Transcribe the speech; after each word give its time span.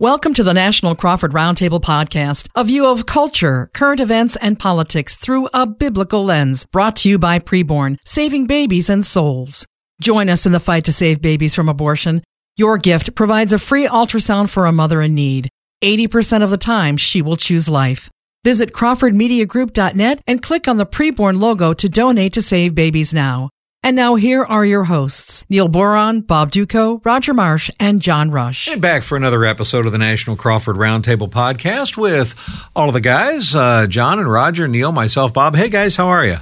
Welcome 0.00 0.32
to 0.34 0.44
the 0.44 0.54
National 0.54 0.94
Crawford 0.94 1.32
Roundtable 1.32 1.80
Podcast, 1.80 2.46
a 2.54 2.62
view 2.62 2.86
of 2.86 3.04
culture, 3.04 3.68
current 3.74 3.98
events, 3.98 4.36
and 4.36 4.56
politics 4.56 5.16
through 5.16 5.48
a 5.52 5.66
biblical 5.66 6.24
lens, 6.24 6.66
brought 6.66 6.94
to 6.98 7.08
you 7.08 7.18
by 7.18 7.40
Preborn, 7.40 7.98
saving 8.04 8.46
babies 8.46 8.88
and 8.88 9.04
souls. 9.04 9.66
Join 10.00 10.28
us 10.28 10.46
in 10.46 10.52
the 10.52 10.60
fight 10.60 10.84
to 10.84 10.92
save 10.92 11.20
babies 11.20 11.52
from 11.52 11.68
abortion. 11.68 12.22
Your 12.56 12.78
gift 12.78 13.16
provides 13.16 13.52
a 13.52 13.58
free 13.58 13.88
ultrasound 13.88 14.50
for 14.50 14.66
a 14.66 14.72
mother 14.72 15.02
in 15.02 15.16
need. 15.16 15.48
80% 15.82 16.44
of 16.44 16.50
the 16.50 16.58
time, 16.58 16.96
she 16.96 17.20
will 17.20 17.36
choose 17.36 17.68
life. 17.68 18.08
Visit 18.44 18.72
CrawfordMediaGroup.net 18.72 20.22
and 20.28 20.40
click 20.40 20.68
on 20.68 20.76
the 20.76 20.86
Preborn 20.86 21.40
logo 21.40 21.74
to 21.74 21.88
donate 21.88 22.32
to 22.34 22.40
Save 22.40 22.72
Babies 22.72 23.12
Now. 23.12 23.50
And 23.84 23.94
now 23.94 24.16
here 24.16 24.44
are 24.44 24.64
your 24.64 24.84
hosts, 24.84 25.44
Neil 25.48 25.68
Boron, 25.68 26.20
Bob 26.20 26.50
Dutko, 26.50 27.00
Roger 27.04 27.32
Marsh, 27.32 27.70
and 27.78 28.02
John 28.02 28.30
Rush. 28.30 28.66
And 28.68 28.82
back 28.82 29.04
for 29.04 29.16
another 29.16 29.44
episode 29.44 29.86
of 29.86 29.92
the 29.92 29.98
National 29.98 30.34
Crawford 30.34 30.76
Roundtable 30.76 31.30
podcast 31.30 31.96
with 31.96 32.34
all 32.74 32.88
of 32.88 32.94
the 32.94 33.00
guys, 33.00 33.54
uh, 33.54 33.86
John 33.86 34.18
and 34.18 34.30
Roger, 34.30 34.66
Neil, 34.66 34.90
myself, 34.90 35.32
Bob. 35.32 35.54
Hey 35.54 35.68
guys, 35.68 35.94
how 35.94 36.08
are 36.08 36.24
you? 36.26 36.38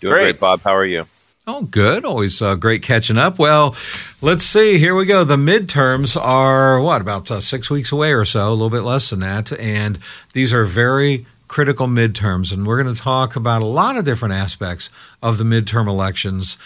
Doing 0.00 0.12
great. 0.14 0.22
great, 0.22 0.40
Bob. 0.40 0.62
How 0.62 0.74
are 0.76 0.84
you? 0.84 1.06
Oh, 1.48 1.62
good. 1.62 2.04
Always 2.04 2.40
uh, 2.40 2.54
great 2.54 2.82
catching 2.82 3.18
up. 3.18 3.40
Well, 3.40 3.74
let's 4.22 4.44
see. 4.44 4.78
Here 4.78 4.94
we 4.94 5.04
go. 5.04 5.24
The 5.24 5.36
midterms 5.36 6.16
are 6.20 6.80
what 6.80 7.00
about 7.00 7.28
uh, 7.30 7.40
six 7.40 7.70
weeks 7.70 7.90
away 7.90 8.12
or 8.12 8.24
so, 8.24 8.48
a 8.48 8.50
little 8.50 8.70
bit 8.70 8.82
less 8.82 9.10
than 9.10 9.20
that, 9.20 9.52
and 9.58 9.98
these 10.32 10.52
are 10.52 10.64
very 10.64 11.26
critical 11.48 11.86
midterms, 11.86 12.52
and 12.52 12.66
we're 12.66 12.80
going 12.80 12.94
to 12.94 13.00
talk 13.00 13.34
about 13.34 13.62
a 13.62 13.66
lot 13.66 13.96
of 13.96 14.04
different 14.04 14.34
aspects 14.34 14.90
of 15.22 15.38
the 15.38 15.44
midterm 15.44 15.88
elections 15.88 16.58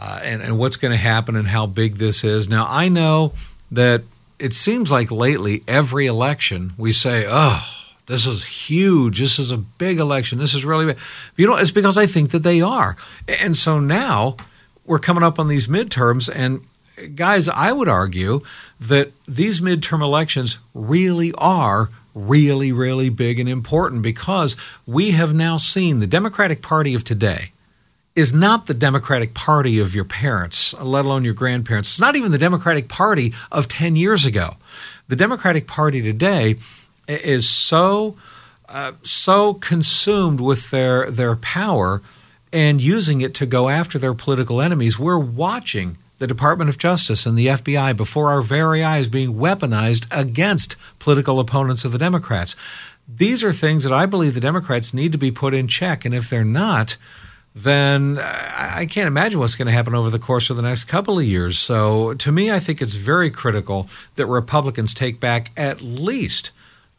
uh, 0.00 0.20
and, 0.22 0.42
and 0.42 0.58
what's 0.58 0.76
going 0.76 0.92
to 0.92 0.98
happen 0.98 1.36
and 1.36 1.48
how 1.48 1.66
big 1.66 1.96
this 1.96 2.24
is. 2.24 2.48
Now, 2.48 2.66
I 2.68 2.88
know 2.88 3.32
that 3.70 4.02
it 4.38 4.54
seems 4.54 4.90
like 4.90 5.10
lately 5.10 5.62
every 5.68 6.06
election 6.06 6.72
we 6.78 6.92
say, 6.92 7.26
oh, 7.28 7.62
this 8.06 8.26
is 8.26 8.44
huge. 8.44 9.20
This 9.20 9.38
is 9.38 9.52
a 9.52 9.58
big 9.58 10.00
election. 10.00 10.38
This 10.38 10.54
is 10.54 10.64
really 10.64 10.86
big. 10.86 10.98
You 11.36 11.46
know, 11.46 11.56
it's 11.56 11.70
because 11.70 11.96
I 11.96 12.06
think 12.06 12.30
that 12.30 12.42
they 12.42 12.60
are. 12.60 12.96
And 13.42 13.56
so 13.56 13.78
now 13.78 14.36
we're 14.84 14.98
coming 14.98 15.22
up 15.22 15.38
on 15.38 15.48
these 15.48 15.68
midterms, 15.68 16.28
and 16.34 16.62
guys, 17.14 17.48
I 17.48 17.72
would 17.72 17.88
argue 17.88 18.40
that 18.80 19.12
these 19.28 19.60
midterm 19.60 20.02
elections 20.02 20.58
really 20.74 21.32
are 21.38 21.90
really, 22.14 22.72
really 22.72 23.08
big 23.08 23.38
and 23.38 23.48
important 23.48 24.02
because 24.02 24.56
we 24.86 25.12
have 25.12 25.34
now 25.34 25.56
seen 25.56 25.98
the 25.98 26.06
Democratic 26.06 26.62
Party 26.62 26.94
of 26.94 27.04
today 27.04 27.52
is 28.16 28.34
not 28.34 28.66
the 28.66 28.74
Democratic 28.74 29.34
Party 29.34 29.78
of 29.78 29.94
your 29.94 30.04
parents, 30.04 30.74
let 30.74 31.04
alone 31.04 31.24
your 31.24 31.34
grandparents. 31.34 31.90
It's 31.90 32.00
not 32.00 32.16
even 32.16 32.32
the 32.32 32.38
Democratic 32.38 32.88
Party 32.88 33.32
of 33.52 33.68
10 33.68 33.96
years 33.96 34.24
ago. 34.24 34.56
The 35.08 35.16
Democratic 35.16 35.66
Party 35.66 36.02
today 36.02 36.56
is 37.08 37.48
so 37.48 38.16
uh, 38.68 38.92
so 39.02 39.54
consumed 39.54 40.40
with 40.40 40.70
their 40.70 41.10
their 41.10 41.34
power 41.34 42.02
and 42.52 42.80
using 42.80 43.20
it 43.20 43.34
to 43.34 43.46
go 43.46 43.68
after 43.68 43.98
their 43.98 44.14
political 44.14 44.60
enemies. 44.60 44.98
We're 44.98 45.18
watching 45.18 45.98
the 46.20 46.26
Department 46.26 46.68
of 46.68 46.76
Justice 46.76 47.24
and 47.24 47.36
the 47.36 47.46
FBI 47.46 47.96
before 47.96 48.30
our 48.30 48.42
very 48.42 48.84
eyes 48.84 49.08
being 49.08 49.34
weaponized 49.34 50.06
against 50.10 50.76
political 50.98 51.40
opponents 51.40 51.82
of 51.84 51.92
the 51.92 51.98
Democrats. 51.98 52.54
These 53.08 53.42
are 53.42 53.54
things 53.54 53.84
that 53.84 53.92
I 53.92 54.04
believe 54.04 54.34
the 54.34 54.40
Democrats 54.40 54.92
need 54.92 55.12
to 55.12 55.18
be 55.18 55.30
put 55.30 55.54
in 55.54 55.66
check. 55.66 56.04
And 56.04 56.14
if 56.14 56.28
they're 56.28 56.44
not, 56.44 56.98
then 57.54 58.18
I 58.20 58.84
can't 58.84 59.06
imagine 59.06 59.40
what's 59.40 59.54
going 59.54 59.66
to 59.66 59.72
happen 59.72 59.94
over 59.94 60.10
the 60.10 60.18
course 60.18 60.50
of 60.50 60.56
the 60.56 60.62
next 60.62 60.84
couple 60.84 61.18
of 61.18 61.24
years. 61.24 61.58
So 61.58 62.12
to 62.12 62.30
me, 62.30 62.52
I 62.52 62.58
think 62.58 62.82
it's 62.82 62.96
very 62.96 63.30
critical 63.30 63.88
that 64.16 64.26
Republicans 64.26 64.92
take 64.92 65.20
back 65.20 65.50
at 65.56 65.80
least 65.80 66.50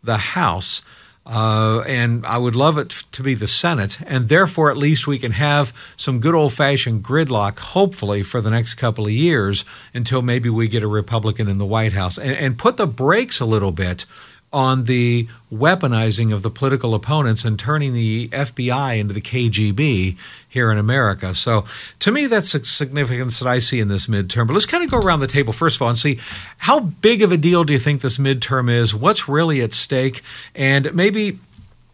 the 0.03 0.17
House 0.17 0.81
uh, 1.25 1.83
and 1.88 2.25
I 2.25 2.38
would 2.38 2.55
love 2.55 2.77
it 2.77 2.89
to 3.11 3.23
be 3.23 3.36
the 3.36 3.47
Senate. 3.47 4.00
And 4.08 4.27
therefore, 4.27 4.72
at 4.72 4.77
least 4.77 5.05
we 5.05 5.19
can 5.19 5.33
have 5.33 5.73
some 5.95 6.19
good 6.19 6.33
old 6.33 6.53
fashioned 6.53 7.03
gridlock, 7.03 7.59
hopefully, 7.59 8.23
for 8.23 8.41
the 8.41 8.50
next 8.50 8.75
couple 8.75 9.06
of 9.06 9.12
years 9.12 9.63
until 9.94 10.22
maybe 10.22 10.50
we 10.50 10.68
get 10.68 10.84
a 10.84 10.88
Republican 10.88 11.47
in 11.47 11.59
the 11.59 11.66
White 11.66 11.94
House 11.94 12.18
and, 12.18 12.35
and 12.35 12.57
put 12.57 12.78
the 12.78 12.88
brakes 12.88 13.40
a 13.40 13.46
little 13.46 13.72
bit 13.72 14.06
on 14.53 14.84
the 14.84 15.28
weaponizing 15.51 16.34
of 16.34 16.41
the 16.41 16.50
political 16.50 16.94
opponents 16.94 17.45
and 17.45 17.57
turning 17.57 17.94
the 17.94 18.28
FBI 18.29 19.00
into 19.00 19.13
the 19.13 19.22
KGB 19.22 20.17
here 20.47 20.72
in 20.72 20.78
America. 20.78 21.34
So, 21.34 21.63
to 22.00 22.12
me, 22.12 22.28
that's 22.28 22.53
a 22.53 22.63
significance 22.63 23.40
that 23.40 23.47
I 23.47 23.59
see 23.59 23.79
in 23.79 23.88
this 23.88 24.07
midterm. 24.07 24.47
But 24.47 24.53
let's 24.53 24.66
kind 24.66 24.84
of 24.84 24.91
go 24.91 24.97
around 24.97 25.22
the 25.22 25.28
table 25.28 25.53
first 25.53 25.78
of 25.78 25.81
all 25.81 25.90
and 25.90 25.97
see 25.97 26.19
how 26.59 26.79
big 26.79 27.22
of 27.22 27.31
a 27.31 27.38
deal 27.38 27.63
do 27.63 27.73
you 27.73 27.79
think 27.79 28.01
this 28.01 28.17
midterm 28.17 28.69
is? 28.69 28.94
What's 28.94 29.29
really 29.29 29.61
at 29.61 29.73
stake? 29.73 30.22
And 30.56 30.94
maybe. 30.94 31.40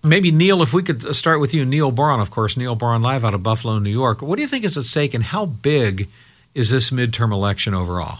Maybe 0.04 0.32
Neil, 0.32 0.62
if 0.62 0.74
we 0.74 0.84
could 0.84 1.04
uh, 1.06 1.12
start 1.12 1.42
with 1.42 1.56
you, 1.56 1.66
Neil 1.66 1.92
Boron, 1.92 2.22
of 2.22 2.30
course, 2.30 2.56
Neil 2.56 2.76
Boron 2.76 3.02
live 3.02 3.26
out 3.26 3.34
of 3.34 3.42
Buffalo, 3.44 3.78
New 3.80 3.90
York. 3.90 4.22
What 4.22 4.38
do 4.38 4.42
you 4.44 4.48
think 4.48 4.64
is 4.64 4.78
at 4.78 4.86
stake, 4.86 5.14
and 5.14 5.24
how 5.24 5.48
big 5.48 6.08
is 6.54 6.70
this 6.70 6.92
midterm 6.92 7.34
election 7.34 7.74
overall? 7.74 8.20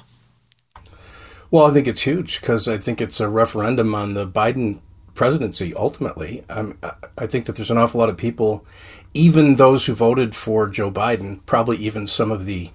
Well, 1.50 1.66
I 1.66 1.74
think 1.74 1.88
it's 1.88 2.02
huge 2.02 2.42
because 2.42 2.68
I 2.68 2.78
think 2.78 3.00
it's 3.00 3.22
a 3.22 3.30
referendum 3.30 3.96
on 3.96 4.14
the 4.14 4.28
Biden 4.28 4.80
presidency 5.14 5.74
ultimately. 5.74 6.44
I 6.50 7.26
think 7.26 7.46
that 7.46 7.56
there's 7.56 7.72
an 7.72 7.78
awful 7.78 8.00
lot 8.00 8.10
of 8.10 8.18
people, 8.18 8.66
even 9.14 9.56
those 9.56 9.86
who 9.86 9.94
voted 9.94 10.36
for 10.36 10.68
Joe 10.68 10.92
Biden, 10.92 11.40
probably 11.46 11.78
even 11.78 12.06
some 12.06 12.32
of 12.32 12.46
the, 12.46 12.70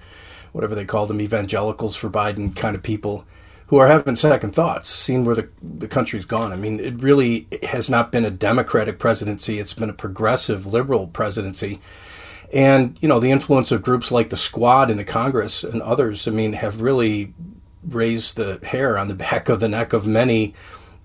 whatever 0.52 0.74
they 0.74 0.86
call 0.86 1.06
them, 1.06 1.20
evangelicals 1.20 1.96
for 1.96 2.08
Biden 2.08 2.56
kind 2.56 2.74
of 2.74 2.82
people, 2.82 3.26
who 3.66 3.76
are 3.78 3.88
having 3.88 4.16
second 4.16 4.54
thoughts, 4.54 4.88
seeing 4.88 5.24
where 5.24 5.34
the, 5.34 5.48
the 5.62 5.88
country's 5.88 6.24
gone. 6.24 6.52
I 6.52 6.56
mean, 6.56 6.80
it 6.80 7.02
really 7.02 7.48
has 7.62 7.88
not 7.88 8.10
been 8.10 8.24
a 8.24 8.30
Democratic 8.30 8.98
presidency, 8.98 9.58
it's 9.58 9.74
been 9.74 9.90
a 9.90 9.94
progressive 9.94 10.66
liberal 10.66 11.06
presidency. 11.06 11.80
And, 12.52 12.98
you 13.00 13.08
know, 13.08 13.20
the 13.20 13.30
influence 13.30 13.70
of 13.70 13.82
groups 13.82 14.10
like 14.10 14.30
the 14.30 14.36
Squad 14.36 14.90
in 14.90 14.98
the 14.98 15.04
Congress 15.04 15.62
and 15.62 15.80
others, 15.80 16.26
I 16.26 16.32
mean, 16.32 16.54
have 16.54 16.82
really 16.82 17.32
raise 17.86 18.34
the 18.34 18.58
hair 18.62 18.98
on 18.98 19.08
the 19.08 19.14
back 19.26 19.48
of 19.48 19.60
the 19.60 19.68
neck 19.68 19.92
of 19.92 20.06
many 20.06 20.54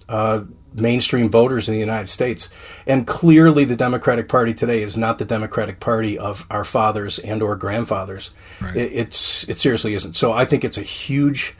uh, 0.09 0.43
mainstream 0.73 1.29
voters 1.29 1.67
in 1.67 1.73
the 1.73 1.79
United 1.79 2.07
States. 2.07 2.49
And 2.85 3.05
clearly, 3.05 3.65
the 3.65 3.75
Democratic 3.75 4.27
Party 4.27 4.53
today 4.53 4.81
is 4.81 4.95
not 4.95 5.17
the 5.17 5.25
Democratic 5.25 5.79
Party 5.79 6.17
of 6.17 6.45
our 6.49 6.63
fathers 6.63 7.19
and 7.19 7.41
or 7.41 7.55
grandfathers. 7.55 8.31
Right. 8.61 8.75
It, 8.75 8.91
it's 8.93 9.47
it 9.49 9.59
seriously 9.59 9.93
isn't. 9.93 10.15
So 10.15 10.33
I 10.33 10.45
think 10.45 10.63
it's 10.63 10.77
a 10.77 10.83
huge 10.83 11.55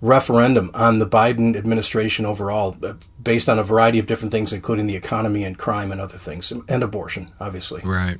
referendum 0.00 0.70
on 0.74 0.98
the 0.98 1.06
Biden 1.06 1.56
administration 1.56 2.24
overall, 2.24 2.76
uh, 2.82 2.94
based 3.22 3.48
on 3.48 3.58
a 3.58 3.62
variety 3.62 3.98
of 3.98 4.06
different 4.06 4.30
things, 4.30 4.52
including 4.52 4.86
the 4.86 4.94
economy 4.94 5.44
and 5.44 5.58
crime 5.58 5.90
and 5.90 6.00
other 6.00 6.18
things, 6.18 6.52
and 6.52 6.82
abortion, 6.82 7.30
obviously. 7.40 7.82
Right. 7.84 8.18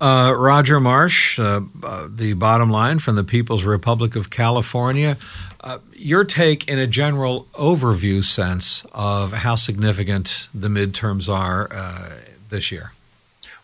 Uh, 0.00 0.34
Roger 0.36 0.78
Marsh, 0.78 1.38
uh, 1.38 1.62
uh, 1.82 2.08
the 2.10 2.34
bottom 2.34 2.70
line 2.70 3.00
from 3.00 3.16
the 3.16 3.24
People's 3.24 3.64
Republic 3.64 4.14
of 4.14 4.30
California. 4.30 5.16
Uh, 5.60 5.78
your 5.92 6.24
take 6.24 6.68
in 6.68 6.78
a 6.78 6.86
general 6.86 7.46
overview 7.52 8.24
sense 8.24 8.86
of 8.92 9.32
how 9.32 9.56
significant 9.56 10.48
the 10.54 10.68
midterms 10.68 11.28
are 11.28 11.68
uh, 11.72 12.16
this 12.48 12.72
year. 12.72 12.92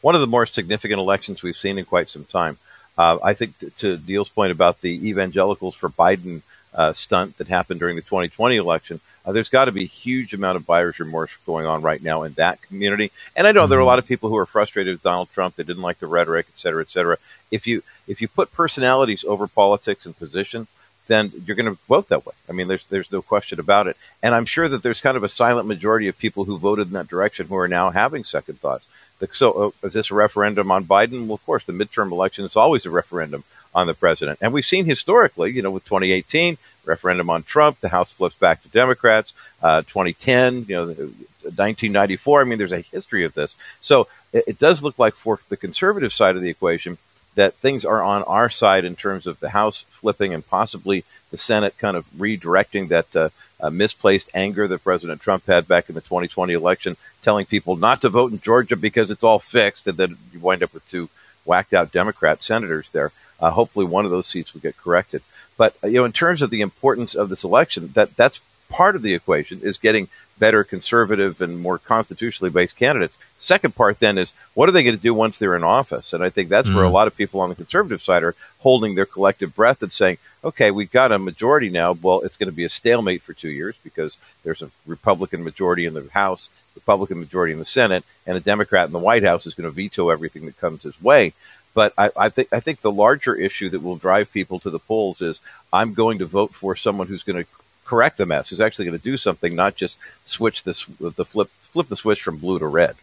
One 0.03 0.15
of 0.15 0.21
the 0.21 0.27
more 0.27 0.47
significant 0.47 1.01
elections 1.01 1.43
we've 1.43 1.57
seen 1.57 1.79
in 1.79 1.85
quite 1.85 2.09
some 2.09 2.25
time. 2.25 2.59
Uh, 2.99 3.19
I 3.23 3.35
think 3.35 3.59
t- 3.59 3.71
to 3.79 4.01
Neil's 4.07 4.29
point 4.29 4.53
about 4.53 4.81
the 4.81 5.09
evangelicals 5.09 5.75
for 5.75 5.89
Biden 5.89 6.43
uh, 6.77 6.93
stunt 6.93 7.39
that 7.39 7.49
happened 7.49 7.81
during 7.81 7.97
the 7.97 8.03
2020 8.03 8.57
election, 8.57 9.01
uh, 9.25 9.33
there's 9.33 9.49
got 9.49 9.65
to 9.65 9.73
be 9.73 9.83
a 9.83 9.89
huge 9.89 10.33
amount 10.33 10.57
of 10.57 10.67
buyer's 10.67 11.01
remorse 11.01 11.31
going 11.45 11.67
on 11.67 11.83
right 11.83 12.03
now 12.03 12.23
in 12.23 12.33
that 12.35 12.63
community. 12.63 13.11
And 13.35 13.47
I 13.47 13.53
know 13.53 13.63
mm-hmm. 13.63 13.71
there 13.71 13.79
are 13.79 13.81
a 13.81 13.83
mm-hmm. 13.83 13.89
lot 13.89 13.99
of 13.99 14.07
people 14.07 14.29
who 14.29 14.37
are 14.37 14.47
frustrated 14.47 14.95
with 14.95 15.03
Donald 15.03 15.31
Trump. 15.33 15.57
They 15.57 15.65
didn't 15.65 15.83
like 15.83 15.99
the 15.99 16.07
rhetoric, 16.07 16.47
et 16.49 16.59
cetera, 16.59 16.83
et 16.83 16.91
cetera. 16.91 17.19
If 17.51 17.67
you 17.67 17.83
if 18.07 18.21
you 18.21 18.29
put 18.29 18.53
personalities 18.53 19.25
over 19.25 19.49
politics 19.49 20.07
and 20.07 20.17
position, 20.17 20.69
then 21.09 21.33
you're 21.45 21.57
going 21.57 21.73
to 21.73 21.81
vote 21.89 22.09
that 22.09 22.25
way. 22.25 22.35
I 22.49 22.53
mean, 22.53 22.69
there's 22.69 22.85
there's 22.87 23.11
no 23.11 23.23
question 23.23 23.59
about 23.59 23.89
it. 23.89 23.97
And 24.23 24.35
I'm 24.35 24.47
sure 24.47 24.69
that 24.69 24.83
there's 24.83 25.01
kind 25.01 25.17
of 25.17 25.25
a 25.25 25.29
silent 25.29 25.67
majority 25.67 26.09
of 26.09 26.19
people 26.19 26.45
who 26.45 26.59
voted 26.59 26.89
in 26.89 26.93
that 26.93 27.09
direction 27.09 27.49
who 27.49 27.57
are 27.57 27.69
now 27.69 27.91
having 27.91 28.23
second 28.23 28.61
thoughts. 28.61 28.87
So, 29.33 29.73
uh, 29.83 29.87
is 29.87 29.95
this 29.95 30.11
a 30.11 30.15
referendum 30.15 30.71
on 30.71 30.85
Biden? 30.85 31.27
Well, 31.27 31.35
of 31.35 31.47
course, 31.47 31.65
the 31.65 31.73
midterm 31.73 32.13
election 32.13 32.45
is 32.45 32.55
always 32.55 32.85
a 32.85 32.91
referendum 32.91 33.45
on 33.75 33.87
the 33.87 33.95
president, 33.95 34.39
and 34.41 34.53
we've 34.53 34.65
seen 34.65 34.85
historically, 34.85 35.53
you 35.53 35.63
know, 35.63 35.71
with 35.71 35.85
2018 35.85 36.59
referendum 36.87 37.29
on 37.29 37.43
Trump, 37.43 37.81
the 37.81 37.89
House 37.89 38.13
flips 38.13 38.37
back 38.37 38.63
to 38.63 38.69
Democrats. 38.69 39.33
Uh, 39.63 39.83
2010, 39.83 40.67
you 40.69 40.75
know, 40.75 40.87
1994. 40.87 42.41
I 42.41 42.45
mean, 42.45 42.59
there's 42.59 42.73
a 42.73 42.81
history 42.81 43.25
of 43.25 43.35
this. 43.35 43.55
So 43.81 44.09
it, 44.33 44.45
it 44.49 44.59
does 44.59 44.83
look 44.83 44.99
like 44.99 45.15
for 45.15 45.41
the 45.49 45.57
conservative 45.57 46.13
side 46.13 46.37
of 46.37 46.43
the 46.43 46.51
equation, 46.51 46.99
that 47.37 47.55
things 47.55 47.85
are 47.85 48.03
on 48.03 48.23
our 48.25 48.49
side 48.49 48.85
in 48.85 48.97
terms 48.97 49.27
of 49.27 49.39
the 49.41 49.51
House 49.51 49.85
flipping 49.91 50.35
and 50.35 50.47
possibly 50.47 51.05
the 51.31 51.39
Senate 51.39 51.77
kind 51.79 51.97
of 51.97 52.11
redirecting 52.13 52.89
that 52.89 53.15
uh, 53.15 53.29
uh, 53.61 53.71
misplaced 53.71 54.31
anger 54.35 54.67
that 54.67 54.83
President 54.83 55.21
Trump 55.21 55.47
had 55.47 55.69
back 55.69 55.89
in 55.89 55.95
the 55.95 56.01
2020 56.01 56.53
election, 56.53 56.97
telling 57.23 57.47
people 57.47 57.77
not 57.77 58.01
to 58.03 58.09
vote 58.09 58.33
in 58.33 58.41
Georgia 58.41 58.77
because 58.77 59.11
it's 59.11 59.25
all 59.25 59.39
fixed, 59.39 59.87
and 59.87 59.99
then 59.99 60.17
you 60.33 60.41
wind 60.41 60.63
up 60.63 60.73
with 60.75 60.89
two 60.89 61.09
whacked 61.45 61.73
out 61.75 61.93
Democrat 61.93 62.43
senators 62.43 62.89
there. 62.91 63.13
Uh, 63.39 63.51
hopefully, 63.51 63.85
one 63.85 64.05
of 64.05 64.11
those 64.11 64.27
seats 64.27 64.55
will 64.55 64.61
get 64.61 64.77
corrected. 64.77 65.23
But 65.57 65.77
uh, 65.83 65.89
you 65.89 65.95
know, 65.95 66.05
in 66.05 66.13
terms 66.13 66.43
of 66.43 66.51
the 66.51 66.61
importance 66.61 67.15
of 67.15 67.29
this 67.29 67.45
election, 67.45 67.91
that 67.95 68.17
that's 68.17 68.41
part 68.69 68.97
of 68.97 69.03
the 69.03 69.15
equation 69.15 69.61
is 69.61 69.79
getting 69.79 70.09
better 70.39 70.65
conservative 70.65 71.41
and 71.41 71.59
more 71.59 71.79
constitutionally 71.79 72.51
based 72.51 72.77
candidates. 72.77 73.17
Second 73.39 73.75
part 73.75 74.01
then 74.01 74.19
is 74.19 74.33
what 74.55 74.69
are 74.69 74.73
they 74.73 74.83
going 74.83 74.97
to 74.97 75.03
do 75.03 75.15
once 75.15 75.39
they're 75.39 75.57
in 75.57 75.65
office? 75.65 76.13
And 76.13 76.23
I 76.23 76.31
think 76.31 76.49
that's 76.49 76.69
mm. 76.69 76.75
where 76.75 76.85
a 76.85 76.89
mm. 76.89 76.93
lot 76.93 77.07
of 77.07 77.17
people 77.17 77.41
on 77.41 77.49
the 77.49 77.55
conservative 77.55 78.03
side 78.03 78.23
are 78.23 78.35
holding 78.59 78.95
their 78.95 79.07
collective 79.07 79.55
breath 79.55 79.83
and 79.83 79.93
saying, 79.93 80.19
okay, 80.45 80.71
we've 80.71 80.91
got 80.91 81.13
a 81.13 81.19
majority 81.19 81.71
now. 81.71 81.93
Well, 81.93 82.21
it's 82.23 82.37
going 82.37 82.51
to 82.51 82.57
be 82.57 82.65
a 82.65 82.69
stalemate 82.69 83.23
for 83.23 83.33
two 83.33 83.51
years 83.51 83.77
because 83.83 84.19
there's 84.43 84.63
a 84.63 84.71
Republican 84.87 85.45
majority 85.45 85.87
in 85.87 85.95
the 85.95 86.09
House, 86.13 86.49
Republican 86.75 87.19
majority 87.19 87.53
in 87.53 87.59
the 87.59 87.65
Senate, 87.65 88.05
and 88.27 88.37
a 88.37 88.41
Democrat 88.41 88.87
in 88.87 88.93
the 88.93 88.99
White 88.99 89.23
House 89.23 89.47
is 89.47 89.55
going 89.55 89.69
to 89.69 89.75
veto 89.75 90.11
everything 90.11 90.47
that 90.47 90.59
comes 90.59 90.83
his 90.83 91.01
way. 91.03 91.33
But 91.77 91.93
I, 91.99 92.11
I 92.17 92.29
think 92.31 92.49
I 92.55 92.61
think 92.61 92.81
the 92.81 92.91
larger 92.91 93.35
issue 93.35 93.69
that 93.69 93.83
will 93.83 93.97
drive 93.97 94.33
people 94.33 94.59
to 94.61 94.71
the 94.71 94.79
polls 94.79 95.21
is 95.21 95.41
I'm 95.75 95.93
going 95.93 96.19
to 96.21 96.25
vote 96.25 96.55
for 96.55 96.75
someone 96.75 97.07
who's 97.07 97.23
going 97.23 97.45
to 97.45 97.51
correct 97.85 98.17
the 98.17 98.25
mess, 98.25 98.49
who's 98.49 98.63
actually 98.63 98.87
going 98.87 98.99
to 98.99 99.05
do 99.05 99.19
something, 99.19 99.55
not 99.55 99.77
just 99.77 99.99
switch 100.25 100.63
the 100.63 100.73
the 100.99 101.27
flip 101.27 101.51
flip 101.61 101.89
the 101.89 101.97
switch 101.97 102.23
from 102.23 102.39
blue 102.39 102.59
to 102.59 102.67
red. 102.67 102.97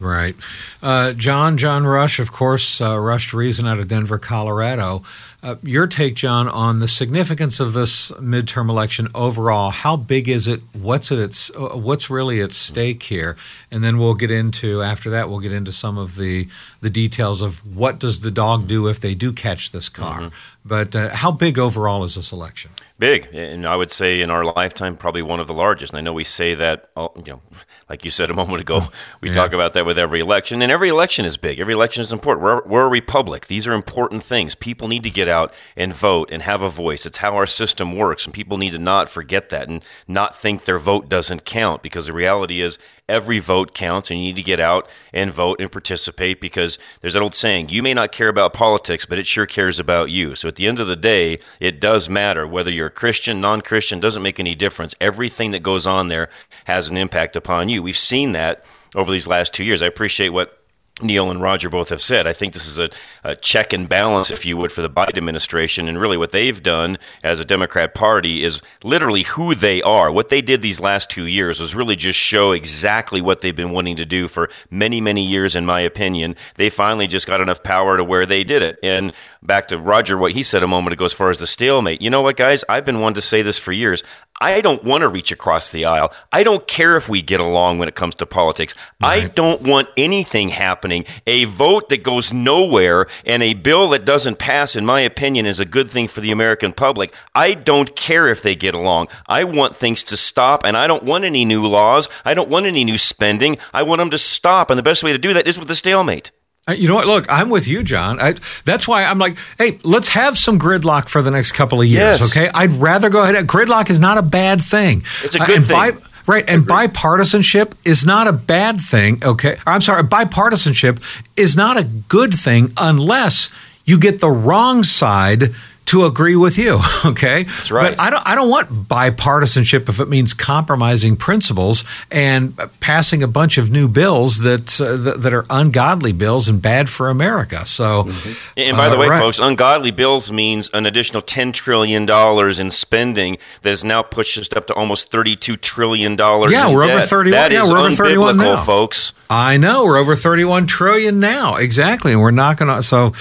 Right. 0.00 0.34
Uh, 0.82 1.12
John, 1.12 1.58
John 1.58 1.86
Rush, 1.86 2.18
of 2.18 2.32
course, 2.32 2.80
uh, 2.80 2.98
Rush 2.98 3.30
to 3.30 3.36
Reason 3.36 3.66
out 3.66 3.78
of 3.78 3.88
Denver, 3.88 4.18
Colorado. 4.18 5.02
Uh, 5.42 5.56
your 5.62 5.86
take, 5.86 6.14
John, 6.14 6.48
on 6.48 6.78
the 6.78 6.88
significance 6.88 7.60
of 7.60 7.74
this 7.74 8.10
midterm 8.12 8.70
election 8.70 9.08
overall. 9.14 9.70
How 9.70 9.96
big 9.96 10.26
is 10.26 10.48
it? 10.48 10.62
What's 10.72 11.10
it? 11.10 11.18
It's, 11.18 11.50
uh, 11.50 11.76
what's 11.76 12.08
really 12.08 12.40
at 12.40 12.52
stake 12.52 13.02
here? 13.04 13.36
And 13.70 13.84
then 13.84 13.98
we'll 13.98 14.14
get 14.14 14.30
into 14.30 14.82
after 14.82 15.10
that. 15.10 15.28
We'll 15.28 15.40
get 15.40 15.52
into 15.52 15.70
some 15.70 15.98
of 15.98 16.16
the 16.16 16.48
the 16.80 16.90
details 16.90 17.42
of 17.42 17.58
what 17.76 17.98
does 17.98 18.20
the 18.20 18.30
dog 18.30 18.66
do 18.66 18.88
if 18.88 19.00
they 19.00 19.14
do 19.14 19.34
catch 19.34 19.70
this 19.70 19.90
car. 19.90 20.18
Mm-hmm. 20.18 20.34
But 20.64 20.96
uh, 20.96 21.14
how 21.14 21.30
big 21.30 21.58
overall 21.58 22.04
is 22.04 22.14
this 22.14 22.32
election? 22.32 22.70
Big, 22.98 23.28
and 23.34 23.66
I 23.66 23.76
would 23.76 23.90
say 23.90 24.22
in 24.22 24.30
our 24.30 24.44
lifetime, 24.44 24.96
probably 24.96 25.20
one 25.20 25.40
of 25.40 25.46
the 25.46 25.54
largest. 25.54 25.92
And 25.92 25.98
I 25.98 26.00
know 26.00 26.14
we 26.14 26.24
say 26.24 26.54
that, 26.54 26.88
you 26.96 27.22
know 27.26 27.42
like 27.90 28.04
you 28.04 28.10
said 28.10 28.30
a 28.30 28.34
moment 28.34 28.60
ago, 28.60 28.88
we 29.20 29.28
yeah. 29.28 29.34
talk 29.34 29.52
about 29.52 29.74
that 29.74 29.84
with 29.84 29.98
every 29.98 30.20
election, 30.20 30.62
and 30.62 30.70
every 30.70 30.88
election 30.88 31.24
is 31.24 31.36
big. 31.36 31.58
Every 31.58 31.74
election 31.74 32.02
is 32.02 32.12
important. 32.12 32.44
We're, 32.44 32.62
we're, 32.64 32.86
a 32.86 32.88
republic. 32.88 33.48
These 33.48 33.66
are 33.66 33.72
important 33.72 34.22
things. 34.22 34.54
People 34.54 34.86
need 34.86 35.02
to 35.02 35.10
get 35.10 35.26
out 35.26 35.52
and 35.76 35.92
vote 35.92 36.30
and 36.30 36.42
have 36.42 36.62
a 36.62 36.70
voice. 36.70 37.04
It's 37.04 37.18
how 37.18 37.34
our 37.34 37.46
system 37.46 37.96
works, 37.96 38.24
and 38.24 38.32
people 38.32 38.58
need 38.58 38.70
to 38.70 38.78
not 38.78 39.10
forget 39.10 39.48
that 39.48 39.68
and 39.68 39.84
not 40.06 40.40
think 40.40 40.64
their 40.64 40.78
vote 40.78 41.08
doesn't 41.08 41.44
count 41.44 41.82
because 41.82 42.06
the 42.06 42.12
reality 42.12 42.62
is 42.62 42.78
every 43.10 43.38
vote 43.38 43.74
counts 43.74 44.10
and 44.10 44.18
you 44.18 44.26
need 44.26 44.36
to 44.36 44.42
get 44.42 44.60
out 44.60 44.88
and 45.12 45.32
vote 45.32 45.60
and 45.60 45.70
participate 45.70 46.40
because 46.40 46.78
there's 47.00 47.14
that 47.14 47.22
old 47.22 47.34
saying, 47.34 47.68
you 47.68 47.82
may 47.82 47.92
not 47.92 48.12
care 48.12 48.28
about 48.28 48.52
politics, 48.52 49.04
but 49.04 49.18
it 49.18 49.26
sure 49.26 49.46
cares 49.46 49.78
about 49.78 50.10
you. 50.10 50.34
So 50.34 50.48
at 50.48 50.56
the 50.56 50.66
end 50.66 50.80
of 50.80 50.86
the 50.86 50.96
day, 50.96 51.40
it 51.58 51.80
does 51.80 52.08
matter 52.08 52.46
whether 52.46 52.70
you're 52.70 52.86
a 52.86 52.90
Christian, 52.90 53.40
non 53.40 53.60
Christian, 53.60 54.00
doesn't 54.00 54.22
make 54.22 54.40
any 54.40 54.54
difference. 54.54 54.94
Everything 55.00 55.50
that 55.50 55.62
goes 55.62 55.86
on 55.86 56.08
there 56.08 56.30
has 56.64 56.88
an 56.88 56.96
impact 56.96 57.36
upon 57.36 57.68
you. 57.68 57.82
We've 57.82 57.98
seen 57.98 58.32
that 58.32 58.64
over 58.94 59.12
these 59.12 59.26
last 59.26 59.52
two 59.52 59.64
years. 59.64 59.82
I 59.82 59.86
appreciate 59.86 60.30
what 60.30 60.59
Neil 61.02 61.30
and 61.30 61.40
Roger 61.40 61.68
both 61.68 61.88
have 61.88 62.00
said. 62.00 62.26
I 62.26 62.32
think 62.32 62.54
this 62.54 62.66
is 62.66 62.78
a, 62.78 62.90
a, 63.24 63.36
check 63.36 63.72
and 63.72 63.88
balance, 63.88 64.30
if 64.30 64.44
you 64.44 64.56
would, 64.56 64.72
for 64.72 64.82
the 64.82 64.90
Biden 64.90 65.16
administration. 65.16 65.88
And 65.88 66.00
really, 66.00 66.16
what 66.16 66.32
they've 66.32 66.62
done 66.62 66.98
as 67.22 67.40
a 67.40 67.44
Democrat 67.44 67.94
Party 67.94 68.44
is 68.44 68.60
literally 68.82 69.22
who 69.22 69.54
they 69.54 69.82
are. 69.82 70.10
What 70.10 70.28
they 70.28 70.40
did 70.40 70.62
these 70.62 70.80
last 70.80 71.10
two 71.10 71.24
years 71.24 71.60
was 71.60 71.74
really 71.74 71.96
just 71.96 72.18
show 72.18 72.52
exactly 72.52 73.20
what 73.20 73.40
they've 73.40 73.54
been 73.54 73.72
wanting 73.72 73.96
to 73.96 74.04
do 74.04 74.28
for 74.28 74.50
many, 74.70 75.00
many 75.00 75.24
years, 75.24 75.54
in 75.54 75.66
my 75.66 75.80
opinion. 75.80 76.36
They 76.56 76.70
finally 76.70 77.06
just 77.06 77.26
got 77.26 77.40
enough 77.40 77.62
power 77.62 77.96
to 77.96 78.04
where 78.04 78.26
they 78.26 78.44
did 78.44 78.62
it. 78.62 78.78
And 78.82 79.12
back 79.42 79.68
to 79.68 79.78
Roger, 79.78 80.16
what 80.16 80.32
he 80.32 80.42
said 80.42 80.62
a 80.62 80.68
moment 80.68 80.92
ago 80.92 81.04
as 81.04 81.12
far 81.12 81.30
as 81.30 81.38
the 81.38 81.46
stalemate. 81.46 82.02
You 82.02 82.10
know 82.10 82.22
what, 82.22 82.36
guys? 82.36 82.64
I've 82.68 82.84
been 82.84 83.00
wanting 83.00 83.14
to 83.14 83.22
say 83.22 83.42
this 83.42 83.58
for 83.58 83.72
years. 83.72 84.02
I 84.40 84.60
don't 84.62 84.82
want 84.82 85.02
to 85.02 85.08
reach 85.08 85.30
across 85.30 85.70
the 85.70 85.84
aisle. 85.84 86.12
I 86.32 86.42
don't 86.42 86.66
care 86.66 86.96
if 86.96 87.08
we 87.08 87.20
get 87.20 87.40
along 87.40 87.78
when 87.78 87.88
it 87.88 87.94
comes 87.94 88.14
to 88.16 88.26
politics. 88.26 88.74
Right. 89.00 89.24
I 89.24 89.28
don't 89.28 89.62
want 89.62 89.88
anything 89.96 90.48
happening. 90.48 91.04
A 91.26 91.44
vote 91.44 91.90
that 91.90 92.02
goes 92.02 92.32
nowhere 92.32 93.06
and 93.26 93.42
a 93.42 93.52
bill 93.52 93.90
that 93.90 94.06
doesn't 94.06 94.38
pass, 94.38 94.74
in 94.74 94.86
my 94.86 95.00
opinion, 95.00 95.44
is 95.44 95.60
a 95.60 95.66
good 95.66 95.90
thing 95.90 96.08
for 96.08 96.22
the 96.22 96.32
American 96.32 96.72
public. 96.72 97.12
I 97.34 97.52
don't 97.52 97.94
care 97.94 98.28
if 98.28 98.42
they 98.42 98.54
get 98.54 98.74
along. 98.74 99.08
I 99.26 99.44
want 99.44 99.76
things 99.76 100.02
to 100.04 100.16
stop, 100.16 100.64
and 100.64 100.76
I 100.76 100.86
don't 100.86 101.04
want 101.04 101.24
any 101.24 101.44
new 101.44 101.66
laws. 101.66 102.08
I 102.24 102.32
don't 102.32 102.48
want 102.48 102.66
any 102.66 102.84
new 102.84 102.98
spending. 102.98 103.58
I 103.74 103.82
want 103.82 103.98
them 103.98 104.10
to 104.10 104.18
stop, 104.18 104.70
and 104.70 104.78
the 104.78 104.82
best 104.82 105.02
way 105.02 105.12
to 105.12 105.18
do 105.18 105.34
that 105.34 105.46
is 105.46 105.58
with 105.58 105.70
a 105.70 105.74
stalemate. 105.74 106.30
You 106.68 106.88
know 106.88 106.94
what? 106.94 107.06
Look, 107.06 107.26
I'm 107.28 107.50
with 107.50 107.66
you, 107.66 107.82
John. 107.82 108.20
I, 108.20 108.34
that's 108.64 108.86
why 108.86 109.04
I'm 109.04 109.18
like, 109.18 109.36
hey, 109.58 109.78
let's 109.82 110.08
have 110.08 110.38
some 110.38 110.58
gridlock 110.58 111.08
for 111.08 111.22
the 111.22 111.30
next 111.30 111.52
couple 111.52 111.80
of 111.80 111.86
years, 111.86 112.20
yes. 112.20 112.30
okay? 112.30 112.50
I'd 112.54 112.72
rather 112.72 113.08
go 113.08 113.22
ahead. 113.22 113.34
Gridlock 113.46 113.90
is 113.90 113.98
not 113.98 114.18
a 114.18 114.22
bad 114.22 114.62
thing. 114.62 115.02
It's 115.24 115.34
a 115.34 115.38
good 115.38 115.62
uh, 115.62 115.66
thing. 115.66 115.96
By, 115.96 115.96
right, 116.26 116.44
and 116.46 116.62
bipartisanship 116.64 117.72
is 117.84 118.06
not 118.06 118.28
a 118.28 118.32
bad 118.32 118.80
thing, 118.80 119.24
okay? 119.24 119.56
I'm 119.66 119.80
sorry, 119.80 120.04
bipartisanship 120.04 121.02
is 121.36 121.56
not 121.56 121.76
a 121.76 121.82
good 121.82 122.34
thing 122.34 122.72
unless 122.76 123.50
you 123.84 123.98
get 123.98 124.20
the 124.20 124.30
wrong 124.30 124.84
side– 124.84 125.54
to 125.90 126.04
agree 126.04 126.36
with 126.36 126.56
you. 126.56 126.80
Okay, 127.02 127.44
that's 127.44 127.70
right. 127.70 127.96
But 127.96 128.00
I 128.00 128.10
don't. 128.10 128.26
I 128.26 128.34
don't 128.34 128.50
want 128.50 128.68
bipartisanship 128.86 129.88
if 129.88 130.00
it 130.00 130.08
means 130.08 130.34
compromising 130.34 131.16
principles 131.16 131.82
and 132.10 132.58
passing 132.78 133.22
a 133.22 133.26
bunch 133.26 133.56
of 133.56 133.70
new 133.70 133.88
bills 133.88 134.40
that 134.40 134.78
uh, 134.80 134.96
that, 134.96 135.22
that, 135.22 135.32
are 135.32 135.46
ungodly 135.48 136.12
bills 136.12 136.46
and 136.46 136.60
bad 136.60 136.90
for 136.90 137.08
America. 137.08 137.64
So, 137.64 138.04
mm-hmm. 138.04 138.60
and 138.60 138.76
by 138.76 138.86
uh, 138.86 138.90
the 138.90 138.98
way, 138.98 139.08
right. 139.08 139.18
folks, 139.18 139.38
ungodly 139.38 139.90
bills 139.90 140.30
means 140.30 140.68
an 140.74 140.84
additional 140.84 141.22
ten 141.22 141.52
trillion 141.52 142.04
dollars 142.04 142.60
in 142.60 142.70
spending 142.70 143.38
that 143.62 143.70
has 143.70 143.82
now 143.82 144.02
pushed 144.02 144.36
us 144.36 144.52
up 144.54 144.66
to 144.66 144.74
almost 144.74 145.10
thirty-two 145.10 145.56
trillion 145.56 146.16
dollars. 146.16 146.52
Yeah, 146.52 146.70
we're 146.70 146.86
debt. 146.86 146.96
over 146.96 147.06
thirty-one. 147.06 147.50
yeah, 147.50 147.66
we're 147.66 147.78
over 147.78 147.96
thirty-one 147.96 148.36
now, 148.36 148.62
folks. 148.62 149.14
I 149.30 149.56
know 149.56 149.84
we're 149.84 149.98
over 149.98 150.14
thirty-one 150.14 150.66
trillion 150.66 151.18
now. 151.18 151.56
Exactly, 151.56 152.12
and 152.12 152.20
we're 152.20 152.30
not 152.30 152.58
going 152.58 152.76
to. 152.76 152.82
So. 152.82 153.14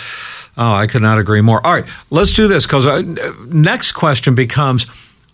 Oh, 0.60 0.74
I 0.74 0.88
could 0.88 1.02
not 1.02 1.18
agree 1.18 1.40
more. 1.40 1.66
All 1.66 1.74
right, 1.74 1.90
let's 2.10 2.34
do 2.34 2.50
this 2.50 2.66
because 2.66 2.86
uh, 2.86 3.02
next 3.48 3.94
question 3.94 4.36
becomes 4.36 4.86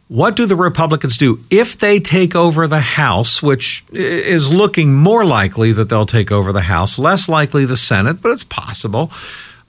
what 0.07 0.35
do 0.35 0.45
the 0.45 0.55
Republicans 0.55 1.17
do 1.17 1.43
if 1.49 1.79
they 1.79 1.99
take 1.99 2.35
over 2.35 2.67
the 2.67 2.79
House, 2.79 3.41
which 3.41 3.83
is 3.91 4.53
looking 4.53 4.93
more 4.93 5.25
likely 5.25 5.71
that 5.71 5.89
they'll 5.89 6.05
take 6.05 6.31
over 6.31 6.53
the 6.53 6.61
House, 6.61 6.99
less 6.99 7.27
likely 7.27 7.65
the 7.65 7.75
Senate, 7.75 8.21
but 8.21 8.33
it's 8.33 8.43
possible. 8.43 9.11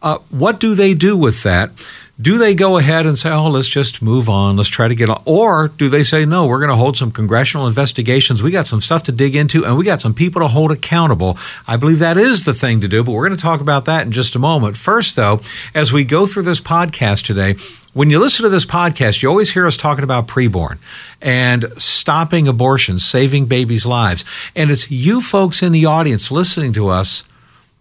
Uh, 0.02 0.18
what 0.28 0.60
do 0.60 0.74
they 0.74 0.92
do 0.92 1.16
with 1.16 1.42
that? 1.44 1.70
Do 2.18 2.38
they 2.38 2.54
go 2.54 2.78
ahead 2.78 3.04
and 3.04 3.18
say, 3.18 3.30
oh, 3.30 3.50
let's 3.50 3.68
just 3.68 4.00
move 4.00 4.28
on, 4.28 4.56
let's 4.56 4.70
try 4.70 4.88
to 4.88 4.94
get 4.94 5.10
on? 5.10 5.22
Or 5.26 5.68
do 5.68 5.90
they 5.90 6.02
say, 6.02 6.24
no, 6.24 6.46
we're 6.46 6.60
going 6.60 6.70
to 6.70 6.76
hold 6.76 6.96
some 6.96 7.10
congressional 7.10 7.66
investigations. 7.66 8.42
We 8.42 8.50
got 8.50 8.66
some 8.66 8.80
stuff 8.80 9.02
to 9.04 9.12
dig 9.12 9.36
into 9.36 9.66
and 9.66 9.76
we 9.76 9.84
got 9.84 10.00
some 10.00 10.14
people 10.14 10.40
to 10.40 10.48
hold 10.48 10.72
accountable. 10.72 11.38
I 11.66 11.76
believe 11.76 11.98
that 11.98 12.16
is 12.16 12.44
the 12.44 12.54
thing 12.54 12.80
to 12.80 12.88
do, 12.88 13.04
but 13.04 13.12
we're 13.12 13.26
going 13.26 13.36
to 13.36 13.42
talk 13.42 13.60
about 13.60 13.84
that 13.84 14.06
in 14.06 14.12
just 14.12 14.34
a 14.34 14.38
moment. 14.38 14.78
First, 14.78 15.14
though, 15.14 15.40
as 15.74 15.92
we 15.92 16.04
go 16.04 16.26
through 16.26 16.44
this 16.44 16.60
podcast 16.60 17.24
today, 17.24 17.54
when 17.92 18.08
you 18.08 18.18
listen 18.18 18.44
to 18.44 18.50
this 18.50 18.66
podcast, 18.66 19.22
you 19.22 19.28
always 19.28 19.50
hear 19.50 19.66
us 19.66 19.76
talking 19.76 20.04
about 20.04 20.26
preborn 20.26 20.78
and 21.20 21.66
stopping 21.76 22.48
abortion, 22.48 22.98
saving 22.98 23.44
babies' 23.44 23.84
lives. 23.84 24.24
And 24.54 24.70
it's 24.70 24.90
you 24.90 25.20
folks 25.20 25.62
in 25.62 25.72
the 25.72 25.84
audience 25.84 26.30
listening 26.30 26.72
to 26.74 26.88
us 26.88 27.24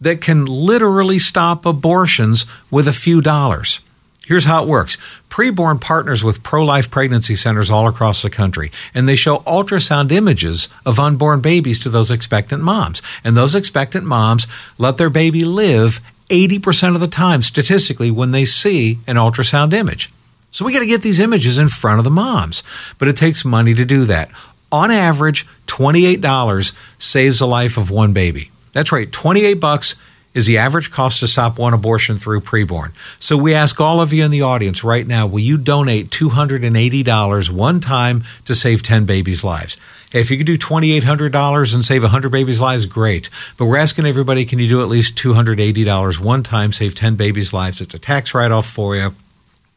that 0.01 0.20
can 0.20 0.46
literally 0.46 1.20
stop 1.20 1.65
abortions 1.65 2.46
with 2.70 2.88
a 2.88 2.94
few 2.94 3.22
dollars. 3.22 3.80
Here's 4.25 4.46
how 4.46 4.63
it 4.63 4.67
works 4.67 4.98
Preborn 5.29 5.79
partners 5.79 6.24
with 6.24 6.44
pro 6.44 6.63
life 6.63 6.89
pregnancy 6.89 7.36
centers 7.36 7.70
all 7.70 7.88
across 7.88 8.22
the 8.22 8.29
country, 8.29 8.72
and 8.94 9.08
they 9.08 9.15
show 9.15 9.39
ultrasound 9.39 10.12
images 10.12 10.70
of 10.86 11.00
unborn 11.00 11.41
babies 11.41 11.79
to 11.82 11.89
those 11.89 12.10
expectant 12.10 12.63
moms. 12.63 13.01
And 13.24 13.36
those 13.36 13.55
expectant 13.55 14.05
moms 14.05 14.48
let 14.77 14.98
their 14.98 15.10
baby 15.10 15.44
live 15.44 16.01
80% 16.29 16.96
of 16.96 17.01
the 17.01 17.08
time, 17.08 17.41
statistically, 17.41 18.10
when 18.10 18.32
they 18.32 18.46
see 18.46 19.00
an 19.05 19.15
ultrasound 19.15 19.74
image. 19.74 20.10
So 20.51 20.65
we 20.65 20.74
got 20.74 20.79
to 20.79 20.86
get 20.86 21.01
these 21.01 21.20
images 21.20 21.58
in 21.58 21.67
front 21.67 22.00
of 22.00 22.05
the 22.05 22.10
moms, 22.10 22.63
but 22.98 23.08
it 23.08 23.17
takes 23.17 23.44
money 23.44 23.74
to 23.74 23.86
do 23.86 24.05
that. 24.05 24.32
On 24.72 24.89
average, 24.89 25.46
$28 25.67 26.75
saves 26.98 27.39
the 27.39 27.48
life 27.48 27.77
of 27.77 27.91
one 27.91 28.13
baby. 28.13 28.51
That's 28.72 28.91
right, 28.91 29.12
28 29.12 29.55
bucks 29.55 29.96
is 30.36 30.46
the 30.46 30.60
average 30.60 30.92
cost 30.92 31.22
to 31.22 31.27
stop 31.27 31.58
one 31.58 31.74
abortion 31.74 32.18
through 32.18 32.42
preborn. 32.42 32.92
So 33.18 33.36
we 33.38 33.56
ask 33.56 33.82
all 33.82 34.01
of 34.01 34.13
you 34.13 34.24
in 34.24 34.30
the 34.30 34.44
audience 34.44 34.84
right 34.84 35.08
now, 35.08 35.25
will 35.25 35.39
you 35.39 35.58
donate 35.58 36.12
$280 36.12 37.50
one 37.50 37.80
time 37.80 38.24
to 38.44 38.54
save 38.54 38.84
10 38.84 39.06
babies' 39.06 39.44
lives? 39.44 39.77
If 40.13 40.30
you 40.30 40.38
could 40.38 40.46
do 40.46 40.58
$2,800 40.58 41.74
and 41.74 41.84
save 41.84 42.04
100 42.04 42.30
babies' 42.30 42.60
lives, 42.60 42.86
great. 42.86 43.30
But 43.58 43.65
we're 43.65 43.77
asking 43.77 44.06
everybody, 44.06 44.46
can 44.46 44.60
you 44.60 44.68
do 44.70 44.82
at 44.82 44.89
least 44.89 45.18
$280 45.18 46.20
one 46.20 46.44
time, 46.44 46.72
save 46.72 46.96
10 46.96 47.15
babies' 47.15 47.54
lives? 47.54 47.82
It's 47.82 47.96
a 47.96 48.00
tax 48.00 48.34
write 48.34 48.51
off 48.51 48.68
for 48.68 48.96
you. 48.96 49.15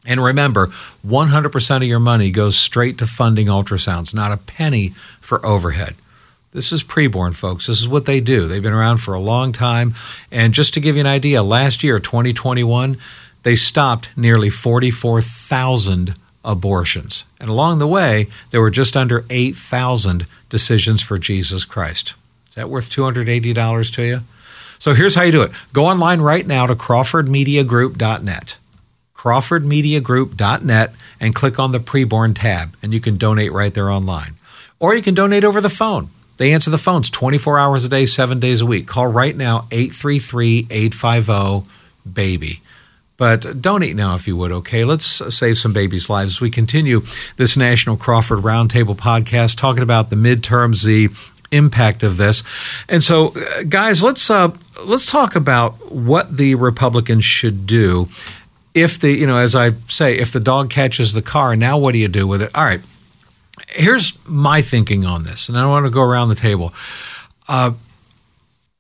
And 0.05 0.23
remember, 0.23 0.69
100% 1.07 1.77
of 1.77 1.83
your 1.83 1.99
money 1.99 2.31
goes 2.31 2.57
straight 2.57 2.99
to 2.99 3.07
funding 3.07 3.47
ultrasounds, 3.47 4.15
not 4.15 4.33
a 4.33 4.37
penny 4.37 4.95
for 5.21 5.45
overhead. 5.45 5.95
This 6.53 6.73
is 6.73 6.83
preborn, 6.83 7.35
folks. 7.35 7.67
This 7.67 7.79
is 7.79 7.89
what 7.89 8.07
they 8.07 8.21
do. 8.21 8.47
They've 8.47 8.63
been 8.63 8.73
around 8.73 8.99
for 8.99 9.13
a 9.13 9.21
long 9.21 9.53
time. 9.53 9.93
And 10.33 10.55
just 10.55 10.73
to 10.75 10.81
give 10.81 10.97
you 10.97 11.01
an 11.01 11.07
idea, 11.07 11.43
last 11.43 11.85
year, 11.85 12.01
2021, 12.01 12.97
they 13.43 13.55
stopped 13.55 14.09
nearly 14.17 14.49
44,000 14.49 16.15
abortions. 16.45 17.25
And 17.39 17.51
along 17.51 17.79
the 17.79 17.87
way, 17.87 18.29
there 18.51 18.63
were 18.63 18.71
just 18.71 18.97
under 18.97 19.27
8,000 19.29 20.27
decisions 20.49 21.03
for 21.03 21.19
Jesus 21.19 21.67
Christ. 21.67 22.15
Is 22.49 22.55
that 22.55 22.71
worth 22.71 22.89
$280 22.89 23.93
to 23.93 24.03
you? 24.03 24.21
So 24.79 24.95
here's 24.95 25.15
how 25.15 25.23
you 25.23 25.33
do 25.33 25.43
it 25.43 25.53
go 25.73 25.87
online 25.87 26.21
right 26.21 26.47
now 26.47 26.67
to 26.67 26.75
CrawfordMediaGroup.net. 26.75 28.57
CrawfordMediaGroup.net 29.15 30.95
and 31.21 31.35
click 31.35 31.59
on 31.59 31.73
the 31.73 31.81
preborn 31.81 32.35
tab, 32.35 32.77
and 32.83 32.95
you 32.95 33.01
can 33.01 33.19
donate 33.19 33.53
right 33.53 33.75
there 33.75 33.91
online. 33.91 34.37
Or 34.79 34.95
you 34.95 35.03
can 35.03 35.15
donate 35.15 35.45
over 35.45 35.61
the 35.61 35.69
phone. 35.69 36.09
They 36.39 36.53
answer 36.53 36.71
the 36.71 36.79
phones 36.79 37.11
24 37.11 37.59
hours 37.59 37.85
a 37.85 37.89
day, 37.89 38.07
seven 38.07 38.41
days 38.41 38.61
a 38.61 38.67
week. 38.67 38.87
Call 38.87 39.09
right 39.09 39.37
now, 39.37 39.67
833 39.71 40.69
850 40.71 41.71
BABY. 42.07 42.63
But 43.19 43.61
don't 43.61 43.83
eat 43.83 43.97
now 43.97 44.15
if 44.15 44.29
you 44.29 44.37
would, 44.37 44.53
okay? 44.53 44.85
Let's 44.85 45.07
save 45.35 45.59
some 45.59 45.73
babies' 45.73 46.09
lives 46.09 46.37
as 46.37 46.41
we 46.41 46.51
continue 46.51 47.03
this 47.37 47.57
National 47.57 47.97
Crawford 47.97 48.39
Roundtable 48.39 48.97
podcast 48.97 49.57
talking 49.57 49.83
about 49.83 50.11
the 50.11 50.17
midterms, 50.17 50.85
the 50.85 51.09
impact 51.51 52.05
of 52.05 52.17
this. 52.17 52.45
And 52.89 53.03
so, 53.03 53.35
uh, 53.35 53.65
guys, 53.65 54.05
let's 54.05 54.31
uh, 54.31 54.53
let's 54.85 55.05
talk 55.05 55.35
about 55.35 55.91
what 55.91 56.37
the 56.37 56.55
Republicans 56.55 57.25
should 57.25 57.67
do 57.67 58.07
if 58.73 59.01
the 59.01 59.11
you 59.11 59.27
know, 59.27 59.39
as 59.39 59.57
I 59.57 59.73
say, 59.89 60.17
if 60.17 60.33
the 60.33 60.41
dog 60.41 60.71
catches 60.71 61.13
the 61.13 61.23
car. 61.23 61.57
Now, 61.57 61.77
what 61.77 61.93
do 61.93 61.99
you 61.99 62.09
do 62.09 62.27
with 62.27 62.41
it? 62.43 62.55
All 62.55 62.65
right. 62.65 62.81
Here's 63.71 64.13
my 64.27 64.63
thinking 64.63 65.05
on 65.05 65.25
this, 65.25 65.49
and 65.49 65.59
I 65.59 65.67
want 65.67 65.87
to 65.87 65.91
go 65.91 66.03
around 66.03 66.29
the 66.29 66.35
table. 66.35 66.73
Uh, 67.49 67.73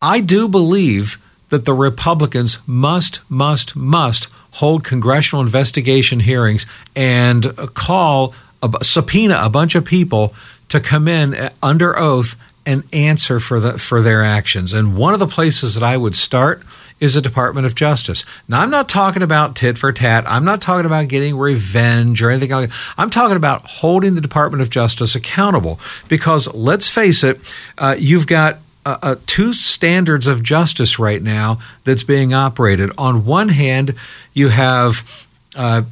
I 0.01 0.21
do 0.21 0.49
believe 0.49 1.19
that 1.49 1.65
the 1.65 1.75
Republicans 1.75 2.59
must, 2.67 3.21
must, 3.29 3.75
must 3.75 4.29
hold 4.53 4.85
congressional 4.85 5.43
investigation 5.43 6.21
hearings 6.21 6.67
and 6.95 7.55
call 7.75 8.35
a 8.63 8.85
subpoena 8.85 9.39
a 9.41 9.51
bunch 9.51 9.75
of 9.75 9.85
people 9.85 10.35
to 10.69 10.81
come 10.81 11.09
in 11.09 11.35
uh, 11.35 11.51
under 11.63 11.99
oath 11.99 12.37
and 12.67 12.83
answer 12.93 13.41
for 13.41 13.61
the 13.61 13.79
for 13.79 14.03
their 14.03 14.23
actions. 14.23 14.73
And 14.73 14.97
one 14.97 15.15
of 15.15 15.21
the 15.21 15.27
places 15.27 15.75
that 15.75 15.83
I 15.83 15.97
would 15.97 16.15
start 16.15 16.63
is 17.01 17.15
the 17.15 17.21
Department 17.21 17.67
of 17.67 17.75
Justice. 17.75 18.25
Now, 18.49 18.61
I'm 18.61 18.71
not 18.71 18.89
talking 18.89 19.23
about 19.23 19.55
tit 19.55 19.79
for 19.79 19.93
tat. 19.93 20.25
I'm 20.27 20.45
not 20.45 20.61
talking 20.61 20.87
about 20.87 21.09
getting 21.09 21.37
revenge 21.37 22.23
or 22.23 22.31
anything 22.31 22.51
like 22.51 22.71
that. 22.71 22.77
I'm 22.97 23.11
talking 23.11 23.37
about 23.37 23.63
holding 23.63 24.15
the 24.15 24.21
Department 24.21 24.63
of 24.63 24.71
Justice 24.71 25.15
accountable 25.15 25.79
because 26.09 26.53
let's 26.55 26.89
face 26.89 27.23
it, 27.23 27.41
uh, 27.79 27.95
you've 27.99 28.27
got 28.27 28.59
uh, 28.85 28.99
uh, 29.03 29.17
two 29.27 29.53
standards 29.53 30.27
of 30.27 30.43
justice 30.43 30.99
right 30.99 31.23
now 31.23 31.59
that's 31.85 32.03
being 32.03 32.33
operated. 32.33 32.91
On 32.97 33.25
one 33.25 33.51
hand, 33.51 33.95
you 34.33 34.49
have 34.49 35.27
uh, 35.57 35.83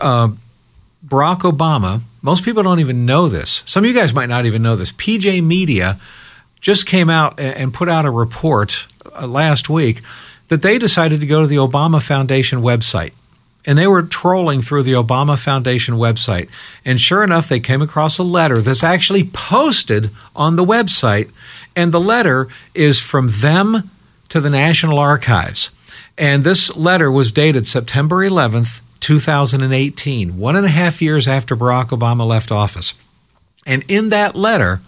uh, 0.00 0.28
Barack 1.06 1.40
Obama. 1.40 2.02
Most 2.22 2.44
people 2.44 2.62
don't 2.62 2.80
even 2.80 3.06
know 3.06 3.28
this. 3.28 3.62
Some 3.66 3.84
of 3.84 3.88
you 3.88 3.96
guys 3.96 4.14
might 4.14 4.28
not 4.28 4.46
even 4.46 4.62
know 4.62 4.76
this. 4.76 4.92
PJ 4.92 5.42
Media 5.42 5.98
just 6.60 6.86
came 6.86 7.10
out 7.10 7.38
and 7.38 7.74
put 7.74 7.88
out 7.88 8.06
a 8.06 8.10
report 8.10 8.86
uh, 9.14 9.26
last 9.26 9.68
week 9.68 10.00
that 10.54 10.62
they 10.62 10.78
decided 10.78 11.18
to 11.18 11.26
go 11.26 11.40
to 11.40 11.48
the 11.48 11.56
Obama 11.56 12.00
Foundation 12.00 12.60
website 12.60 13.10
and 13.66 13.76
they 13.76 13.88
were 13.88 14.02
trolling 14.04 14.62
through 14.62 14.84
the 14.84 14.92
Obama 14.92 15.36
Foundation 15.36 15.94
website. 15.94 16.48
And 16.84 17.00
sure 17.00 17.24
enough, 17.24 17.48
they 17.48 17.58
came 17.58 17.82
across 17.82 18.18
a 18.18 18.22
letter 18.22 18.60
that's 18.60 18.84
actually 18.84 19.24
posted 19.24 20.10
on 20.36 20.54
the 20.54 20.64
website. 20.64 21.28
And 21.74 21.90
the 21.90 21.98
letter 22.00 22.46
is 22.72 23.00
from 23.00 23.32
them 23.40 23.90
to 24.28 24.40
the 24.40 24.48
National 24.48 25.00
Archives. 25.00 25.70
And 26.16 26.44
this 26.44 26.76
letter 26.76 27.10
was 27.10 27.32
dated 27.32 27.66
September 27.66 28.16
11th, 28.16 28.80
2018, 29.00 30.38
one 30.38 30.54
and 30.54 30.66
a 30.66 30.68
half 30.68 31.02
years 31.02 31.26
after 31.26 31.56
Barack 31.56 31.88
Obama 31.88 32.24
left 32.24 32.52
office. 32.52 32.94
And 33.66 33.84
in 33.88 34.10
that 34.10 34.36
letter, 34.36 34.80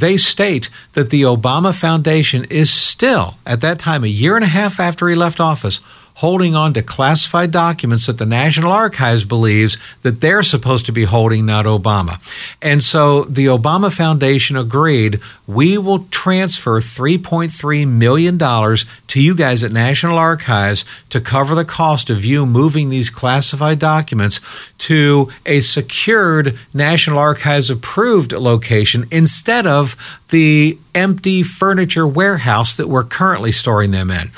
they 0.00 0.16
state 0.16 0.68
that 0.92 1.10
the 1.10 1.22
Obama 1.22 1.74
Foundation 1.74 2.44
is 2.44 2.70
still, 2.70 3.36
at 3.46 3.60
that 3.60 3.78
time, 3.78 4.04
a 4.04 4.08
year 4.08 4.36
and 4.36 4.44
a 4.44 4.48
half 4.48 4.78
after 4.78 5.08
he 5.08 5.14
left 5.14 5.40
office, 5.40 5.80
holding 6.16 6.54
on 6.54 6.72
to 6.72 6.82
classified 6.82 7.50
documents 7.50 8.06
that 8.06 8.16
the 8.16 8.24
National 8.24 8.72
Archives 8.72 9.24
believes 9.24 9.76
that 10.00 10.22
they're 10.22 10.42
supposed 10.42 10.86
to 10.86 10.92
be 10.92 11.04
holding, 11.04 11.44
not 11.44 11.66
Obama. 11.66 12.18
And 12.62 12.82
so 12.82 13.24
the 13.24 13.46
Obama 13.46 13.92
Foundation 13.94 14.56
agreed 14.56 15.20
we 15.46 15.76
will 15.76 16.06
transfer 16.10 16.80
$3.3 16.80 17.86
million 17.86 18.38
to 18.38 19.20
you 19.20 19.34
guys 19.34 19.62
at 19.62 19.72
National 19.72 20.16
Archives 20.16 20.86
to 21.10 21.20
cover 21.20 21.54
the 21.54 21.66
cost 21.66 22.08
of 22.08 22.24
you 22.24 22.46
moving 22.46 22.88
these 22.88 23.10
classified 23.10 23.78
documents 23.78 24.40
to 24.78 25.30
a 25.44 25.60
secured 25.60 26.58
National 26.72 27.18
Archives 27.18 27.68
approved 27.68 28.32
location 28.32 29.06
instead 29.10 29.66
of 29.66 29.96
the 30.30 30.78
empty 30.96 31.42
furniture 31.42 32.06
warehouse 32.06 32.74
that 32.76 32.88
we're 32.88 33.04
currently 33.04 33.52
storing 33.52 33.90
them 33.92 34.10
in. 34.10 34.30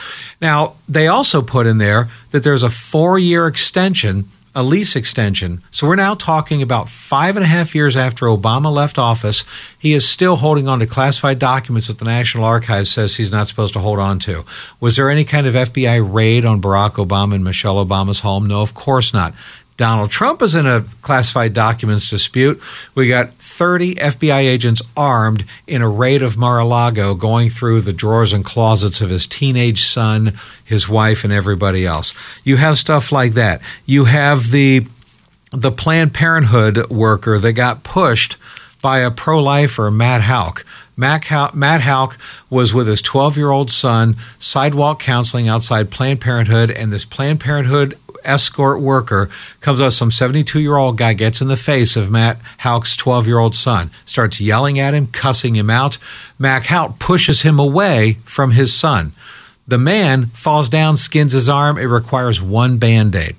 Now, 0.42 0.74
they 0.88 1.06
also 1.06 1.40
put 1.40 1.66
in 1.66 1.78
there 1.78 2.08
that 2.32 2.42
there's 2.42 2.64
a 2.64 2.68
four 2.68 3.18
year 3.18 3.46
extension, 3.46 4.28
a 4.54 4.62
lease 4.64 4.96
extension. 4.96 5.62
So 5.70 5.86
we're 5.86 5.94
now 5.94 6.14
talking 6.14 6.60
about 6.60 6.88
five 6.88 7.36
and 7.36 7.44
a 7.44 7.48
half 7.48 7.76
years 7.76 7.96
after 7.96 8.26
Obama 8.26 8.72
left 8.72 8.98
office. 8.98 9.44
He 9.78 9.94
is 9.94 10.06
still 10.06 10.36
holding 10.36 10.66
on 10.66 10.80
to 10.80 10.86
classified 10.86 11.38
documents 11.38 11.86
that 11.86 11.98
the 11.98 12.04
National 12.04 12.44
Archives 12.44 12.90
says 12.90 13.16
he's 13.16 13.30
not 13.30 13.46
supposed 13.46 13.72
to 13.74 13.78
hold 13.78 14.00
on 14.00 14.18
to. 14.20 14.44
Was 14.80 14.96
there 14.96 15.10
any 15.10 15.24
kind 15.24 15.46
of 15.46 15.54
FBI 15.54 16.12
raid 16.12 16.44
on 16.44 16.60
Barack 16.60 16.94
Obama 16.94 17.36
and 17.36 17.44
Michelle 17.44 17.84
Obama's 17.84 18.20
home? 18.20 18.48
No, 18.48 18.62
of 18.62 18.74
course 18.74 19.14
not. 19.14 19.32
Donald 19.78 20.10
Trump 20.10 20.42
is 20.42 20.56
in 20.56 20.66
a 20.66 20.84
classified 21.02 21.54
documents 21.54 22.10
dispute. 22.10 22.60
We 22.96 23.08
got 23.08 23.30
30 23.30 23.94
FBI 23.94 24.40
agents 24.40 24.82
armed 24.96 25.44
in 25.68 25.82
a 25.82 25.88
raid 25.88 26.20
of 26.20 26.36
Mar 26.36 26.58
a 26.58 26.64
Lago 26.64 27.14
going 27.14 27.48
through 27.48 27.82
the 27.82 27.92
drawers 27.92 28.32
and 28.32 28.44
closets 28.44 29.00
of 29.00 29.08
his 29.08 29.24
teenage 29.24 29.84
son, 29.84 30.32
his 30.64 30.88
wife, 30.88 31.22
and 31.22 31.32
everybody 31.32 31.86
else. 31.86 32.12
You 32.42 32.56
have 32.56 32.76
stuff 32.76 33.12
like 33.12 33.34
that. 33.34 33.62
You 33.86 34.06
have 34.06 34.50
the 34.50 34.86
the 35.52 35.72
Planned 35.72 36.12
Parenthood 36.12 36.90
worker 36.90 37.38
that 37.38 37.52
got 37.52 37.84
pushed 37.84 38.36
by 38.82 38.98
a 38.98 39.12
pro 39.12 39.40
lifer, 39.40 39.92
Matt 39.92 40.22
Houck. 40.22 40.66
Matt 40.96 41.24
Houck 41.24 42.18
was 42.50 42.74
with 42.74 42.88
his 42.88 43.00
12 43.00 43.36
year 43.36 43.50
old 43.50 43.70
son, 43.70 44.16
sidewalk 44.38 44.98
counseling 44.98 45.48
outside 45.48 45.92
Planned 45.92 46.20
Parenthood, 46.20 46.72
and 46.72 46.92
this 46.92 47.04
Planned 47.04 47.38
Parenthood 47.38 47.96
escort 48.24 48.80
worker 48.80 49.28
comes 49.60 49.80
up, 49.80 49.92
some 49.92 50.10
72 50.10 50.60
year 50.60 50.76
old 50.76 50.96
guy 50.96 51.12
gets 51.12 51.40
in 51.40 51.48
the 51.48 51.56
face 51.56 51.96
of 51.96 52.10
Matt 52.10 52.38
Houck's 52.58 52.96
12 52.96 53.26
year 53.26 53.38
old 53.38 53.54
son, 53.54 53.90
starts 54.04 54.40
yelling 54.40 54.78
at 54.78 54.94
him, 54.94 55.06
cussing 55.08 55.56
him 55.56 55.70
out. 55.70 55.98
Matt 56.38 56.66
Houck 56.66 56.98
pushes 56.98 57.42
him 57.42 57.58
away 57.58 58.18
from 58.24 58.52
his 58.52 58.72
son. 58.72 59.12
The 59.66 59.78
man 59.78 60.26
falls 60.26 60.68
down, 60.68 60.96
skins 60.96 61.32
his 61.32 61.48
arm. 61.48 61.76
It 61.76 61.84
requires 61.84 62.40
one 62.40 62.78
band 62.78 63.14
aid. 63.14 63.36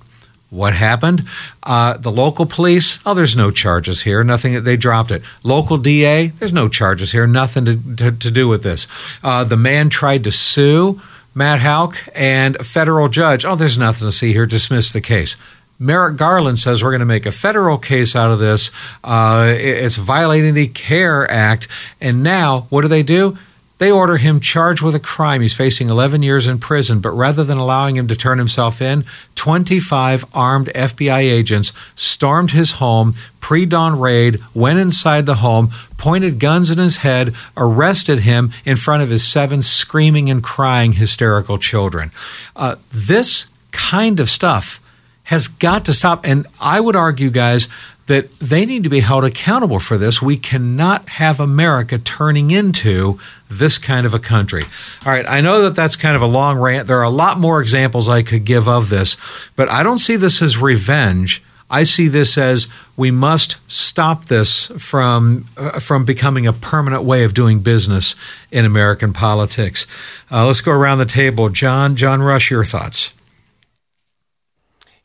What 0.52 0.74
happened? 0.74 1.28
Uh, 1.62 1.98
the 1.98 2.12
local 2.12 2.48
police, 2.48 3.00
oh, 3.06 3.14
there's 3.14 3.36
no 3.36 3.52
charges 3.52 4.02
here. 4.02 4.24
Nothing, 4.24 4.64
they 4.64 4.78
dropped 4.78 5.12
it. 5.12 5.24
Local 5.44 5.78
DA, 5.78 6.28
there's 6.28 6.54
no 6.54 6.68
charges 6.68 7.12
here. 7.12 7.28
Nothing 7.28 7.66
to, 7.66 7.96
to, 7.98 8.12
to 8.12 8.32
do 8.32 8.48
with 8.48 8.64
this. 8.64 8.88
Uh, 9.24 9.44
the 9.44 9.58
man 9.58 9.90
tried 9.90 10.24
to 10.24 10.32
sue 10.32 11.00
Matt 11.34 11.60
Houck 11.60 11.98
and 12.14 12.56
a 12.58 12.64
federal 12.64 13.08
judge, 13.08 13.46
oh, 13.46 13.56
there's 13.56 13.78
nothing 13.78 14.08
to 14.08 14.12
see 14.12 14.34
here, 14.34 14.46
dismiss 14.46 14.92
the 14.92 15.02
case. 15.02 15.38
Merrick 15.82 16.18
Garland 16.18 16.60
says 16.60 16.84
we're 16.84 16.92
going 16.92 17.00
to 17.00 17.06
make 17.06 17.26
a 17.26 17.32
federal 17.32 17.78
case 17.78 18.14
out 18.16 18.32
of 18.32 18.40
this. 18.40 18.70
Uh, 19.02 19.54
it's 19.58 19.96
violating 19.96 20.54
the 20.54 20.68
FACE 20.68 21.28
Act. 21.30 21.68
And 22.02 22.22
now, 22.22 22.68
what 22.70 22.82
do 22.82 22.90
they 22.90 23.04
do? 23.04 23.38
They 23.80 23.92
order 23.92 24.18
him 24.18 24.40
charged 24.40 24.82
with 24.82 24.94
a 24.94 25.00
crime. 25.00 25.42
He's 25.42 25.54
facing 25.54 25.90
11 25.90 26.22
years 26.22 26.48
in 26.48 26.60
prison, 26.60 27.00
but 27.00 27.12
rather 27.12 27.44
than 27.44 27.58
allowing 27.58 27.96
him 27.96 28.08
to 28.10 28.16
turn 28.16 28.38
himself 28.38 28.82
in, 28.82 29.06
25 29.36 30.26
armed 30.34 30.68
FBI 30.76 31.20
agents 31.20 31.72
stormed 31.96 32.52
his 32.52 32.74
home, 32.74 33.16
pre 33.40 33.66
dawn 33.66 33.98
raid, 33.98 34.40
went 34.54 34.80
inside 34.80 35.26
the 35.26 35.36
home, 35.36 35.70
pointed 35.98 36.40
guns 36.40 36.70
in 36.70 36.78
his 36.78 36.98
head, 36.98 37.34
arrested 37.56 38.20
him 38.20 38.52
in 38.66 38.76
front 38.76 39.02
of 39.02 39.10
his 39.10 39.24
seven 39.24 39.62
screaming 39.62 40.30
and 40.30 40.44
crying 40.44 40.94
hysterical 40.94 41.58
children. 41.58 42.12
Uh, 42.56 42.76
this 42.92 43.48
kind 43.72 44.20
of 44.20 44.30
stuff 44.30 44.82
has 45.24 45.48
got 45.48 45.86
to 45.86 45.94
stop. 45.94 46.26
And 46.28 46.48
I 46.60 46.80
would 46.80 46.96
argue, 46.96 47.30
guys, 47.30 47.68
that 48.10 48.28
they 48.40 48.66
need 48.66 48.84
to 48.84 48.90
be 48.90 49.02
held 49.02 49.24
accountable 49.24 49.80
for 49.80 49.96
this. 49.96 50.20
We 50.20 50.36
cannot 50.36 51.08
have 51.10 51.40
America 51.40 52.00
turning 52.00 52.50
into 52.50 53.20
this 53.52 53.78
kind 53.78 54.08
of 54.08 54.16
a 54.16 54.20
country. 54.20 54.64
All 55.06 55.12
right, 55.12 55.28
I 55.28 55.42
know 55.42 55.62
that 55.62 55.76
that's 55.76 55.96
kind 55.96 56.16
of 56.16 56.22
a 56.24 56.26
long 56.26 56.58
rant. 56.58 56.88
There 56.88 56.98
are 56.98 57.04
a 57.04 57.12
lot 57.12 57.40
more 57.40 57.62
examples 57.62 58.10
I 58.10 58.24
could 58.24 58.46
give 58.46 58.68
of 58.68 58.90
this, 58.90 59.16
but 59.56 59.70
I 59.70 59.84
don't 59.84 60.00
see 60.00 60.16
this 60.16 60.42
as 60.42 60.58
revenge. 60.58 61.44
I 61.70 61.84
see 61.84 62.08
this 62.08 62.36
as 62.36 62.68
we 62.98 63.12
must 63.12 63.58
stop 63.68 64.26
this 64.26 64.72
from 64.80 65.46
uh, 65.56 65.80
from 65.80 66.04
becoming 66.04 66.48
a 66.48 66.54
permanent 66.54 67.04
way 67.04 67.24
of 67.24 67.36
doing 67.36 67.60
business 67.60 68.16
in 68.50 68.66
American 68.66 69.14
politics. 69.14 69.86
Uh, 70.32 70.48
let's 70.48 70.62
go 70.62 70.72
around 70.72 70.98
the 70.98 71.06
table. 71.06 71.50
John, 71.50 71.96
John 71.96 72.24
Rush, 72.24 72.50
your 72.50 72.66
thoughts. 72.66 73.14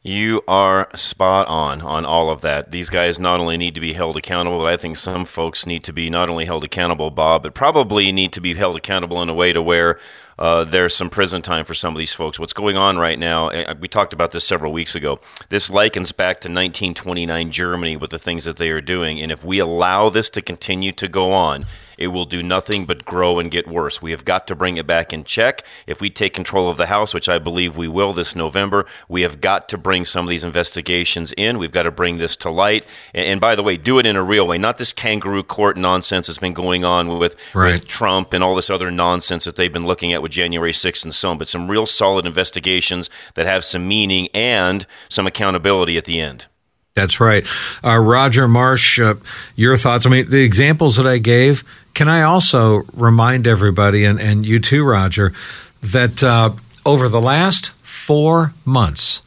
You 0.06 0.42
are 0.46 0.90
spot 0.94 1.49
on 1.49 1.80
on 1.80 2.04
all 2.04 2.28
of 2.28 2.42
that. 2.42 2.70
These 2.70 2.90
guys 2.90 3.18
not 3.18 3.40
only 3.40 3.56
need 3.56 3.75
to 3.75 3.80
be 3.80 3.94
held 3.94 4.18
accountable, 4.18 4.58
but 4.58 4.66
I 4.66 4.76
think 4.76 4.99
some 4.99 5.25
folks 5.25 5.64
need 5.64 5.82
to 5.84 5.94
be 5.94 6.11
not 6.11 6.28
only 6.28 6.44
held 6.44 6.62
accountable, 6.62 7.11
Bob, 7.11 7.42
but 7.42 7.54
probably 7.54 8.12
need 8.12 8.30
to 8.34 8.42
be 8.42 8.54
held 8.54 8.76
accountable 8.76 9.23
in 9.23 9.30
a 9.30 9.34
way 9.34 9.54
to 9.54 9.62
where 9.62 9.99
uh, 10.38 10.64
there's 10.64 10.94
some 10.94 11.08
prison 11.08 11.40
time 11.40 11.64
for 11.64 11.73
some 11.73 11.94
of 11.94 11.99
these 11.99 12.12
folks. 12.12 12.38
What's 12.38 12.52
going 12.52 12.76
on 12.76 12.99
right 12.99 13.18
now, 13.18 13.50
we 13.80 13.88
talked 13.88 14.12
about 14.12 14.32
this 14.32 14.44
several 14.44 14.75
weeks 14.75 14.94
ago. 14.94 15.20
This 15.49 15.70
likens 15.70 16.12
back 16.12 16.42
to 16.42 16.49
1929 16.49 17.50
Germany 17.50 17.96
with 17.96 18.11
the 18.11 18.18
things 18.18 18.44
that 18.44 18.58
they 18.58 18.68
are 18.68 18.82
doing. 18.82 19.23
And 19.23 19.32
if 19.32 19.42
we 19.42 19.58
allow 19.58 20.11
this 20.11 20.28
to 20.30 20.42
continue 20.42 20.92
to 20.92 21.08
go 21.08 21.32
on, 21.32 21.64
it 21.98 22.08
will 22.08 22.24
do 22.24 22.42
nothing 22.42 22.86
but 22.86 23.04
grow 23.04 23.38
and 23.38 23.50
get 23.50 23.68
worse. 23.68 24.02
We 24.02 24.10
have 24.10 24.24
got 24.24 24.46
to 24.48 24.54
bring 24.54 24.76
it 24.76 24.86
back 24.86 25.12
in 25.12 25.24
check. 25.24 25.64
If 25.86 26.00
we 26.00 26.10
take 26.10 26.34
control 26.34 26.68
of 26.68 26.76
the 26.76 26.86
House, 26.86 27.14
which 27.14 27.28
I 27.28 27.38
believe 27.38 27.76
we 27.76 27.88
will 27.88 28.12
this 28.12 28.34
November, 28.34 28.86
we 29.08 29.22
have 29.22 29.40
got 29.40 29.68
to 29.70 29.78
bring 29.78 30.04
some 30.04 30.26
of 30.26 30.30
these 30.30 30.44
investigations 30.44 31.32
in. 31.36 31.58
We've 31.58 31.72
got 31.72 31.82
to 31.84 31.90
bring 31.90 32.18
this 32.18 32.36
to 32.36 32.50
light. 32.50 32.84
And, 33.12 33.26
and 33.26 33.40
by 33.40 33.54
the 33.54 33.62
way, 33.62 33.76
do 33.76 33.98
it 33.98 34.06
in 34.06 34.16
a 34.16 34.22
real 34.22 34.46
way, 34.46 34.58
not 34.58 34.78
this 34.78 34.92
kangaroo 34.92 35.42
court 35.42 35.76
nonsense 35.76 36.26
that's 36.26 36.38
been 36.38 36.52
going 36.52 36.84
on 36.84 37.18
with, 37.18 37.36
right. 37.54 37.74
with 37.74 37.88
Trump 37.88 38.32
and 38.32 38.42
all 38.42 38.54
this 38.54 38.70
other 38.70 38.90
nonsense 38.90 39.44
that 39.44 39.56
they've 39.56 39.72
been 39.72 39.86
looking 39.86 40.12
at 40.12 40.22
with 40.22 40.32
January 40.32 40.72
6th 40.72 41.04
and 41.04 41.14
so 41.14 41.30
on, 41.30 41.38
but 41.38 41.48
some 41.48 41.70
real 41.70 41.86
solid 41.86 42.26
investigations 42.26 43.10
that 43.34 43.46
have 43.46 43.64
some 43.64 43.86
meaning 43.86 44.28
and 44.34 44.86
some 45.08 45.26
accountability 45.26 45.96
at 45.96 46.04
the 46.04 46.20
end. 46.20 46.46
That's 46.94 47.18
right. 47.18 47.44
Uh, 47.82 47.98
Roger 47.98 48.46
Marsh, 48.46 49.00
uh, 49.00 49.14
your 49.56 49.76
thoughts? 49.76 50.06
I 50.06 50.10
mean, 50.10 50.30
the 50.30 50.44
examples 50.44 50.96
that 50.96 51.06
I 51.06 51.18
gave, 51.18 51.64
can 51.94 52.08
I 52.08 52.22
also 52.22 52.82
remind 52.92 53.46
everybody, 53.46 54.04
and, 54.04 54.20
and 54.20 54.44
you 54.44 54.58
too, 54.58 54.84
Roger, 54.84 55.32
that 55.80 56.22
uh, 56.22 56.50
over 56.84 57.08
the 57.08 57.20
last 57.20 57.70
four 57.82 58.52
months, 58.64 59.22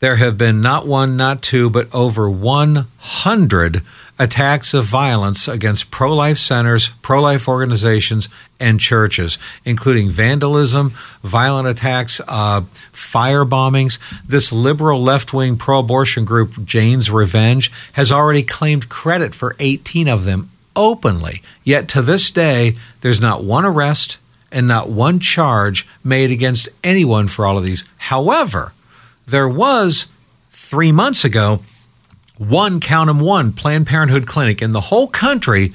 there 0.00 0.16
have 0.16 0.38
been 0.38 0.60
not 0.60 0.86
one, 0.86 1.16
not 1.16 1.42
two, 1.42 1.68
but 1.70 1.92
over 1.94 2.28
100 2.28 3.82
attacks 4.18 4.74
of 4.74 4.84
violence 4.84 5.48
against 5.48 5.90
pro 5.90 6.14
life 6.14 6.36
centers, 6.36 6.90
pro 7.00 7.22
life 7.22 7.48
organizations, 7.48 8.28
and 8.58 8.78
churches, 8.78 9.38
including 9.64 10.10
vandalism, 10.10 10.90
violent 11.22 11.66
attacks, 11.66 12.20
uh, 12.28 12.60
fire 12.92 13.46
bombings. 13.46 13.98
This 14.26 14.52
liberal 14.52 15.02
left 15.02 15.32
wing 15.32 15.56
pro 15.56 15.80
abortion 15.80 16.26
group, 16.26 16.64
Jane's 16.64 17.10
Revenge, 17.10 17.72
has 17.94 18.12
already 18.12 18.42
claimed 18.42 18.90
credit 18.90 19.34
for 19.34 19.56
18 19.58 20.06
of 20.06 20.26
them 20.26 20.50
openly. 20.76 21.42
Yet 21.64 21.88
to 21.90 22.02
this 22.02 22.30
day, 22.30 22.76
there's 23.00 23.20
not 23.20 23.44
one 23.44 23.64
arrest 23.64 24.18
and 24.52 24.66
not 24.66 24.88
one 24.88 25.20
charge 25.20 25.86
made 26.02 26.30
against 26.30 26.68
anyone 26.82 27.28
for 27.28 27.46
all 27.46 27.58
of 27.58 27.64
these. 27.64 27.84
However, 27.98 28.72
there 29.26 29.48
was 29.48 30.06
three 30.50 30.92
months 30.92 31.24
ago 31.24 31.60
one, 32.38 32.80
count 32.80 33.08
them, 33.08 33.20
one 33.20 33.52
Planned 33.52 33.86
Parenthood 33.86 34.26
clinic 34.26 34.62
in 34.62 34.72
the 34.72 34.80
whole 34.80 35.08
country 35.08 35.72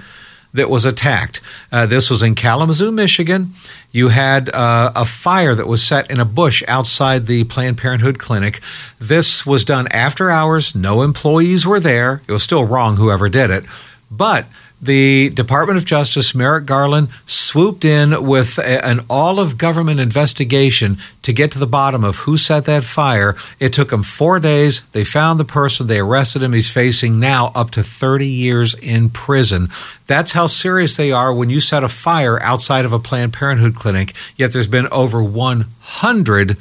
that 0.51 0.67
was 0.67 0.83
attacked. 0.83 1.39
Uh, 1.71 1.85
this 1.85 2.09
was 2.09 2.23
in 2.23 2.33
Kalamazoo, 2.33 2.91
Michigan. 2.91 3.53
You 3.91 4.09
had 4.09 4.49
uh, 4.49 4.91
a 4.95 5.05
fire 5.05 5.53
that 5.53 5.67
was 5.67 5.83
set 5.83 6.09
in 6.09 6.19
a 6.19 6.25
bush 6.25 6.63
outside 6.67 7.27
the 7.27 7.43
Planned 7.43 7.77
Parenthood 7.77 8.17
clinic. 8.17 8.61
This 8.97 9.45
was 9.45 9.63
done 9.63 9.87
after 9.91 10.31
hours. 10.31 10.73
No 10.73 11.03
employees 11.03 11.67
were 11.67 11.79
there. 11.79 12.21
It 12.27 12.31
was 12.31 12.41
still 12.41 12.63
wrong, 12.65 12.95
whoever 12.95 13.29
did 13.29 13.51
it. 13.51 13.65
But 14.09 14.47
the 14.85 15.29
Department 15.29 15.77
of 15.77 15.85
Justice, 15.85 16.33
Merrick 16.33 16.65
Garland, 16.65 17.09
swooped 17.25 17.85
in 17.85 18.25
with 18.25 18.57
a, 18.57 18.85
an 18.85 19.01
all 19.09 19.39
of 19.39 19.57
government 19.57 19.99
investigation 19.99 20.97
to 21.21 21.33
get 21.33 21.51
to 21.51 21.59
the 21.59 21.67
bottom 21.67 22.03
of 22.03 22.17
who 22.17 22.37
set 22.37 22.65
that 22.65 22.83
fire. 22.83 23.35
It 23.59 23.73
took 23.73 23.89
them 23.89 24.03
four 24.03 24.39
days. 24.39 24.81
They 24.91 25.03
found 25.03 25.39
the 25.39 25.45
person, 25.45 25.87
they 25.87 25.99
arrested 25.99 26.43
him. 26.43 26.53
He's 26.53 26.69
facing 26.69 27.19
now 27.19 27.51
up 27.55 27.71
to 27.71 27.83
30 27.83 28.27
years 28.27 28.73
in 28.75 29.09
prison. 29.09 29.69
That's 30.07 30.33
how 30.33 30.47
serious 30.47 30.97
they 30.97 31.11
are 31.11 31.33
when 31.33 31.49
you 31.49 31.59
set 31.59 31.83
a 31.83 31.89
fire 31.89 32.41
outside 32.41 32.85
of 32.85 32.93
a 32.93 32.99
Planned 32.99 33.33
Parenthood 33.33 33.75
clinic, 33.75 34.13
yet 34.35 34.53
there's 34.53 34.67
been 34.67 34.87
over 34.91 35.23
100 35.23 36.57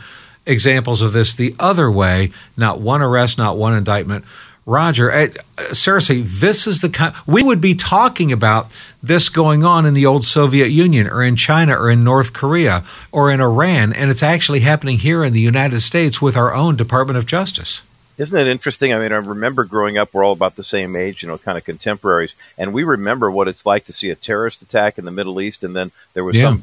examples 0.46 1.00
of 1.00 1.12
this 1.12 1.34
the 1.34 1.54
other 1.58 1.90
way, 1.90 2.30
not 2.56 2.80
one 2.80 3.02
arrest, 3.02 3.38
not 3.38 3.56
one 3.56 3.74
indictment. 3.74 4.24
Roger, 4.66 5.12
uh, 5.12 5.28
seriously, 5.74 6.22
this 6.22 6.66
is 6.66 6.80
the 6.80 6.88
kind 6.88 7.14
we 7.26 7.42
would 7.42 7.60
be 7.60 7.74
talking 7.74 8.32
about 8.32 8.74
this 9.02 9.28
going 9.28 9.62
on 9.62 9.84
in 9.84 9.92
the 9.92 10.06
old 10.06 10.24
Soviet 10.24 10.68
Union 10.68 11.06
or 11.06 11.22
in 11.22 11.36
China 11.36 11.78
or 11.78 11.90
in 11.90 12.02
North 12.02 12.32
Korea 12.32 12.82
or 13.12 13.30
in 13.30 13.40
Iran, 13.40 13.92
and 13.92 14.10
it's 14.10 14.22
actually 14.22 14.60
happening 14.60 14.98
here 14.98 15.22
in 15.22 15.34
the 15.34 15.40
United 15.40 15.80
States 15.80 16.22
with 16.22 16.36
our 16.36 16.54
own 16.54 16.76
Department 16.76 17.18
of 17.18 17.26
Justice. 17.26 17.82
Isn't 18.16 18.38
it 18.38 18.46
interesting? 18.46 18.94
I 18.94 19.00
mean, 19.00 19.12
I 19.12 19.16
remember 19.16 19.64
growing 19.64 19.98
up, 19.98 20.14
we're 20.14 20.24
all 20.24 20.32
about 20.32 20.56
the 20.56 20.64
same 20.64 20.94
age, 20.96 21.22
you 21.22 21.28
know, 21.28 21.36
kind 21.36 21.58
of 21.58 21.64
contemporaries, 21.64 22.34
and 22.56 22.72
we 22.72 22.84
remember 22.84 23.30
what 23.30 23.48
it's 23.48 23.66
like 23.66 23.84
to 23.86 23.92
see 23.92 24.08
a 24.08 24.14
terrorist 24.14 24.62
attack 24.62 24.98
in 24.98 25.04
the 25.04 25.10
Middle 25.10 25.40
East, 25.40 25.62
and 25.62 25.76
then 25.76 25.90
there 26.14 26.24
was 26.24 26.36
yeah. 26.36 26.44
some 26.44 26.62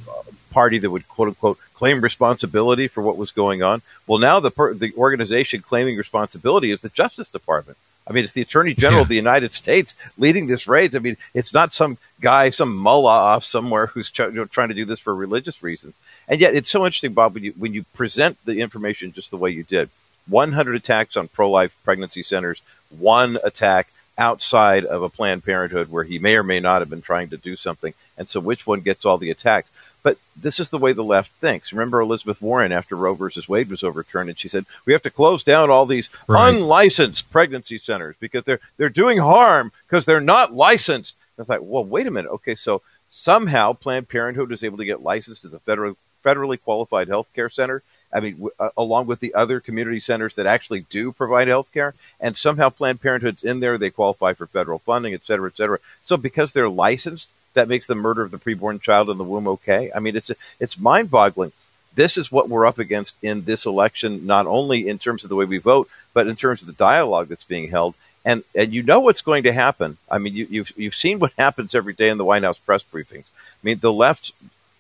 party 0.49 0.79
that 0.79 0.89
would 0.89 1.07
quote 1.07 1.27
unquote 1.27 1.59
claim 1.75 2.01
responsibility 2.01 2.87
for 2.87 3.01
what 3.01 3.17
was 3.17 3.31
going 3.31 3.61
on. 3.61 3.81
Well, 4.07 4.19
now 4.19 4.39
the 4.39 4.51
per- 4.51 4.73
the 4.73 4.93
organization 4.95 5.61
claiming 5.61 5.97
responsibility 5.97 6.71
is 6.71 6.79
the 6.79 6.89
Justice 6.89 7.27
Department. 7.27 7.77
I 8.07 8.13
mean, 8.13 8.23
it's 8.23 8.33
the 8.33 8.41
Attorney 8.41 8.73
General 8.73 8.99
yeah. 8.99 9.03
of 9.03 9.07
the 9.09 9.15
United 9.15 9.53
States 9.53 9.95
leading 10.17 10.47
this 10.47 10.67
raids. 10.67 10.95
I 10.95 10.99
mean, 10.99 11.17
it's 11.33 11.53
not 11.53 11.73
some 11.73 11.97
guy, 12.19 12.49
some 12.49 12.75
mullah 12.75 13.09
off 13.09 13.43
somewhere 13.43 13.87
who's 13.87 14.09
ch- 14.09 14.19
you 14.19 14.31
know, 14.31 14.45
trying 14.45 14.69
to 14.69 14.73
do 14.73 14.85
this 14.85 14.99
for 14.99 15.13
religious 15.15 15.61
reasons. 15.61 15.93
And 16.27 16.41
yet, 16.41 16.55
it's 16.55 16.69
so 16.69 16.85
interesting, 16.85 17.13
Bob, 17.13 17.33
when 17.35 17.43
you 17.43 17.53
when 17.57 17.73
you 17.73 17.83
present 17.93 18.37
the 18.45 18.59
information 18.59 19.13
just 19.13 19.29
the 19.29 19.37
way 19.37 19.51
you 19.51 19.63
did. 19.63 19.89
100 20.27 20.75
attacks 20.75 21.17
on 21.17 21.27
pro-life 21.27 21.75
pregnancy 21.83 22.21
centers, 22.21 22.61
one 22.89 23.37
attack 23.43 23.91
outside 24.17 24.85
of 24.85 25.01
a 25.01 25.09
Planned 25.09 25.43
Parenthood 25.43 25.89
where 25.89 26.03
he 26.03 26.19
may 26.19 26.37
or 26.37 26.43
may 26.43 26.59
not 26.59 26.81
have 26.81 26.89
been 26.89 27.01
trying 27.01 27.29
to 27.29 27.37
do 27.37 27.55
something. 27.55 27.93
And 28.17 28.29
so, 28.29 28.39
which 28.39 28.67
one 28.67 28.81
gets 28.81 29.05
all 29.05 29.17
the 29.17 29.31
attacks? 29.31 29.71
But 30.03 30.17
this 30.35 30.59
is 30.59 30.69
the 30.69 30.77
way 30.79 30.93
the 30.93 31.03
left 31.03 31.31
thinks. 31.33 31.71
Remember 31.71 31.99
Elizabeth 31.99 32.41
Warren 32.41 32.71
after 32.71 32.95
Roe 32.95 33.13
versus 33.13 33.47
Wade 33.47 33.69
was 33.69 33.83
overturned, 33.83 34.29
and 34.29 34.39
she 34.39 34.47
said 34.47 34.65
we 34.85 34.93
have 34.93 35.03
to 35.03 35.11
close 35.11 35.43
down 35.43 35.69
all 35.69 35.85
these 35.85 36.09
right. 36.27 36.49
unlicensed 36.49 37.31
pregnancy 37.31 37.77
centers 37.77 38.15
because 38.19 38.43
they're 38.45 38.59
they're 38.77 38.89
doing 38.89 39.19
harm 39.19 39.71
because 39.87 40.05
they're 40.05 40.19
not 40.19 40.53
licensed. 40.53 41.15
And 41.37 41.45
I 41.45 41.47
thought, 41.47 41.65
well, 41.65 41.85
wait 41.85 42.07
a 42.07 42.11
minute. 42.11 42.31
Okay, 42.31 42.55
so 42.55 42.81
somehow 43.09 43.73
Planned 43.73 44.09
Parenthood 44.09 44.51
is 44.51 44.63
able 44.63 44.77
to 44.77 44.85
get 44.85 45.03
licensed 45.03 45.45
as 45.45 45.53
a 45.53 45.59
federal 45.59 45.95
federally 46.23 46.61
qualified 46.61 47.07
health 47.07 47.29
care 47.33 47.49
center. 47.49 47.83
I 48.13 48.19
mean, 48.19 48.33
w- 48.33 48.51
uh, 48.59 48.69
along 48.77 49.07
with 49.07 49.19
the 49.21 49.33
other 49.33 49.59
community 49.59 49.99
centers 49.99 50.35
that 50.35 50.45
actually 50.45 50.85
do 50.89 51.11
provide 51.11 51.47
health 51.47 51.71
care, 51.71 51.93
and 52.19 52.35
somehow 52.35 52.69
Planned 52.69 53.01
Parenthood's 53.01 53.43
in 53.43 53.59
there. 53.59 53.77
They 53.77 53.89
qualify 53.89 54.33
for 54.33 54.47
federal 54.47 54.79
funding, 54.79 55.13
et 55.13 55.23
cetera, 55.23 55.49
et 55.49 55.55
cetera. 55.55 55.79
So 56.01 56.17
because 56.17 56.51
they're 56.51 56.69
licensed, 56.69 57.33
that 57.53 57.67
makes 57.67 57.87
the 57.87 57.95
murder 57.95 58.21
of 58.21 58.31
the 58.31 58.37
preborn 58.37 58.81
child 58.81 59.09
in 59.09 59.17
the 59.17 59.23
womb 59.23 59.47
okay? 59.47 59.91
I 59.93 59.99
mean, 59.99 60.15
it's 60.15 60.31
it's 60.59 60.77
mind-boggling. 60.77 61.51
This 61.93 62.17
is 62.17 62.31
what 62.31 62.49
we're 62.49 62.65
up 62.65 62.79
against 62.79 63.15
in 63.21 63.43
this 63.43 63.65
election, 63.65 64.25
not 64.25 64.47
only 64.47 64.87
in 64.87 64.97
terms 64.97 65.23
of 65.23 65.29
the 65.29 65.35
way 65.35 65.45
we 65.45 65.57
vote, 65.57 65.89
but 66.13 66.27
in 66.27 66.35
terms 66.35 66.61
of 66.61 66.67
the 66.67 66.73
dialogue 66.73 67.27
that's 67.27 67.43
being 67.43 67.69
held. 67.69 67.95
And 68.23 68.43
and 68.55 68.73
you 68.73 68.83
know 68.83 68.99
what's 68.99 69.21
going 69.21 69.43
to 69.43 69.53
happen. 69.53 69.97
I 70.09 70.17
mean, 70.17 70.35
you, 70.35 70.47
you've 70.49 70.71
you've 70.77 70.95
seen 70.95 71.19
what 71.19 71.33
happens 71.37 71.75
every 71.75 71.93
day 71.93 72.09
in 72.09 72.17
the 72.17 72.25
White 72.25 72.43
House 72.43 72.59
press 72.59 72.83
briefings. 72.83 73.29
I 73.35 73.61
mean, 73.63 73.79
the 73.79 73.93
left 73.93 74.31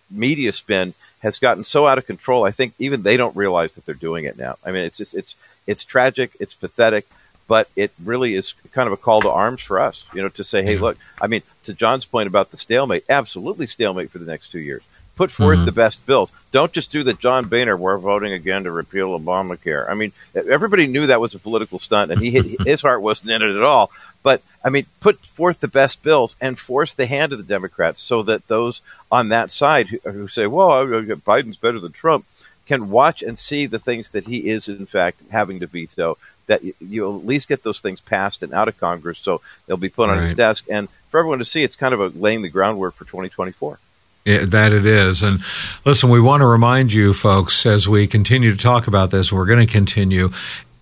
media 0.09 0.53
spin 0.53 0.93
has 1.19 1.39
gotten 1.39 1.63
so 1.63 1.85
out 1.87 1.97
of 1.97 2.07
control. 2.07 2.43
I 2.43 2.51
think 2.51 2.73
even 2.79 3.03
they 3.03 3.17
don't 3.17 3.35
realize 3.35 3.73
that 3.73 3.85
they're 3.85 3.95
doing 3.95 4.25
it 4.25 4.37
now. 4.37 4.57
I 4.63 4.71
mean, 4.71 4.85
it's 4.85 4.97
just 4.97 5.13
it's 5.13 5.35
it's 5.67 5.83
tragic. 5.83 6.35
It's 6.39 6.53
pathetic 6.53 7.07
but 7.51 7.69
it 7.75 7.91
really 8.01 8.33
is 8.33 8.53
kind 8.71 8.87
of 8.87 8.93
a 8.93 8.97
call 8.97 9.19
to 9.19 9.29
arms 9.29 9.61
for 9.61 9.77
us, 9.77 10.05
you 10.13 10.21
know, 10.21 10.29
to 10.29 10.41
say, 10.41 10.63
hey, 10.63 10.77
look, 10.77 10.97
I 11.21 11.27
mean, 11.27 11.41
to 11.63 11.73
John's 11.73 12.05
point 12.05 12.27
about 12.27 12.51
the 12.51 12.57
stalemate, 12.57 13.05
absolutely 13.09 13.67
stalemate 13.67 14.11
for 14.11 14.19
the 14.19 14.25
next 14.25 14.51
two 14.51 14.59
years. 14.59 14.83
Put 15.15 15.29
forth 15.29 15.57
mm-hmm. 15.57 15.65
the 15.65 15.71
best 15.71 16.03
bills. 16.05 16.31
Don't 16.51 16.71
just 16.71 16.91
do 16.91 17.03
the 17.03 17.13
John 17.13 17.47
Boehner, 17.47 17.77
we're 17.77 17.97
voting 17.97 18.33
again 18.33 18.63
to 18.63 18.71
repeal 18.71 19.19
Obamacare. 19.19 19.89
I 19.89 19.93
mean, 19.93 20.13
everybody 20.33 20.87
knew 20.87 21.05
that 21.07 21.21
was 21.21 21.35
a 21.35 21.39
political 21.39 21.79
stunt, 21.79 22.11
and 22.11 22.21
he 22.21 22.31
his 22.65 22.81
heart 22.81 23.01
wasn't 23.01 23.31
in 23.31 23.41
it 23.41 23.55
at 23.55 23.61
all. 23.61 23.91
But 24.23 24.41
I 24.63 24.69
mean, 24.69 24.85
put 24.99 25.19
forth 25.19 25.59
the 25.59 25.67
best 25.67 26.01
bills 26.01 26.35
and 26.39 26.57
force 26.57 26.93
the 26.93 27.07
hand 27.07 27.33
of 27.33 27.37
the 27.37 27.43
Democrats 27.43 28.01
so 28.01 28.23
that 28.23 28.47
those 28.47 28.81
on 29.11 29.29
that 29.29 29.51
side 29.51 29.87
who, 29.87 29.99
who 30.09 30.27
say, 30.27 30.47
well, 30.47 30.85
Biden's 30.85 31.57
better 31.57 31.79
than 31.79 31.91
Trump, 31.91 32.25
can 32.65 32.89
watch 32.89 33.21
and 33.21 33.37
see 33.37 33.65
the 33.65 33.79
things 33.79 34.09
that 34.09 34.27
he 34.27 34.47
is, 34.47 34.69
in 34.69 34.85
fact, 34.85 35.21
having 35.29 35.59
to 35.59 35.67
veto 35.67 36.17
that 36.47 36.61
you, 36.63 37.03
will 37.03 37.17
at 37.17 37.25
least 37.25 37.47
get 37.47 37.63
those 37.63 37.79
things 37.79 38.01
passed 38.01 38.43
and 38.43 38.53
out 38.53 38.67
of 38.67 38.79
Congress 38.79 39.19
so 39.19 39.41
they'll 39.65 39.77
be 39.77 39.89
put 39.89 40.09
on 40.09 40.17
his 40.23 40.35
desk. 40.35 40.65
And 40.69 40.87
for 41.11 41.19
everyone 41.19 41.39
to 41.39 41.45
see, 41.45 41.63
it's 41.63 41.75
kind 41.75 41.93
of 41.93 41.99
a 41.99 42.07
laying 42.07 42.41
the 42.41 42.49
groundwork 42.49 42.95
for 42.95 43.05
2024. 43.05 43.79
Yeah, 44.25 44.45
that 44.45 44.71
it 44.71 44.85
is. 44.85 45.21
And 45.21 45.41
listen, 45.85 46.09
we 46.09 46.21
want 46.21 46.41
to 46.41 46.45
remind 46.45 46.93
you 46.93 47.13
folks 47.13 47.65
as 47.65 47.87
we 47.87 48.07
continue 48.07 48.55
to 48.55 48.61
talk 48.61 48.87
about 48.87 49.11
this, 49.11 49.31
we're 49.31 49.45
going 49.45 49.65
to 49.65 49.71
continue. 49.71 50.29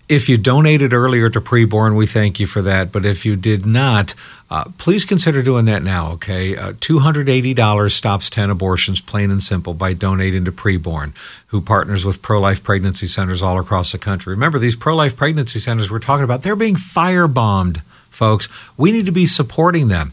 If 0.10 0.28
you 0.28 0.38
donated 0.38 0.92
earlier 0.92 1.30
to 1.30 1.40
preborn, 1.40 1.96
we 1.96 2.06
thank 2.06 2.40
you 2.40 2.48
for 2.48 2.62
that. 2.64 2.92
But 2.92 3.06
if 3.06 3.26
you 3.26 3.36
did 3.36 3.66
not, 3.66 4.14
uh, 4.50 4.66
please 4.78 5.06
consider 5.06 5.42
doing 5.42 5.66
that 5.66 5.84
now, 5.84 6.12
okay? 6.14 6.58
Uh, 6.58 6.74
$280 6.74 7.92
stops 7.92 8.30
10 8.30 8.50
abortions, 8.50 9.02
plain 9.02 9.30
and 9.32 9.42
simple, 9.42 9.74
by 9.74 9.94
donating 9.94 10.44
to 10.46 10.52
preborn, 10.52 11.14
who 11.48 11.62
partners 11.62 12.04
with 12.04 12.22
pro 12.22 12.42
life 12.42 12.64
pregnancy 12.64 13.08
centers 13.08 13.42
all 13.42 13.60
across 13.60 13.92
the 13.92 14.00
country. 14.00 14.34
Remember, 14.34 14.60
these 14.60 14.76
pro 14.76 14.96
life 14.96 15.16
pregnancy 15.16 15.60
centers 15.60 15.92
we're 15.92 16.00
talking 16.00 16.24
about, 16.24 16.42
they're 16.42 16.56
being 16.56 16.76
firebombed, 16.76 17.84
folks. 18.20 18.50
We 18.78 18.92
need 18.92 19.06
to 19.06 19.12
be 19.12 19.26
supporting 19.26 19.88
them. 19.88 20.12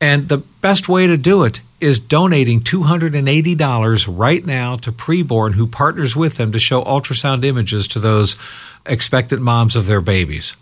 And 0.00 0.28
the 0.28 0.38
best 0.38 0.88
way 0.88 1.06
to 1.06 1.16
do 1.16 1.44
it 1.44 1.60
is 1.80 1.98
donating 1.98 2.60
$280 2.60 4.06
right 4.08 4.46
now 4.46 4.76
to 4.76 4.90
preborn 4.90 5.52
who 5.52 5.66
partners 5.66 6.16
with 6.16 6.36
them 6.36 6.50
to 6.52 6.58
show 6.58 6.82
ultrasound 6.82 7.44
images 7.44 7.86
to 7.88 7.98
those 7.98 8.36
expectant 8.86 9.42
moms 9.42 9.76
of 9.76 9.86
their 9.86 10.00
babies. 10.00 10.56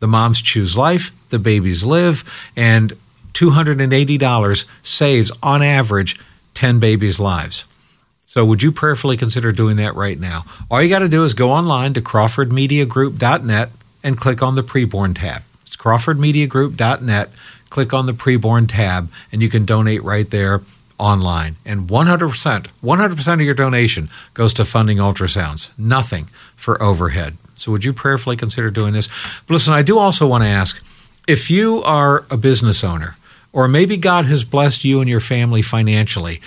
The 0.00 0.08
moms 0.08 0.42
choose 0.42 0.76
life, 0.76 1.12
the 1.30 1.38
babies 1.38 1.84
live, 1.84 2.24
and 2.56 2.92
$280 3.32 4.64
saves, 4.82 5.32
on 5.42 5.62
average, 5.62 6.18
10 6.54 6.80
babies' 6.80 7.20
lives. 7.20 7.64
So, 8.24 8.44
would 8.44 8.62
you 8.62 8.72
prayerfully 8.72 9.16
consider 9.16 9.52
doing 9.52 9.76
that 9.76 9.94
right 9.94 10.18
now? 10.18 10.44
All 10.70 10.82
you 10.82 10.88
got 10.88 10.98
to 10.98 11.08
do 11.08 11.24
is 11.24 11.32
go 11.32 11.52
online 11.52 11.94
to 11.94 12.02
crawfordmediagroup.net 12.02 13.70
and 14.02 14.16
click 14.18 14.42
on 14.42 14.56
the 14.56 14.62
preborn 14.62 15.14
tab. 15.14 15.42
Crawfordmediagroup.net. 15.76 17.30
Click 17.70 17.92
on 17.92 18.06
the 18.06 18.12
preborn 18.12 18.68
tab, 18.68 19.10
and 19.32 19.42
you 19.42 19.48
can 19.48 19.64
donate 19.64 20.02
right 20.02 20.30
there 20.30 20.62
online. 20.98 21.56
And 21.64 21.88
100%, 21.88 22.66
100% 22.82 23.32
of 23.32 23.40
your 23.40 23.54
donation 23.54 24.08
goes 24.34 24.52
to 24.54 24.64
funding 24.64 24.98
ultrasounds, 24.98 25.70
nothing 25.76 26.28
for 26.54 26.82
overhead. 26.82 27.36
So 27.54 27.72
would 27.72 27.84
you 27.84 27.92
prayerfully 27.92 28.36
consider 28.36 28.70
doing 28.70 28.92
this? 28.92 29.08
But 29.46 29.54
listen, 29.54 29.74
I 29.74 29.82
do 29.82 29.98
also 29.98 30.26
want 30.26 30.42
to 30.42 30.48
ask 30.48 30.82
if 31.26 31.50
you 31.50 31.82
are 31.82 32.24
a 32.30 32.36
business 32.36 32.84
owner, 32.84 33.16
or 33.52 33.68
maybe 33.68 33.96
God 33.96 34.26
has 34.26 34.44
blessed 34.44 34.84
you 34.84 35.00
and 35.00 35.08
your 35.08 35.20
family 35.20 35.62
financially, 35.62 36.40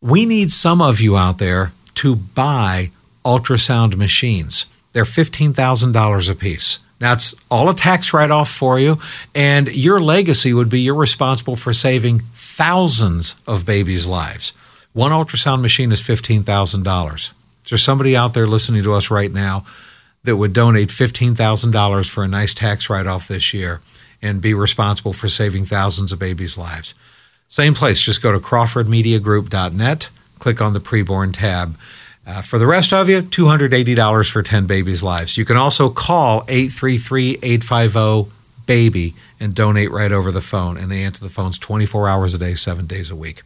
we 0.00 0.26
need 0.26 0.50
some 0.50 0.80
of 0.82 1.00
you 1.00 1.16
out 1.16 1.38
there 1.38 1.72
to 1.96 2.16
buy 2.16 2.90
ultrasound 3.24 3.96
machines. 3.96 4.66
They're 4.92 5.04
$15,000 5.04 6.30
a 6.30 6.34
piece. 6.34 6.78
That's 7.00 7.34
all 7.50 7.68
a 7.68 7.74
tax 7.74 8.12
write 8.12 8.30
off 8.30 8.50
for 8.50 8.78
you. 8.78 8.98
And 9.34 9.68
your 9.74 10.00
legacy 10.00 10.52
would 10.52 10.68
be 10.68 10.80
you're 10.80 10.94
responsible 10.94 11.56
for 11.56 11.72
saving 11.72 12.20
thousands 12.34 13.34
of 13.46 13.66
babies' 13.66 14.06
lives. 14.06 14.52
One 14.92 15.10
ultrasound 15.10 15.62
machine 15.62 15.90
is 15.90 16.02
$15,000. 16.02 17.14
Is 17.14 17.32
there 17.68 17.78
somebody 17.78 18.16
out 18.16 18.34
there 18.34 18.46
listening 18.46 18.82
to 18.84 18.92
us 18.92 19.10
right 19.10 19.32
now 19.32 19.64
that 20.24 20.36
would 20.36 20.52
donate 20.52 20.90
$15,000 20.90 22.08
for 22.08 22.22
a 22.22 22.28
nice 22.28 22.54
tax 22.54 22.90
write 22.90 23.06
off 23.06 23.26
this 23.26 23.54
year 23.54 23.80
and 24.22 24.40
be 24.42 24.54
responsible 24.54 25.12
for 25.12 25.28
saving 25.28 25.64
thousands 25.64 26.12
of 26.12 26.18
babies' 26.18 26.58
lives. 26.58 26.94
Same 27.48 27.74
place, 27.74 28.00
just 28.00 28.22
go 28.22 28.32
to 28.32 28.38
crawfordmediagroup.net, 28.38 30.08
click 30.38 30.60
on 30.60 30.72
the 30.72 30.80
preborn 30.80 31.32
tab. 31.32 31.76
Uh, 32.26 32.42
for 32.42 32.58
the 32.58 32.66
rest 32.66 32.92
of 32.92 33.08
you, 33.08 33.22
$280 33.22 34.30
for 34.30 34.42
10 34.42 34.66
babies' 34.66 35.02
lives. 35.02 35.36
You 35.36 35.44
can 35.44 35.56
also 35.56 35.88
call 35.88 36.44
833 36.48 37.38
850 37.42 38.30
BABY 38.66 39.14
and 39.40 39.54
donate 39.54 39.90
right 39.90 40.12
over 40.12 40.30
the 40.30 40.40
phone. 40.40 40.76
And 40.76 40.92
they 40.92 41.02
answer 41.02 41.24
the 41.24 41.30
phones 41.30 41.58
24 41.58 42.08
hours 42.08 42.34
a 42.34 42.38
day, 42.38 42.54
seven 42.54 42.86
days 42.86 43.10
a 43.10 43.16
week. 43.16 43.42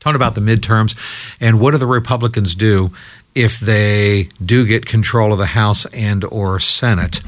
Talking 0.00 0.16
about 0.16 0.34
the 0.34 0.40
midterms 0.40 0.98
and 1.40 1.60
what 1.60 1.70
do 1.70 1.78
the 1.78 1.86
Republicans 1.86 2.54
do 2.54 2.92
if 3.34 3.58
they 3.58 4.28
do 4.44 4.66
get 4.66 4.84
control 4.84 5.32
of 5.32 5.38
the 5.38 5.46
House 5.46 5.86
and 5.86 6.24
or 6.24 6.58
Senate. 6.60 7.20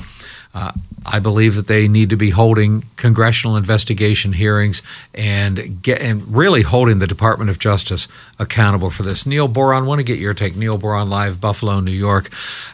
Uh, 0.54 0.72
I 1.06 1.18
believe 1.18 1.54
that 1.56 1.66
they 1.66 1.86
need 1.86 2.10
to 2.10 2.16
be 2.16 2.30
holding 2.30 2.84
congressional 2.96 3.56
investigation 3.56 4.32
hearings 4.32 4.80
and 5.12 5.82
get 5.82 6.00
and 6.00 6.34
really 6.34 6.62
holding 6.62 6.98
the 6.98 7.06
Department 7.06 7.50
of 7.50 7.58
Justice 7.58 8.08
accountable 8.38 8.88
for 8.88 9.02
this. 9.02 9.26
Neil 9.26 9.46
Boron, 9.46 9.84
want 9.84 9.98
to 9.98 10.04
get 10.04 10.18
your 10.18 10.32
take. 10.32 10.56
Neil 10.56 10.78
Boron 10.78 11.10
live, 11.10 11.40
Buffalo, 11.40 11.80
New 11.80 11.90
York. 11.90 12.30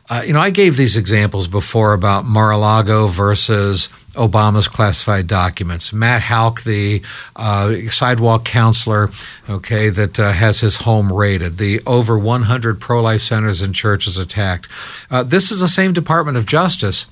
Uh, 0.08 0.22
you 0.24 0.32
know, 0.32 0.40
I 0.40 0.50
gave 0.50 0.76
these 0.76 0.96
examples 0.96 1.48
before 1.48 1.92
about 1.92 2.24
Mar-a-Lago 2.24 3.08
versus 3.08 3.88
Obama's 4.12 4.68
classified 4.68 5.26
documents. 5.26 5.92
Matt 5.92 6.22
Houck, 6.22 6.62
the 6.62 7.02
uh, 7.34 7.74
sidewalk 7.88 8.44
counselor, 8.44 9.10
okay, 9.48 9.88
that 9.88 10.20
uh, 10.20 10.32
has 10.32 10.60
his 10.60 10.76
home 10.76 11.12
raided. 11.12 11.58
The 11.58 11.80
over 11.84 12.16
100 12.18 12.80
pro-life 12.80 13.22
centers 13.22 13.60
and 13.60 13.74
churches 13.74 14.18
attacked. 14.18 14.68
Uh, 15.10 15.24
this 15.24 15.50
is 15.50 15.60
the 15.60 15.68
same 15.68 15.92
Department 15.92 16.36
of 16.36 16.46
Justice 16.46 17.06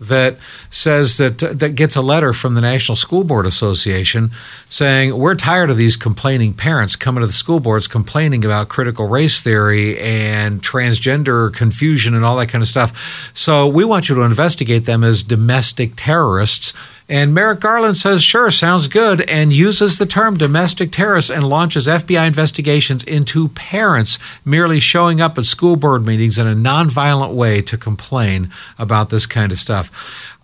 that 0.00 0.36
says 0.68 1.16
that 1.16 1.38
that 1.38 1.74
gets 1.74 1.96
a 1.96 2.02
letter 2.02 2.32
from 2.32 2.54
the 2.54 2.60
National 2.60 2.94
School 2.96 3.24
Board 3.24 3.46
Association 3.46 4.30
saying 4.68 5.16
we're 5.16 5.34
tired 5.34 5.70
of 5.70 5.76
these 5.76 5.96
complaining 5.96 6.52
parents 6.52 6.96
coming 6.96 7.22
to 7.22 7.26
the 7.26 7.32
school 7.32 7.60
boards 7.60 7.88
complaining 7.88 8.44
about 8.44 8.68
critical 8.68 9.08
race 9.08 9.40
theory 9.40 9.98
and 9.98 10.62
transgender 10.62 11.52
confusion 11.52 12.14
and 12.14 12.24
all 12.24 12.36
that 12.36 12.48
kind 12.48 12.62
of 12.62 12.68
stuff. 12.68 13.30
So 13.32 13.66
we 13.66 13.84
want 13.84 14.08
you 14.08 14.14
to 14.16 14.22
investigate 14.22 14.84
them 14.84 15.02
as 15.02 15.22
domestic 15.22 15.92
terrorists 15.96 16.72
and 17.08 17.32
Merrick 17.32 17.60
Garland 17.60 17.96
says, 17.96 18.22
sure, 18.22 18.50
sounds 18.50 18.88
good, 18.88 19.20
and 19.30 19.52
uses 19.52 19.98
the 19.98 20.06
term 20.06 20.36
domestic 20.36 20.90
terrorists 20.90 21.30
and 21.30 21.46
launches 21.46 21.86
FBI 21.86 22.26
investigations 22.26 23.04
into 23.04 23.48
parents 23.48 24.18
merely 24.44 24.80
showing 24.80 25.20
up 25.20 25.38
at 25.38 25.46
school 25.46 25.76
board 25.76 26.04
meetings 26.04 26.36
in 26.36 26.48
a 26.48 26.54
nonviolent 26.54 27.32
way 27.32 27.62
to 27.62 27.76
complain 27.76 28.50
about 28.78 29.10
this 29.10 29.24
kind 29.24 29.52
of 29.52 29.58
stuff. 29.58 29.90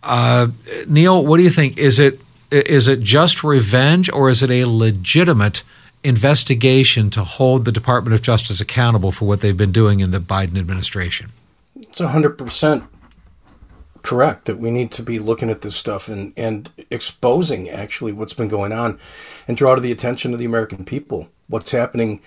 Uh, 0.04 0.48
Neil, 0.86 1.24
what 1.24 1.38
do 1.38 1.42
you 1.42 1.50
think? 1.50 1.78
Is 1.78 1.98
it 1.98 2.20
is 2.50 2.86
it 2.86 3.00
just 3.00 3.42
revenge 3.42 4.10
or 4.12 4.28
is 4.28 4.42
it 4.42 4.50
a 4.50 4.64
legitimate 4.64 5.62
investigation 6.04 7.08
to 7.08 7.24
hold 7.24 7.64
the 7.64 7.72
Department 7.72 8.14
of 8.14 8.20
Justice 8.20 8.60
accountable 8.60 9.10
for 9.10 9.24
what 9.24 9.40
they've 9.40 9.56
been 9.56 9.72
doing 9.72 10.00
in 10.00 10.10
the 10.10 10.20
Biden 10.20 10.58
administration? 10.58 11.32
It's 11.74 12.00
100% 12.00 12.86
correct 14.02 14.46
that 14.46 14.58
we 14.58 14.70
need 14.70 14.90
to 14.92 15.02
be 15.02 15.18
looking 15.18 15.50
at 15.50 15.60
this 15.60 15.76
stuff 15.76 16.08
and, 16.08 16.32
and 16.36 16.70
exposing 16.90 17.68
actually 17.70 18.12
what's 18.12 18.34
been 18.34 18.48
going 18.48 18.72
on 18.72 18.98
and 19.46 19.56
draw 19.56 19.74
to 19.74 19.80
the 19.80 19.92
attention 19.92 20.32
of 20.32 20.38
the 20.38 20.44
American 20.44 20.84
people 20.84 21.28
what's 21.52 21.70
happening, 21.70 22.20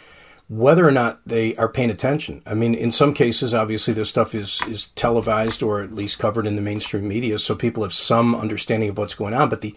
whether 0.48 0.88
or 0.88 0.92
not 0.92 1.20
they 1.26 1.56
are 1.56 1.68
paying 1.68 1.90
attention. 1.90 2.42
I 2.46 2.54
mean, 2.54 2.76
in 2.76 2.92
some 2.92 3.14
cases, 3.14 3.54
obviously, 3.54 3.94
this 3.94 4.10
stuff 4.10 4.36
is, 4.36 4.62
is 4.68 4.88
televised 4.90 5.64
or 5.64 5.82
at 5.82 5.94
least 5.94 6.20
covered 6.20 6.46
in 6.46 6.56
the 6.56 6.62
mainstream 6.62 7.08
media, 7.08 7.40
so 7.40 7.56
people 7.56 7.84
have 7.84 7.94
some 7.94 8.36
understanding 8.36 8.90
of 8.90 8.98
what's 8.98 9.16
going 9.16 9.34
on. 9.34 9.50
But 9.50 9.62
the 9.62 9.76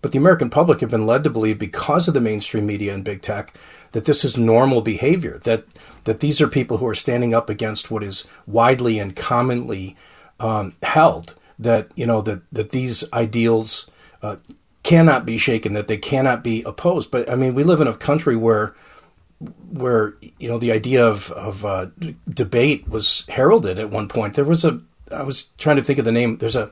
but 0.00 0.12
the 0.12 0.18
American 0.18 0.50
public 0.50 0.80
have 0.80 0.90
been 0.90 1.06
led 1.06 1.24
to 1.24 1.30
believe, 1.30 1.58
because 1.58 2.08
of 2.08 2.14
the 2.14 2.20
mainstream 2.20 2.66
media 2.66 2.92
and 2.92 3.02
big 3.02 3.22
tech, 3.22 3.56
that 3.92 4.04
this 4.04 4.22
is 4.22 4.36
normal 4.36 4.82
behavior. 4.82 5.38
That 5.44 5.64
that 6.04 6.20
these 6.20 6.40
are 6.40 6.48
people 6.48 6.76
who 6.76 6.86
are 6.86 6.94
standing 6.94 7.34
up 7.34 7.50
against 7.50 7.90
what 7.90 8.04
is 8.04 8.26
widely 8.46 8.98
and 8.98 9.16
commonly 9.16 9.96
um, 10.40 10.74
held 10.82 11.34
that 11.58 11.90
you 11.96 12.06
know 12.06 12.20
that 12.22 12.42
that 12.52 12.70
these 12.70 13.10
ideals 13.12 13.88
uh, 14.22 14.36
cannot 14.82 15.26
be 15.26 15.38
shaken, 15.38 15.72
that 15.72 15.88
they 15.88 15.96
cannot 15.96 16.44
be 16.44 16.62
opposed. 16.62 17.10
But 17.10 17.30
I 17.30 17.34
mean, 17.36 17.54
we 17.54 17.64
live 17.64 17.80
in 17.80 17.88
a 17.88 17.94
country 17.94 18.36
where 18.36 18.74
where 19.70 20.14
you 20.38 20.48
know 20.48 20.58
the 20.58 20.72
idea 20.72 21.04
of 21.04 21.30
of 21.32 21.64
uh, 21.64 21.86
debate 22.28 22.88
was 22.88 23.24
heralded 23.28 23.78
at 23.78 23.90
one 23.90 24.08
point. 24.08 24.34
There 24.34 24.44
was 24.44 24.64
a 24.64 24.80
I 25.10 25.22
was 25.22 25.48
trying 25.58 25.76
to 25.76 25.84
think 25.84 25.98
of 25.98 26.04
the 26.04 26.12
name. 26.12 26.38
There's 26.38 26.56
a 26.56 26.70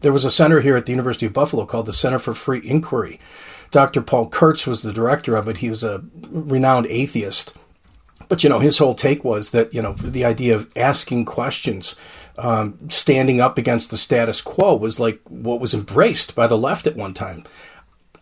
there 0.00 0.12
was 0.12 0.24
a 0.24 0.30
center 0.30 0.60
here 0.60 0.76
at 0.76 0.86
the 0.86 0.92
University 0.92 1.26
of 1.26 1.32
Buffalo 1.32 1.64
called 1.64 1.86
the 1.86 1.92
Center 1.92 2.18
for 2.18 2.34
Free 2.34 2.60
Inquiry. 2.64 3.18
Dr. 3.70 4.00
Paul 4.02 4.28
Kurtz 4.28 4.66
was 4.66 4.82
the 4.82 4.92
director 4.92 5.36
of 5.36 5.48
it. 5.48 5.58
He 5.58 5.70
was 5.70 5.82
a 5.82 6.04
renowned 6.28 6.86
atheist. 6.88 7.56
But 8.28 8.42
you 8.42 8.50
know, 8.50 8.58
his 8.58 8.78
whole 8.78 8.94
take 8.94 9.24
was 9.24 9.50
that 9.50 9.72
you 9.72 9.82
know 9.82 9.92
the 9.92 10.24
idea 10.24 10.54
of 10.54 10.70
asking 10.76 11.24
questions 11.24 11.94
um, 12.38 12.90
standing 12.90 13.40
up 13.40 13.58
against 13.58 13.90
the 13.90 13.98
status 13.98 14.40
quo 14.40 14.76
was 14.76 15.00
like 15.00 15.20
what 15.28 15.60
was 15.60 15.74
embraced 15.74 16.34
by 16.34 16.46
the 16.46 16.58
left 16.58 16.86
at 16.86 16.96
one 16.96 17.14
time. 17.14 17.44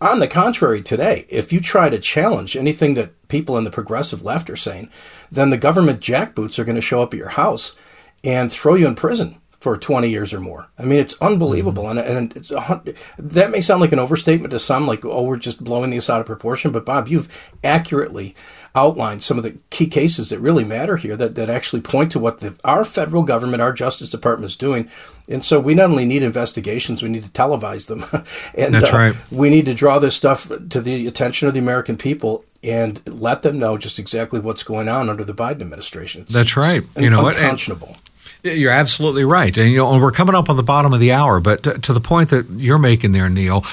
On 0.01 0.19
the 0.19 0.29
contrary, 0.29 0.83
today, 0.83 1.25
if 1.29 1.53
you 1.53 1.61
try 1.61 1.89
to 1.89 1.99
challenge 1.99 2.57
anything 2.57 2.95
that 2.95 3.29
people 3.29 3.57
in 3.57 3.65
the 3.65 3.71
progressive 3.71 4.23
left 4.23 4.51
are 4.51 4.57
saying, 4.57 4.91
then 5.31 5.51
the 5.51 5.57
government 5.57 6.01
jackboots 6.01 6.59
are 6.59 6.65
going 6.65 6.75
to 6.75 6.83
show 6.83 7.03
up 7.03 7.15
at 7.15 7.19
your 7.19 7.31
house 7.31 7.75
and 8.23 8.53
throw 8.53 8.75
you 8.75 8.87
in 8.87 8.95
prison 8.95 9.39
for 9.65 9.79
20 9.79 10.11
years 10.11 10.35
or 10.35 10.41
more. 10.41 10.69
I 10.79 10.85
mean, 10.85 11.01
it's 11.01 11.17
unbelievable. 11.23 11.85
Mm-hmm. 11.85 11.99
And, 11.99 12.37
and 12.37 12.97
that 13.19 13.51
may 13.51 13.63
sound 13.63 13.81
like 13.81 13.93
an 13.93 13.99
overstatement 13.99 14.51
to 14.51 14.59
some, 14.59 14.87
like, 14.87 15.07
oh, 15.07 15.23
we're 15.23 15.39
just 15.39 15.65
blowing 15.65 15.89
this 15.89 16.11
out 16.11 16.21
of 16.21 16.27
proportion. 16.27 16.71
But, 16.71 16.85
Bob, 16.85 17.09
you've 17.09 17.51
accurately 17.65 18.37
outlined 18.75 19.23
some 19.23 19.39
of 19.39 19.43
the 19.43 19.53
key 19.71 19.87
cases 19.87 20.29
that 20.29 20.39
really 20.39 20.65
matter 20.65 20.99
here 20.99 21.17
that, 21.17 21.35
that 21.37 21.49
actually 21.49 21.81
point 21.81 22.13
to 22.13 22.19
what 22.19 22.41
the, 22.41 22.55
our 22.63 22.85
federal 22.85 23.23
government, 23.23 23.63
our 23.63 23.73
Justice 23.73 24.11
Department 24.11 24.51
is 24.51 24.57
doing. 24.57 24.91
And 25.29 25.43
so 25.43 25.59
we 25.59 25.73
not 25.73 25.89
only 25.89 26.05
need 26.05 26.23
investigations, 26.23 27.03
we 27.03 27.09
need 27.09 27.25
to 27.25 27.31
televise 27.31 27.87
them. 27.87 28.05
and 28.55 28.75
That's 28.75 28.93
uh, 28.93 28.97
right. 28.97 29.17
we 29.31 29.49
need 29.49 29.65
to 29.65 29.75
draw 29.75 29.99
this 29.99 30.15
stuff 30.15 30.49
to 30.49 30.81
the 30.83 31.07
attention 31.07 31.49
of 31.49 31.55
the 31.55 31.61
American 31.61 31.97
people 31.97 32.45
and 32.63 33.01
let 33.07 33.43
them 33.43 33.59
know 33.59 33.79
just 33.79 33.99
exactly 33.99 34.41
what's 34.41 34.63
going 34.63 34.89
on 34.89 35.09
under 35.09 35.25
the 35.25 35.35
Biden 35.35 35.63
administration. 35.63 36.23
It's, 36.23 36.33
That's 36.33 36.55
right. 36.55 36.83
You 36.99 37.09
know 37.09 37.27
unconscionable. 37.29 37.89
what? 37.89 38.04
You're 38.43 38.73
absolutely 38.73 39.25
right, 39.25 39.57
and 39.57 39.71
you 39.71 39.79
know, 39.79 39.99
we're 39.99 40.13
coming 40.13 40.35
up 40.35 40.51
on 40.51 40.57
the 40.57 40.63
bottom 40.63 40.93
of 40.93 41.01
the 41.01 41.13
hour. 41.13 41.41
But 41.41 41.63
to, 41.63 41.79
to 41.79 41.93
the 41.93 42.01
point 42.01 42.31
that 42.31 42.49
you're 42.51 42.79
making 42.79 43.13
there, 43.13 43.29
Neil, 43.29 43.65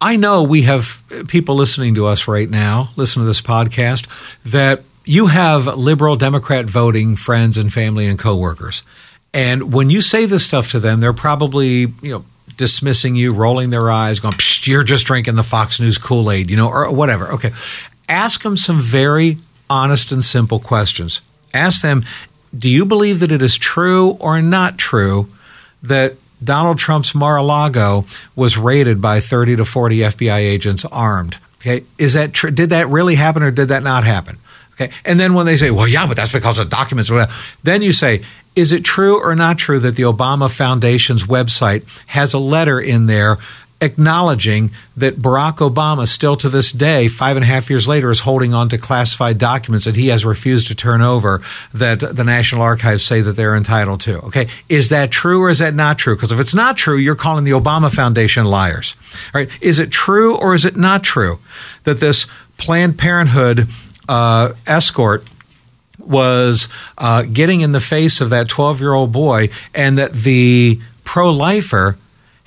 I 0.00 0.16
know 0.16 0.42
we 0.42 0.62
have 0.62 1.02
people 1.28 1.54
listening 1.54 1.94
to 1.94 2.06
us 2.06 2.26
right 2.26 2.50
now, 2.50 2.90
listen 2.96 3.22
to 3.22 3.26
this 3.26 3.40
podcast, 3.40 4.06
that 4.44 4.82
you 5.04 5.28
have 5.28 5.66
liberal 5.66 6.16
Democrat 6.16 6.66
voting 6.66 7.16
friends 7.16 7.56
and 7.56 7.72
family 7.72 8.06
and 8.06 8.18
coworkers. 8.18 8.82
And 9.32 9.72
when 9.72 9.90
you 9.90 10.00
say 10.00 10.26
this 10.26 10.44
stuff 10.44 10.70
to 10.72 10.80
them, 10.80 11.00
they're 11.00 11.12
probably, 11.12 11.86
you 12.02 12.10
know, 12.10 12.24
dismissing 12.56 13.16
you, 13.16 13.32
rolling 13.32 13.70
their 13.70 13.90
eyes, 13.90 14.20
going, 14.20 14.34
you're 14.62 14.82
just 14.82 15.06
drinking 15.06 15.36
the 15.36 15.42
Fox 15.42 15.80
News 15.80 15.98
Kool 15.98 16.30
Aid, 16.30 16.50
you 16.50 16.56
know, 16.56 16.68
or 16.68 16.90
whatever. 16.92 17.32
Okay. 17.32 17.52
Ask 18.08 18.42
them 18.42 18.56
some 18.56 18.80
very 18.80 19.38
honest 19.70 20.12
and 20.12 20.24
simple 20.24 20.58
questions. 20.58 21.20
Ask 21.54 21.82
them, 21.82 22.04
do 22.56 22.68
you 22.68 22.84
believe 22.84 23.20
that 23.20 23.32
it 23.32 23.42
is 23.42 23.56
true 23.56 24.10
or 24.20 24.40
not 24.42 24.78
true 24.78 25.28
that 25.82 26.14
Donald 26.42 26.78
Trump's 26.78 27.14
Mar 27.14 27.36
a 27.36 27.42
Lago 27.42 28.04
was 28.36 28.58
raided 28.58 29.00
by 29.00 29.20
30 29.20 29.56
to 29.56 29.64
40 29.64 29.98
FBI 29.98 30.38
agents 30.38 30.84
armed? 30.86 31.38
Okay. 31.60 31.84
Is 31.98 32.14
that? 32.14 32.32
Did 32.32 32.70
that 32.70 32.88
really 32.88 33.14
happen 33.14 33.42
or 33.42 33.50
did 33.50 33.68
that 33.68 33.82
not 33.82 34.04
happen? 34.04 34.38
Okay. 34.72 34.92
And 35.04 35.20
then 35.20 35.34
when 35.34 35.46
they 35.46 35.56
say, 35.56 35.70
well, 35.70 35.86
yeah, 35.86 36.06
but 36.06 36.16
that's 36.16 36.32
because 36.32 36.58
of 36.58 36.68
documents, 36.70 37.10
then 37.62 37.82
you 37.82 37.92
say, 37.92 38.22
is 38.56 38.72
it 38.72 38.84
true 38.84 39.22
or 39.22 39.34
not 39.34 39.58
true 39.58 39.78
that 39.78 39.96
the 39.96 40.02
Obama 40.02 40.50
Foundation's 40.50 41.24
website 41.24 41.84
has 42.06 42.34
a 42.34 42.38
letter 42.38 42.80
in 42.80 43.06
there 43.06 43.38
acknowledging 43.82 44.70
that 44.96 45.16
Barack 45.16 45.56
Obama, 45.56 46.06
still 46.06 46.36
to 46.36 46.48
this 46.48 46.70
day, 46.70 47.08
five 47.08 47.36
and 47.36 47.44
a 47.44 47.46
half 47.46 47.68
years 47.68 47.88
later, 47.88 48.10
is 48.10 48.20
holding 48.20 48.54
on 48.54 48.68
to 48.68 48.78
classified 48.78 49.36
documents 49.36 49.84
that 49.84 49.96
he 49.96 50.08
has 50.08 50.24
refused 50.24 50.68
to 50.68 50.74
turn 50.74 51.02
over 51.02 51.42
that 51.74 52.00
the 52.00 52.24
National 52.24 52.62
Archives 52.62 53.04
say 53.04 53.20
that 53.20 53.32
they're 53.32 53.56
entitled 53.56 54.00
to. 54.02 54.18
Okay, 54.20 54.46
is 54.68 54.88
that 54.88 55.10
true 55.10 55.42
or 55.42 55.50
is 55.50 55.58
that 55.58 55.74
not 55.74 55.98
true? 55.98 56.14
Because 56.14 56.32
if 56.32 56.38
it's 56.38 56.54
not 56.54 56.76
true, 56.76 56.96
you're 56.96 57.16
calling 57.16 57.44
the 57.44 57.50
Obama 57.50 57.92
Foundation 57.92 58.46
liars. 58.46 58.94
All 59.34 59.40
right, 59.40 59.50
is 59.60 59.78
it 59.78 59.90
true 59.90 60.38
or 60.38 60.54
is 60.54 60.64
it 60.64 60.76
not 60.76 61.02
true 61.02 61.40
that 61.84 61.98
this 61.98 62.26
Planned 62.56 62.96
Parenthood 62.96 63.68
uh, 64.08 64.52
escort 64.66 65.26
was 65.98 66.68
uh, 66.98 67.22
getting 67.22 67.60
in 67.60 67.72
the 67.72 67.80
face 67.80 68.20
of 68.20 68.30
that 68.30 68.48
12 68.48 68.80
year 68.80 68.92
old 68.92 69.10
boy, 69.12 69.48
and 69.74 69.98
that 69.98 70.12
the 70.12 70.80
pro 71.04 71.30
lifer 71.30 71.96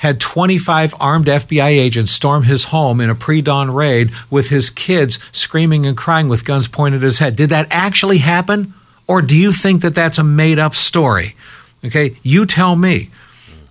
had 0.06 0.20
25 0.20 0.94
armed 1.00 1.26
FBI 1.26 1.66
agents 1.66 2.12
storm 2.12 2.44
his 2.44 2.66
home 2.66 3.02
in 3.02 3.10
a 3.10 3.16
pre 3.16 3.42
dawn 3.42 3.72
raid 3.72 4.12
with 4.30 4.50
his 4.50 4.70
kids 4.70 5.18
screaming 5.32 5.88
and 5.88 5.98
crying 5.98 6.28
with 6.30 6.46
guns 6.46 6.68
pointed 6.68 6.98
at 6.98 7.08
his 7.08 7.18
head. 7.18 7.36
Did 7.36 7.50
that 7.50 7.68
actually 7.72 8.20
happen? 8.20 8.76
Or 9.08 9.24
do 9.24 9.36
you 9.36 9.52
think 9.52 9.82
that 9.82 9.96
that's 9.96 10.20
a 10.20 10.24
made 10.24 10.60
up 10.60 10.76
story? 10.76 11.36
Okay, 11.84 12.18
you 12.22 12.46
tell 12.46 12.76
me. 12.76 13.10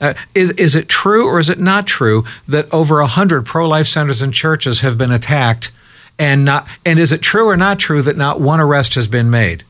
Uh, 0.00 0.14
is, 0.34 0.50
is 0.52 0.74
it 0.74 0.88
true 0.88 1.28
or 1.28 1.38
is 1.38 1.48
it 1.48 1.60
not 1.60 1.86
true 1.86 2.24
that 2.48 2.72
over 2.74 2.98
100 2.98 3.46
pro 3.46 3.68
life 3.68 3.86
centers 3.86 4.20
and 4.20 4.34
churches 4.34 4.80
have 4.80 4.98
been 4.98 5.12
attacked? 5.12 5.70
And, 6.18 6.44
not, 6.44 6.68
and 6.84 6.98
is 6.98 7.12
it 7.12 7.22
true 7.22 7.48
or 7.48 7.56
not 7.56 7.78
true 7.78 8.02
that 8.02 8.16
not 8.16 8.40
one 8.40 8.60
arrest 8.60 8.94
has 8.94 9.06
been 9.06 9.30
made? 9.30 9.64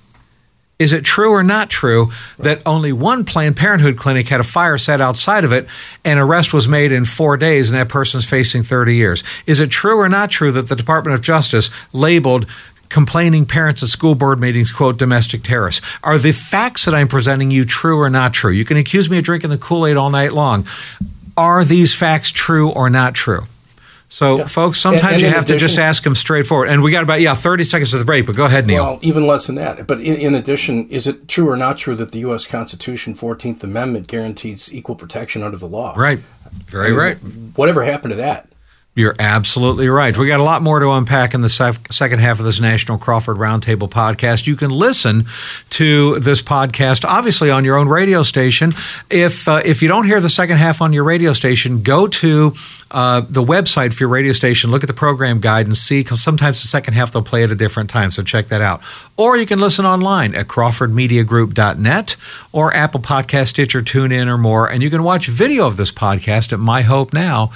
Is 0.78 0.92
it 0.92 1.04
true 1.04 1.30
or 1.30 1.44
not 1.44 1.70
true 1.70 2.08
that 2.38 2.60
only 2.66 2.92
one 2.92 3.24
Planned 3.24 3.56
Parenthood 3.56 3.96
clinic 3.96 4.28
had 4.28 4.40
a 4.40 4.44
fire 4.44 4.76
set 4.76 5.00
outside 5.00 5.44
of 5.44 5.52
it 5.52 5.66
and 6.04 6.18
arrest 6.18 6.52
was 6.52 6.66
made 6.66 6.90
in 6.90 7.04
four 7.04 7.36
days 7.36 7.70
and 7.70 7.78
that 7.78 7.88
person's 7.88 8.24
facing 8.24 8.64
30 8.64 8.94
years? 8.94 9.22
Is 9.46 9.60
it 9.60 9.70
true 9.70 10.00
or 10.00 10.08
not 10.08 10.32
true 10.32 10.50
that 10.50 10.68
the 10.68 10.74
Department 10.74 11.14
of 11.14 11.20
Justice 11.20 11.70
labeled 11.92 12.46
complaining 12.88 13.46
parents 13.46 13.82
at 13.84 13.88
school 13.88 14.16
board 14.16 14.40
meetings, 14.40 14.72
quote, 14.72 14.98
domestic 14.98 15.44
terrorists? 15.44 15.80
Are 16.02 16.18
the 16.18 16.32
facts 16.32 16.86
that 16.86 16.94
I'm 16.94 17.08
presenting 17.08 17.52
you 17.52 17.64
true 17.64 18.00
or 18.00 18.10
not 18.10 18.34
true? 18.34 18.50
You 18.50 18.64
can 18.64 18.76
accuse 18.76 19.08
me 19.08 19.18
of 19.18 19.24
drinking 19.24 19.50
the 19.50 19.58
Kool 19.58 19.86
Aid 19.86 19.96
all 19.96 20.10
night 20.10 20.32
long. 20.32 20.66
Are 21.36 21.64
these 21.64 21.94
facts 21.94 22.30
true 22.30 22.70
or 22.70 22.90
not 22.90 23.14
true? 23.14 23.46
So, 24.08 24.38
yeah. 24.38 24.46
folks, 24.46 24.78
sometimes 24.80 25.04
and, 25.04 25.12
and 25.14 25.22
you 25.22 25.28
have 25.28 25.44
addition, 25.44 25.58
to 25.58 25.66
just 25.66 25.78
ask 25.78 26.04
them 26.04 26.14
straightforward. 26.14 26.68
And 26.68 26.82
we 26.82 26.90
got 26.90 27.02
about 27.02 27.20
yeah 27.20 27.34
thirty 27.34 27.64
seconds 27.64 27.90
to 27.90 27.98
the 27.98 28.04
break, 28.04 28.26
but 28.26 28.36
go 28.36 28.44
ahead, 28.44 28.66
Neil. 28.66 28.84
Well, 28.84 28.98
even 29.02 29.26
less 29.26 29.46
than 29.46 29.56
that. 29.56 29.86
But 29.86 30.00
in, 30.00 30.14
in 30.14 30.34
addition, 30.34 30.88
is 30.88 31.06
it 31.06 31.26
true 31.26 31.48
or 31.48 31.56
not 31.56 31.78
true 31.78 31.96
that 31.96 32.12
the 32.12 32.20
U.S. 32.20 32.46
Constitution, 32.46 33.14
Fourteenth 33.14 33.64
Amendment, 33.64 34.06
guarantees 34.06 34.72
equal 34.72 34.94
protection 34.94 35.42
under 35.42 35.56
the 35.56 35.66
law? 35.66 35.94
Right. 35.96 36.20
Very 36.66 36.86
I 36.86 36.90
mean, 36.90 36.98
right. 36.98 37.16
Whatever 37.56 37.82
happened 37.82 38.12
to 38.12 38.16
that? 38.16 38.48
You're 38.96 39.16
absolutely 39.18 39.88
right. 39.88 40.16
We 40.16 40.28
got 40.28 40.38
a 40.38 40.44
lot 40.44 40.62
more 40.62 40.78
to 40.78 40.88
unpack 40.90 41.34
in 41.34 41.40
the 41.40 41.48
sec- 41.48 41.92
second 41.92 42.20
half 42.20 42.38
of 42.38 42.44
this 42.44 42.60
National 42.60 42.96
Crawford 42.96 43.38
Roundtable 43.38 43.90
podcast. 43.90 44.46
You 44.46 44.54
can 44.54 44.70
listen 44.70 45.26
to 45.70 46.20
this 46.20 46.40
podcast, 46.40 47.04
obviously, 47.04 47.50
on 47.50 47.64
your 47.64 47.76
own 47.76 47.88
radio 47.88 48.22
station. 48.22 48.72
If 49.10 49.48
uh, 49.48 49.62
if 49.64 49.82
you 49.82 49.88
don't 49.88 50.04
hear 50.06 50.20
the 50.20 50.28
second 50.28 50.58
half 50.58 50.80
on 50.80 50.92
your 50.92 51.02
radio 51.02 51.32
station, 51.32 51.82
go 51.82 52.06
to 52.06 52.52
uh, 52.92 53.22
the 53.28 53.42
website 53.42 53.92
for 53.94 54.04
your 54.04 54.10
radio 54.10 54.30
station, 54.30 54.70
look 54.70 54.84
at 54.84 54.86
the 54.86 54.94
program 54.94 55.40
guide, 55.40 55.66
and 55.66 55.76
see. 55.76 56.04
Because 56.04 56.22
sometimes 56.22 56.62
the 56.62 56.68
second 56.68 56.94
half 56.94 57.10
they'll 57.10 57.22
play 57.22 57.42
at 57.42 57.50
a 57.50 57.56
different 57.56 57.90
time, 57.90 58.12
so 58.12 58.22
check 58.22 58.46
that 58.46 58.60
out. 58.60 58.80
Or 59.16 59.36
you 59.36 59.44
can 59.44 59.58
listen 59.58 59.84
online 59.84 60.36
at 60.36 60.46
CrawfordMediaGroup.net 60.46 62.16
or 62.52 62.72
Apple 62.72 63.00
Podcast, 63.00 63.48
Stitcher, 63.48 63.82
TuneIn, 63.82 64.28
or 64.28 64.38
more. 64.38 64.70
And 64.70 64.84
you 64.84 64.90
can 64.90 65.02
watch 65.02 65.26
video 65.26 65.66
of 65.66 65.76
this 65.76 65.90
podcast 65.90 66.52
at 66.52 66.60
MyHopeNow.com. 66.60 67.50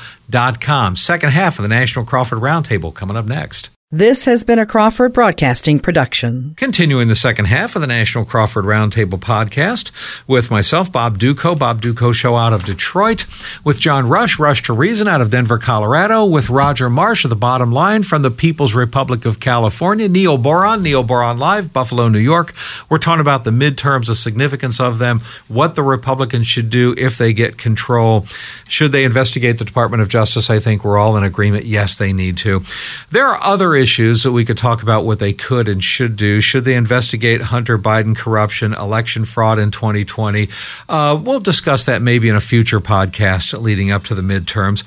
Second 0.95 1.31
half 1.31 1.59
of 1.59 1.63
the 1.63 1.69
National 1.69 2.05
Crawford 2.05 2.41
Roundtable 2.41 2.93
coming 2.93 3.17
up 3.17 3.25
next. 3.25 3.71
This 3.91 4.27
has 4.27 4.45
been 4.45 4.59
a 4.59 4.67
Crawford 4.67 5.15
Broadcasting 5.15 5.81
production. 5.81 6.53
Continuing 6.59 7.09
the 7.09 7.15
second 7.15 7.47
half 7.47 7.75
of 7.75 7.81
the 7.81 7.89
National 7.89 8.27
Crawford 8.27 8.67
Roundtable 8.67 9.19
podcast 9.19 9.91
with 10.27 10.51
myself, 10.51 10.93
Bob 10.93 11.19
Dutko, 11.19 11.59
Bob 11.59 11.81
Dutko 11.81 12.13
Show 12.13 12.37
out 12.37 12.53
of 12.53 12.67
Detroit, 12.67 13.25
with 13.65 13.81
John 13.81 14.07
Rush, 14.07 14.39
Rush 14.39 14.63
to 14.65 14.75
Reason 14.75 15.09
out 15.09 15.23
of 15.23 15.31
Denver, 15.31 15.57
Colorado, 15.57 16.27
with 16.27 16.51
Roger 16.51 16.91
Marsh 16.91 17.25
of 17.25 17.31
the 17.31 17.35
Bottom 17.35 17.73
Line 17.73 18.03
from 18.03 18.21
the 18.21 18.31
People's 18.31 18.75
Republic 18.75 19.25
of 19.25 19.41
California, 19.41 20.07
Neil 20.07 20.37
Boron, 20.37 20.83
Neil 20.83 21.03
Boron 21.03 21.39
Live, 21.39 21.73
Buffalo, 21.73 22.09
New 22.09 22.19
York. 22.19 22.53
We're 22.91 22.99
talking 22.99 23.23
about 23.23 23.45
the 23.45 23.53
midterms, 23.53 24.09
the 24.09 24.15
significance 24.15 24.81
of 24.81 24.99
them, 24.99 25.23
what 25.49 25.77
the 25.77 25.83
Republicans 25.83 26.47
should 26.47 26.69
do 26.69 26.95
if 26.99 27.17
they 27.17 27.33
get 27.33 27.57
control. 27.57 28.27
Should 28.69 28.93
they 28.93 29.05
investigate 29.05 29.59
the 29.59 29.65
Department 29.65 30.03
of 30.03 30.11
Justice? 30.11 30.51
I 30.51 30.59
think 30.59 30.85
we're 30.85 30.99
all 30.99 31.17
in 31.17 31.25
agreement. 31.25 31.65
Yes, 31.65 31.97
they 31.97 32.13
need 32.13 32.37
to. 32.39 32.63
There 33.11 33.27
are 33.27 33.43
other 33.43 33.78
issues 33.79 34.23
that 34.25 34.33
we 34.33 34.45
could 34.45 34.59
talk 34.59 34.83
about 34.83 35.05
what 35.05 35.19
they 35.19 35.33
could 35.33 35.69
and 35.69 35.83
should 35.83 36.17
do. 36.17 36.41
Should 36.41 36.65
they 36.65 36.75
investigate 36.75 37.41
Hunter 37.41 37.79
Biden 37.79 38.15
corruption, 38.15 38.75
election 38.75 39.25
fraud 39.25 39.59
in 39.59 39.71
2020? 39.71 40.49
Uh, 40.89 41.19
we'll 41.23 41.41
discuss 41.41 41.85
that 41.87 42.03
maybe 42.03 42.29
in 42.29 42.37
a 42.37 42.41
future 42.41 42.81
podcast 42.81 43.59
leading 43.61 43.91
up 43.91 44.05
to 44.05 44.15
the 44.15 44.23
midterms. 44.23 44.85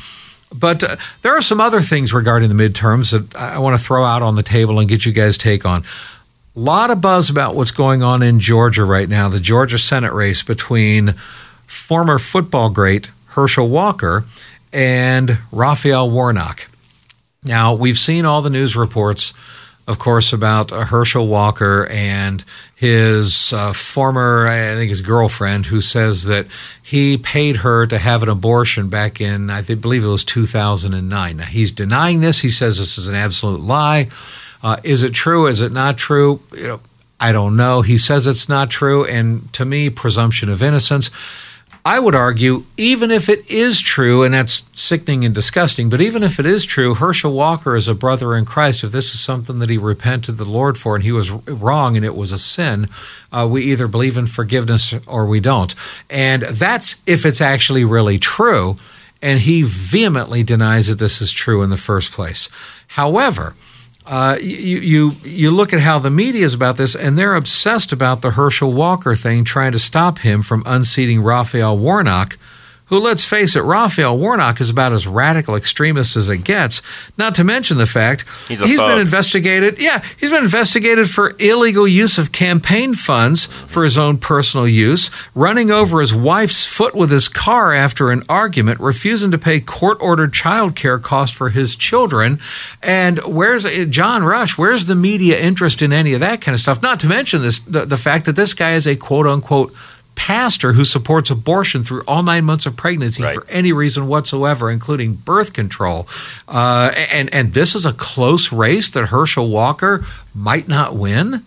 But 0.54 0.84
uh, 0.84 0.98
there 1.22 1.36
are 1.36 1.42
some 1.42 1.62
other 1.62 1.82
things 1.82 2.14
regarding 2.14 2.50
the 2.50 2.56
midterms 2.56 3.12
that 3.12 3.36
I 3.36 3.60
want 3.60 3.80
to 3.80 3.84
throw 3.84 4.04
out 4.04 4.22
on 4.22 4.36
the 4.36 4.44
table 4.44 4.80
and 4.80 4.88
get 4.88 5.06
you 5.06 5.12
guys' 5.12 5.38
take 5.38 5.66
on. 5.66 5.84
A 6.56 6.60
lot 6.60 6.92
of 6.92 7.00
buzz 7.00 7.30
about 7.30 7.56
what's 7.56 7.72
going 7.72 8.04
on 8.04 8.22
in 8.22 8.40
Georgia 8.40 8.84
right 8.84 9.08
now, 9.08 9.30
the 9.30 9.40
Georgia 9.40 9.78
Senate 9.78 10.12
race 10.12 10.44
between 10.44 11.16
former 11.66 12.20
football 12.20 12.70
great 12.70 13.10
Herschel 13.28 13.70
Walker 13.70 14.26
and 14.74 15.38
Raphael 15.52 16.10
Warnock. 16.10 16.68
Now, 17.44 17.74
we've 17.74 17.98
seen 17.98 18.24
all 18.24 18.44
the 18.44 18.52
news 18.52 18.76
reports, 18.76 19.34
of 19.88 19.98
course, 19.98 20.32
about 20.32 20.72
uh, 20.72 20.86
Herschel 20.86 21.26
Walker 21.26 21.88
and 21.88 22.46
his 22.76 23.52
uh, 23.52 23.74
former, 23.74 24.48
I 24.48 24.76
think 24.76 24.92
his 24.92 25.02
girlfriend, 25.02 25.66
who 25.66 25.82
says 25.82 26.26
that 26.26 26.46
he 26.84 27.18
paid 27.18 27.58
her 27.58 27.88
to 27.88 27.98
have 27.98 28.22
an 28.22 28.30
abortion 28.30 28.90
back 28.90 29.20
in, 29.20 29.50
I 29.50 29.64
think, 29.64 29.82
believe 29.82 30.04
it 30.04 30.08
was 30.08 30.24
2009. 30.24 31.38
Now, 31.38 31.44
he's 31.46 31.72
denying 31.72 32.22
this. 32.22 32.42
He 32.42 32.52
says 32.52 32.78
this 32.78 33.00
is 33.00 33.08
an 33.08 33.16
absolute 33.16 33.62
lie. 33.62 34.10
Uh, 34.62 34.78
is 34.84 35.02
it 35.02 35.16
true? 35.16 35.48
Is 35.48 35.62
it 35.62 35.72
not 35.72 35.98
true? 35.98 36.42
You 36.52 36.68
know, 36.68 36.80
I 37.20 37.32
don't 37.32 37.58
know. 37.58 37.82
He 37.82 37.98
says 37.98 38.28
it's 38.28 38.48
not 38.48 38.70
true, 38.70 39.04
and 39.06 39.52
to 39.54 39.66
me, 39.66 39.90
presumption 39.90 40.48
of 40.48 40.62
innocence. 40.62 41.10
I 41.84 42.00
would 42.00 42.14
argue, 42.14 42.66
even 42.78 43.10
if 43.10 43.28
it 43.28 43.50
is 43.50 43.82
true, 43.82 44.24
and 44.24 44.36
that's 44.36 44.64
sickening 44.76 45.26
and 45.26 45.34
disgusting, 45.34 45.90
but 45.90 46.00
even 46.00 46.22
if 46.22 46.40
it 46.40 46.46
is 46.46 46.64
true, 46.64 46.94
Herschel 46.94 47.34
Walker 47.34 47.76
is 47.76 47.88
a 47.88 47.96
brother 47.96 48.38
in 48.38 48.46
Christ. 48.46 48.84
If 48.84 48.92
this 48.92 49.16
is 49.16 49.20
something 49.20 49.58
that 49.60 49.70
he 49.72 49.80
repented 49.80 50.38
the 50.38 50.46
Lord 50.46 50.78
for 50.78 50.96
and 50.96 51.04
he 51.04 51.12
was 51.12 51.32
wrong 51.32 51.96
and 51.96 52.06
it 52.06 52.16
was 52.16 52.32
a 52.32 52.38
sin, 52.38 52.88
uh, 53.32 53.48
we 53.50 53.64
either 53.64 53.88
believe 53.88 54.16
in 54.16 54.28
forgiveness 54.28 54.94
or 55.08 55.26
we 55.26 55.40
don't. 55.40 55.74
And 56.08 56.44
that's 56.44 57.02
if 57.08 57.26
it's 57.26 57.42
actually 57.42 57.84
really 57.84 58.20
true. 58.20 58.78
And 59.24 59.40
he 59.40 59.64
vehemently 59.64 60.44
denies 60.44 60.88
that 60.88 61.00
this 61.00 61.20
is 61.20 61.32
true 61.32 61.64
in 61.64 61.72
the 61.72 61.78
first 61.78 62.12
place. 62.12 62.48
However, 62.88 63.56
uh, 64.12 64.38
you, 64.42 64.80
you 64.80 65.12
you 65.24 65.50
look 65.50 65.72
at 65.72 65.80
how 65.80 65.98
the 65.98 66.10
media 66.10 66.44
is 66.44 66.54
about 66.54 66.76
this, 66.76 66.98
and 66.98 67.18
they're 67.18 67.34
obsessed 67.34 67.94
about 67.94 68.22
the 68.22 68.32
Herschel 68.32 68.74
Walker 68.74 69.16
thing, 69.16 69.46
trying 69.46 69.72
to 69.72 69.80
stop 69.80 70.20
him 70.20 70.44
from 70.44 70.64
unseating 70.66 71.24
Raphael 71.24 71.78
Warnock, 71.78 72.38
who, 72.92 73.00
let's 73.00 73.24
face 73.24 73.56
it, 73.56 73.62
Raphael 73.62 74.18
Warnock 74.18 74.60
is 74.60 74.70
about 74.70 74.92
as 74.92 75.08
radical 75.08 75.56
extremist 75.56 76.18
as 76.18 76.28
it 76.28 76.40
gets. 76.40 76.82
Not 77.18 77.34
to 77.36 77.46
mention 77.46 77.78
the 77.78 77.86
fact 77.86 78.26
He's 78.50 78.60
he's 78.60 78.82
been 78.82 79.00
investigated. 79.00 79.80
Yeah, 79.80 80.04
he's 80.20 80.30
been 80.30 80.44
investigated 80.44 81.10
for 81.10 81.34
illegal 81.40 81.88
use 81.88 82.18
of 82.18 82.34
campaign 82.34 82.94
funds 82.94 83.46
for 83.66 83.86
his 83.86 83.98
own 83.98 84.18
personal 84.18 84.68
use, 84.68 85.10
running 85.34 85.72
over 85.72 86.02
his 86.02 86.14
wife's 86.14 86.66
foot 86.66 86.94
with 86.94 87.12
his 87.12 87.30
car 87.30 87.74
after 87.74 88.12
an 88.12 88.24
argument, 88.28 88.82
refusing 88.82 89.32
to 89.32 89.38
pay 89.38 89.62
court-ordered 89.62 90.34
child 90.34 90.76
care 90.76 91.00
costs 91.00 91.36
for 91.36 91.52
his 91.52 91.78
children. 91.78 92.42
And 92.84 93.20
where's 93.20 93.66
eh, 93.66 93.86
John 93.86 94.26
Rush? 94.26 94.58
Where's 94.58 94.88
the 94.88 94.96
media 94.96 95.40
interest 95.40 95.82
in 95.82 95.94
any 95.94 96.14
of 96.14 96.20
that 96.20 96.42
kind 96.42 96.54
of 96.54 96.60
stuff? 96.60 96.82
Not 96.82 97.00
to 97.00 97.08
mention 97.08 97.42
this 97.42 97.60
the, 97.60 97.86
the 97.86 97.98
fact 97.98 98.26
that 98.26 98.36
this 98.36 98.54
guy 98.54 98.72
is 98.72 98.86
a 98.86 98.98
quote 98.98 99.28
unquote 99.28 99.74
pastor 100.16 100.74
who 100.74 100.86
supports 100.86 101.30
abortion 101.30 101.84
through 101.84 102.04
all 102.08 102.22
nine 102.24 102.46
months 102.46 102.66
of 102.66 102.76
pregnancy 102.76 103.24
Right. 103.24 103.36
for 103.36 103.46
any 103.50 103.72
reason 103.74 104.08
whatsoever, 104.08 104.70
including 104.70 105.14
birth 105.16 105.54
control. 105.54 106.08
Uh, 106.48 106.92
and 107.12 107.34
and 107.34 107.54
this 107.54 107.76
is 107.76 107.86
a 107.86 107.94
close 107.94 108.52
race 108.52 108.90
that 108.92 109.08
Herschel 109.08 109.50
Walker 109.50 110.06
might 110.36 110.68
not 110.68 110.96
win. 110.96 111.44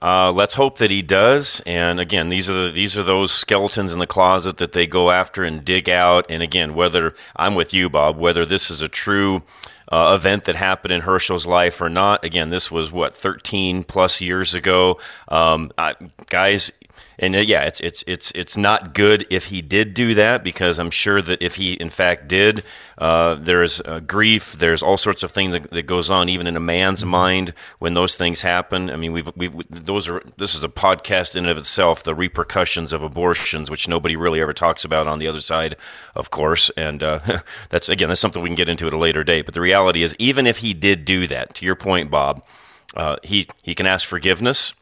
Uh, 0.00 0.32
let's 0.32 0.54
hope 0.54 0.78
that 0.78 0.90
he 0.90 1.00
does. 1.00 1.62
And 1.64 2.00
again, 2.00 2.28
these 2.28 2.50
are 2.50 2.66
the, 2.66 2.72
these 2.72 2.98
are 2.98 3.04
those 3.04 3.30
skeletons 3.30 3.92
in 3.92 4.00
the 4.00 4.06
closet 4.06 4.56
that 4.56 4.72
they 4.72 4.84
go 4.84 5.12
after 5.12 5.44
and 5.44 5.64
dig 5.64 5.88
out. 5.88 6.26
And 6.28 6.42
again, 6.42 6.74
whether 6.74 7.14
I'm 7.36 7.54
with 7.54 7.72
you, 7.72 7.88
Bob, 7.88 8.16
whether 8.18 8.44
this 8.44 8.68
is 8.68 8.82
a 8.82 8.88
true 8.88 9.42
uh, 9.92 10.16
event 10.18 10.44
that 10.46 10.56
happened 10.56 10.90
in 10.92 11.02
Herschel's 11.02 11.46
life 11.46 11.80
or 11.80 11.88
not. 11.88 12.24
Again, 12.24 12.50
this 12.50 12.68
was 12.68 12.90
what 12.90 13.14
13 13.16 13.84
plus 13.84 14.20
years 14.20 14.54
ago, 14.54 14.98
um, 15.28 15.70
I, 15.78 15.94
guys. 16.28 16.72
And 17.18 17.36
uh, 17.36 17.40
yeah, 17.40 17.62
it's 17.62 17.80
it's 17.80 18.02
it's 18.06 18.32
it's 18.34 18.56
not 18.56 18.94
good 18.94 19.26
if 19.30 19.46
he 19.46 19.62
did 19.62 19.94
do 19.94 20.14
that 20.14 20.42
because 20.42 20.78
I'm 20.78 20.90
sure 20.90 21.20
that 21.22 21.42
if 21.42 21.56
he 21.56 21.74
in 21.74 21.90
fact 21.90 22.28
did, 22.28 22.64
uh, 22.98 23.34
there's 23.34 23.80
uh, 23.82 24.00
grief, 24.00 24.56
there's 24.58 24.82
all 24.82 24.96
sorts 24.96 25.22
of 25.22 25.32
things 25.32 25.52
that, 25.52 25.70
that 25.70 25.82
goes 25.82 26.10
on 26.10 26.28
even 26.28 26.46
in 26.46 26.56
a 26.56 26.60
man's 26.60 27.04
mind 27.04 27.52
when 27.78 27.94
those 27.94 28.16
things 28.16 28.42
happen. 28.42 28.90
I 28.90 28.96
mean, 28.96 29.12
we've 29.12 29.30
we've 29.36 29.54
those 29.68 30.08
are 30.08 30.22
this 30.38 30.54
is 30.54 30.64
a 30.64 30.68
podcast 30.68 31.36
in 31.36 31.44
and 31.44 31.50
of 31.50 31.58
itself, 31.58 32.02
the 32.02 32.14
repercussions 32.14 32.92
of 32.92 33.02
abortions, 33.02 33.70
which 33.70 33.88
nobody 33.88 34.16
really 34.16 34.40
ever 34.40 34.52
talks 34.52 34.84
about 34.84 35.06
on 35.06 35.18
the 35.18 35.28
other 35.28 35.40
side, 35.40 35.76
of 36.14 36.30
course. 36.30 36.70
And 36.76 37.02
uh, 37.02 37.20
that's 37.70 37.88
again 37.88 38.08
that's 38.08 38.20
something 38.20 38.42
we 38.42 38.48
can 38.48 38.56
get 38.56 38.68
into 38.68 38.86
at 38.86 38.94
a 38.94 38.98
later 38.98 39.24
date. 39.24 39.44
But 39.44 39.54
the 39.54 39.60
reality 39.60 40.02
is, 40.02 40.14
even 40.18 40.46
if 40.46 40.58
he 40.58 40.74
did 40.74 41.04
do 41.04 41.26
that, 41.26 41.54
to 41.56 41.66
your 41.66 41.76
point, 41.76 42.10
Bob, 42.10 42.42
uh, 42.96 43.16
he 43.22 43.46
he 43.62 43.74
can 43.74 43.86
ask 43.86 44.06
forgiveness 44.06 44.74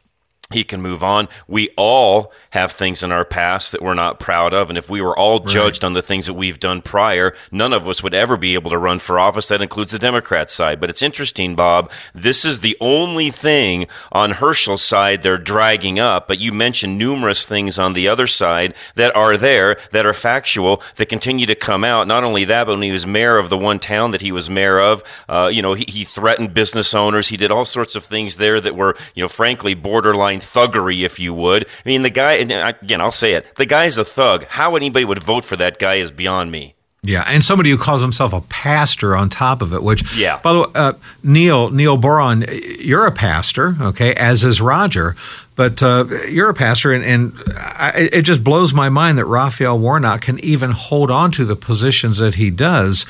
he 0.51 0.63
can 0.63 0.81
move 0.81 1.03
on. 1.03 1.27
We 1.47 1.69
all 1.77 2.31
have 2.51 2.73
things 2.73 3.01
in 3.01 3.11
our 3.11 3.25
past 3.25 3.71
that 3.71 3.81
we're 3.81 3.93
not 3.93 4.19
proud 4.19 4.53
of. 4.53 4.69
And 4.69 4.77
if 4.77 4.89
we 4.89 5.01
were 5.01 5.17
all 5.17 5.39
judged 5.39 5.83
on 5.83 5.93
the 5.93 6.01
things 6.01 6.25
that 6.25 6.33
we've 6.33 6.59
done 6.59 6.81
prior, 6.81 7.33
none 7.51 7.73
of 7.73 7.87
us 7.87 8.03
would 8.03 8.13
ever 8.13 8.37
be 8.37 8.53
able 8.53 8.69
to 8.71 8.77
run 8.77 8.99
for 8.99 9.19
office. 9.19 9.47
That 9.47 9.61
includes 9.61 9.91
the 9.91 9.99
Democrat 9.99 10.49
side. 10.49 10.79
But 10.79 10.89
it's 10.89 11.01
interesting, 11.01 11.55
Bob. 11.55 11.89
This 12.13 12.43
is 12.43 12.59
the 12.59 12.77
only 12.81 13.31
thing 13.31 13.87
on 14.11 14.31
Herschel's 14.31 14.81
side 14.81 15.23
they're 15.23 15.37
dragging 15.37 15.97
up. 15.97 16.27
But 16.27 16.39
you 16.39 16.51
mentioned 16.51 16.97
numerous 16.97 17.45
things 17.45 17.79
on 17.79 17.93
the 17.93 18.07
other 18.07 18.27
side 18.27 18.73
that 18.95 19.15
are 19.15 19.37
there, 19.37 19.79
that 19.91 20.05
are 20.05 20.13
factual, 20.13 20.83
that 20.97 21.07
continue 21.07 21.45
to 21.45 21.55
come 21.55 21.85
out. 21.85 22.07
Not 22.07 22.25
only 22.25 22.43
that, 22.45 22.65
but 22.65 22.73
when 22.73 22.81
he 22.81 22.91
was 22.91 23.05
mayor 23.05 23.37
of 23.37 23.49
the 23.49 23.57
one 23.57 23.79
town 23.79 24.11
that 24.11 24.21
he 24.21 24.33
was 24.33 24.49
mayor 24.49 24.79
of, 24.79 25.03
uh, 25.29 25.49
you 25.51 25.61
know, 25.61 25.73
he, 25.73 25.85
he 25.87 26.03
threatened 26.03 26.53
business 26.53 26.93
owners. 26.93 27.29
He 27.29 27.37
did 27.37 27.49
all 27.49 27.65
sorts 27.65 27.95
of 27.95 28.03
things 28.03 28.35
there 28.35 28.59
that 28.59 28.75
were, 28.75 28.97
you 29.15 29.23
know, 29.23 29.29
frankly, 29.29 29.73
borderline 29.73 30.41
thuggery, 30.41 31.05
if 31.05 31.17
you 31.17 31.33
would. 31.33 31.63
I 31.63 31.89
mean, 31.89 32.03
the 32.03 32.09
guy, 32.09 32.40
again, 32.49 33.01
I'll 33.01 33.11
say 33.11 33.33
it, 33.33 33.55
the 33.57 33.65
guy's 33.65 33.97
a 33.97 34.05
thug. 34.05 34.45
How 34.47 34.75
anybody 34.75 35.05
would 35.05 35.21
vote 35.21 35.45
for 35.45 35.55
that 35.57 35.77
guy 35.77 35.95
is 35.95 36.09
beyond 36.09 36.51
me. 36.51 36.75
Yeah, 37.03 37.23
and 37.27 37.43
somebody 37.43 37.71
who 37.71 37.77
calls 37.79 38.01
himself 38.01 38.31
a 38.31 38.41
pastor 38.41 39.15
on 39.15 39.29
top 39.29 39.63
of 39.63 39.73
it. 39.73 39.81
Which, 39.81 40.15
Yeah. 40.15 40.37
By 40.37 40.53
the 40.53 40.59
way, 40.59 40.65
uh, 40.75 40.93
Neil 41.23 41.71
Neil 41.71 41.97
Boron, 41.97 42.45
you're 42.79 43.07
a 43.07 43.11
pastor, 43.11 43.75
okay? 43.81 44.13
As 44.13 44.43
is 44.43 44.61
Roger, 44.61 45.15
but 45.55 45.81
uh, 45.81 46.05
you're 46.29 46.49
a 46.49 46.53
pastor, 46.53 46.91
and, 46.93 47.03
and 47.03 47.33
I, 47.57 48.09
it 48.13 48.21
just 48.21 48.43
blows 48.43 48.71
my 48.71 48.89
mind 48.89 49.17
that 49.17 49.25
Raphael 49.25 49.79
Warnock 49.79 50.21
can 50.21 50.37
even 50.45 50.71
hold 50.71 51.09
on 51.09 51.31
to 51.31 51.43
the 51.43 51.55
positions 51.55 52.19
that 52.19 52.35
he 52.35 52.51
does. 52.51 53.07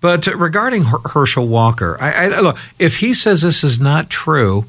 But 0.00 0.26
regarding 0.28 0.84
Her- 0.84 0.98
Herschel 1.12 1.48
Walker, 1.48 1.96
I, 2.00 2.26
I, 2.26 2.40
look, 2.40 2.56
if 2.78 2.98
he 2.98 3.12
says 3.12 3.42
this 3.42 3.64
is 3.64 3.80
not 3.80 4.08
true, 4.08 4.66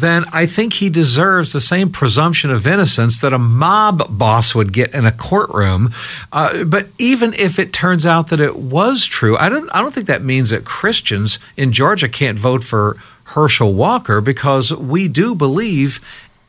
then 0.00 0.24
I 0.32 0.46
think 0.46 0.74
he 0.74 0.90
deserves 0.90 1.52
the 1.52 1.60
same 1.60 1.90
presumption 1.90 2.50
of 2.50 2.66
innocence 2.66 3.20
that 3.20 3.32
a 3.32 3.38
mob 3.38 4.18
boss 4.18 4.54
would 4.54 4.72
get 4.72 4.94
in 4.94 5.06
a 5.06 5.12
courtroom. 5.12 5.92
Uh, 6.32 6.64
but 6.64 6.88
even 6.98 7.34
if 7.34 7.58
it 7.58 7.72
turns 7.72 8.04
out 8.04 8.28
that 8.28 8.40
it 8.40 8.56
was 8.56 9.04
true, 9.04 9.36
I 9.36 9.48
don't. 9.48 9.68
I 9.74 9.80
don't 9.80 9.94
think 9.94 10.06
that 10.06 10.22
means 10.22 10.50
that 10.50 10.64
Christians 10.64 11.38
in 11.56 11.72
Georgia 11.72 12.08
can't 12.08 12.38
vote 12.38 12.64
for 12.64 12.96
Herschel 13.24 13.72
Walker 13.74 14.20
because 14.20 14.72
we 14.72 15.08
do 15.08 15.34
believe 15.34 16.00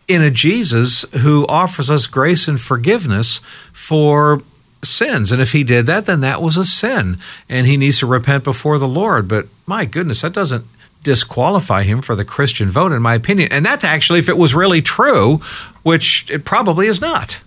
in 0.07 0.21
a 0.21 0.31
Jesus 0.31 1.03
who 1.21 1.45
offers 1.47 1.89
us 1.89 2.07
grace 2.07 2.47
and 2.47 2.59
forgiveness 2.59 3.41
for 3.73 4.41
sins. 4.83 5.31
And 5.31 5.41
if 5.41 5.51
he 5.51 5.63
did 5.63 5.85
that, 5.87 6.05
then 6.05 6.21
that 6.21 6.41
was 6.41 6.55
a 6.55 6.65
sin, 6.65 7.17
and 7.49 7.67
he 7.67 7.77
needs 7.77 7.99
to 7.99 8.05
repent 8.05 8.43
before 8.43 8.77
the 8.77 8.87
Lord. 8.87 9.27
But 9.27 9.47
my 9.65 9.85
goodness, 9.85 10.21
that 10.21 10.33
doesn't 10.33 10.65
disqualify 11.07 11.83
him 11.83 12.01
for 12.01 12.15
the 12.15 12.25
Christian 12.25 12.69
vote, 12.69 12.91
in 12.91 13.01
my 13.01 13.15
opinion. 13.15 13.49
And 13.49 13.65
that's 13.65 13.85
actually 13.85 14.19
if 14.19 14.27
it 14.27 14.37
was 14.37 14.53
really 14.53 14.81
true, 14.81 15.37
which 15.83 16.29
it 16.29 16.43
probably 16.43 16.87
is 16.87 16.99
not. 16.99 17.39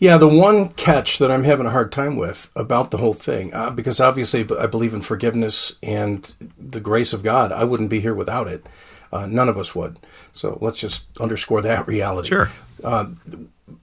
Yeah, 0.00 0.16
the 0.16 0.26
one 0.26 0.70
catch 0.70 1.18
that 1.18 1.30
I'm 1.30 1.44
having 1.44 1.66
a 1.66 1.70
hard 1.70 1.92
time 1.92 2.16
with 2.16 2.50
about 2.56 2.90
the 2.90 2.96
whole 2.96 3.14
thing, 3.14 3.54
uh, 3.54 3.70
because 3.70 4.00
obviously 4.00 4.44
I 4.58 4.66
believe 4.66 4.92
in 4.92 5.02
forgiveness 5.02 5.74
and 5.84 6.34
the 6.58 6.80
grace 6.80 7.12
of 7.12 7.22
God. 7.22 7.52
I 7.52 7.62
wouldn't 7.62 7.90
be 7.90 8.00
here 8.00 8.12
without 8.12 8.48
it. 8.48 8.66
Uh, 9.12 9.26
none 9.26 9.48
of 9.48 9.56
us 9.56 9.76
would. 9.76 10.00
So 10.32 10.58
let's 10.60 10.80
just 10.80 11.06
underscore 11.20 11.62
that 11.62 11.86
reality. 11.94 12.30
Sure. 12.30 12.50
Uh, 12.82 13.06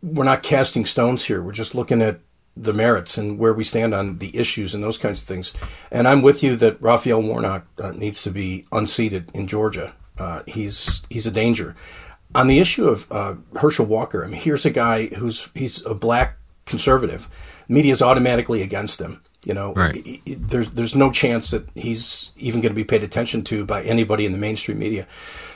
we're 0.03 0.25
not 0.25 0.43
casting 0.43 0.85
stones 0.85 1.23
here. 1.23 1.41
We're 1.41 1.53
just 1.53 1.73
looking 1.73 2.01
at 2.01 2.19
the 2.57 2.73
merits 2.73 3.17
and 3.17 3.39
where 3.39 3.53
we 3.53 3.63
stand 3.63 3.93
on 3.93 4.17
the 4.17 4.35
issues 4.37 4.75
and 4.75 4.83
those 4.83 4.97
kinds 4.97 5.21
of 5.21 5.27
things. 5.27 5.53
And 5.91 6.07
I'm 6.07 6.21
with 6.21 6.43
you 6.43 6.55
that 6.57 6.81
Raphael 6.81 7.21
Warnock 7.21 7.65
uh, 7.81 7.91
needs 7.91 8.23
to 8.23 8.31
be 8.31 8.65
unseated 8.71 9.31
in 9.33 9.47
Georgia. 9.47 9.93
Uh, 10.17 10.41
he's 10.47 11.03
he's 11.09 11.25
a 11.25 11.31
danger. 11.31 11.75
On 12.35 12.47
the 12.47 12.59
issue 12.59 12.87
of 12.87 13.11
uh, 13.11 13.35
Herschel 13.59 13.85
Walker, 13.85 14.23
I 14.23 14.27
mean, 14.27 14.39
here's 14.39 14.65
a 14.65 14.69
guy 14.69 15.07
who's 15.07 15.49
he's 15.55 15.83
a 15.85 15.93
black 15.93 16.37
conservative. 16.65 17.27
Media's 17.67 18.01
automatically 18.01 18.61
against 18.61 18.99
him. 19.01 19.21
You 19.45 19.53
know, 19.55 19.73
Right. 19.73 19.95
He- 19.95 20.21
he- 20.25 20.35
there's 20.35 20.69
there's 20.73 20.95
no 20.95 21.09
chance 21.11 21.49
that 21.51 21.67
he's 21.73 22.31
even 22.37 22.61
going 22.61 22.71
to 22.71 22.75
be 22.75 22.83
paid 22.83 23.03
attention 23.03 23.43
to 23.45 23.65
by 23.65 23.81
anybody 23.83 24.25
in 24.25 24.33
the 24.33 24.37
mainstream 24.37 24.77
media. 24.77 25.07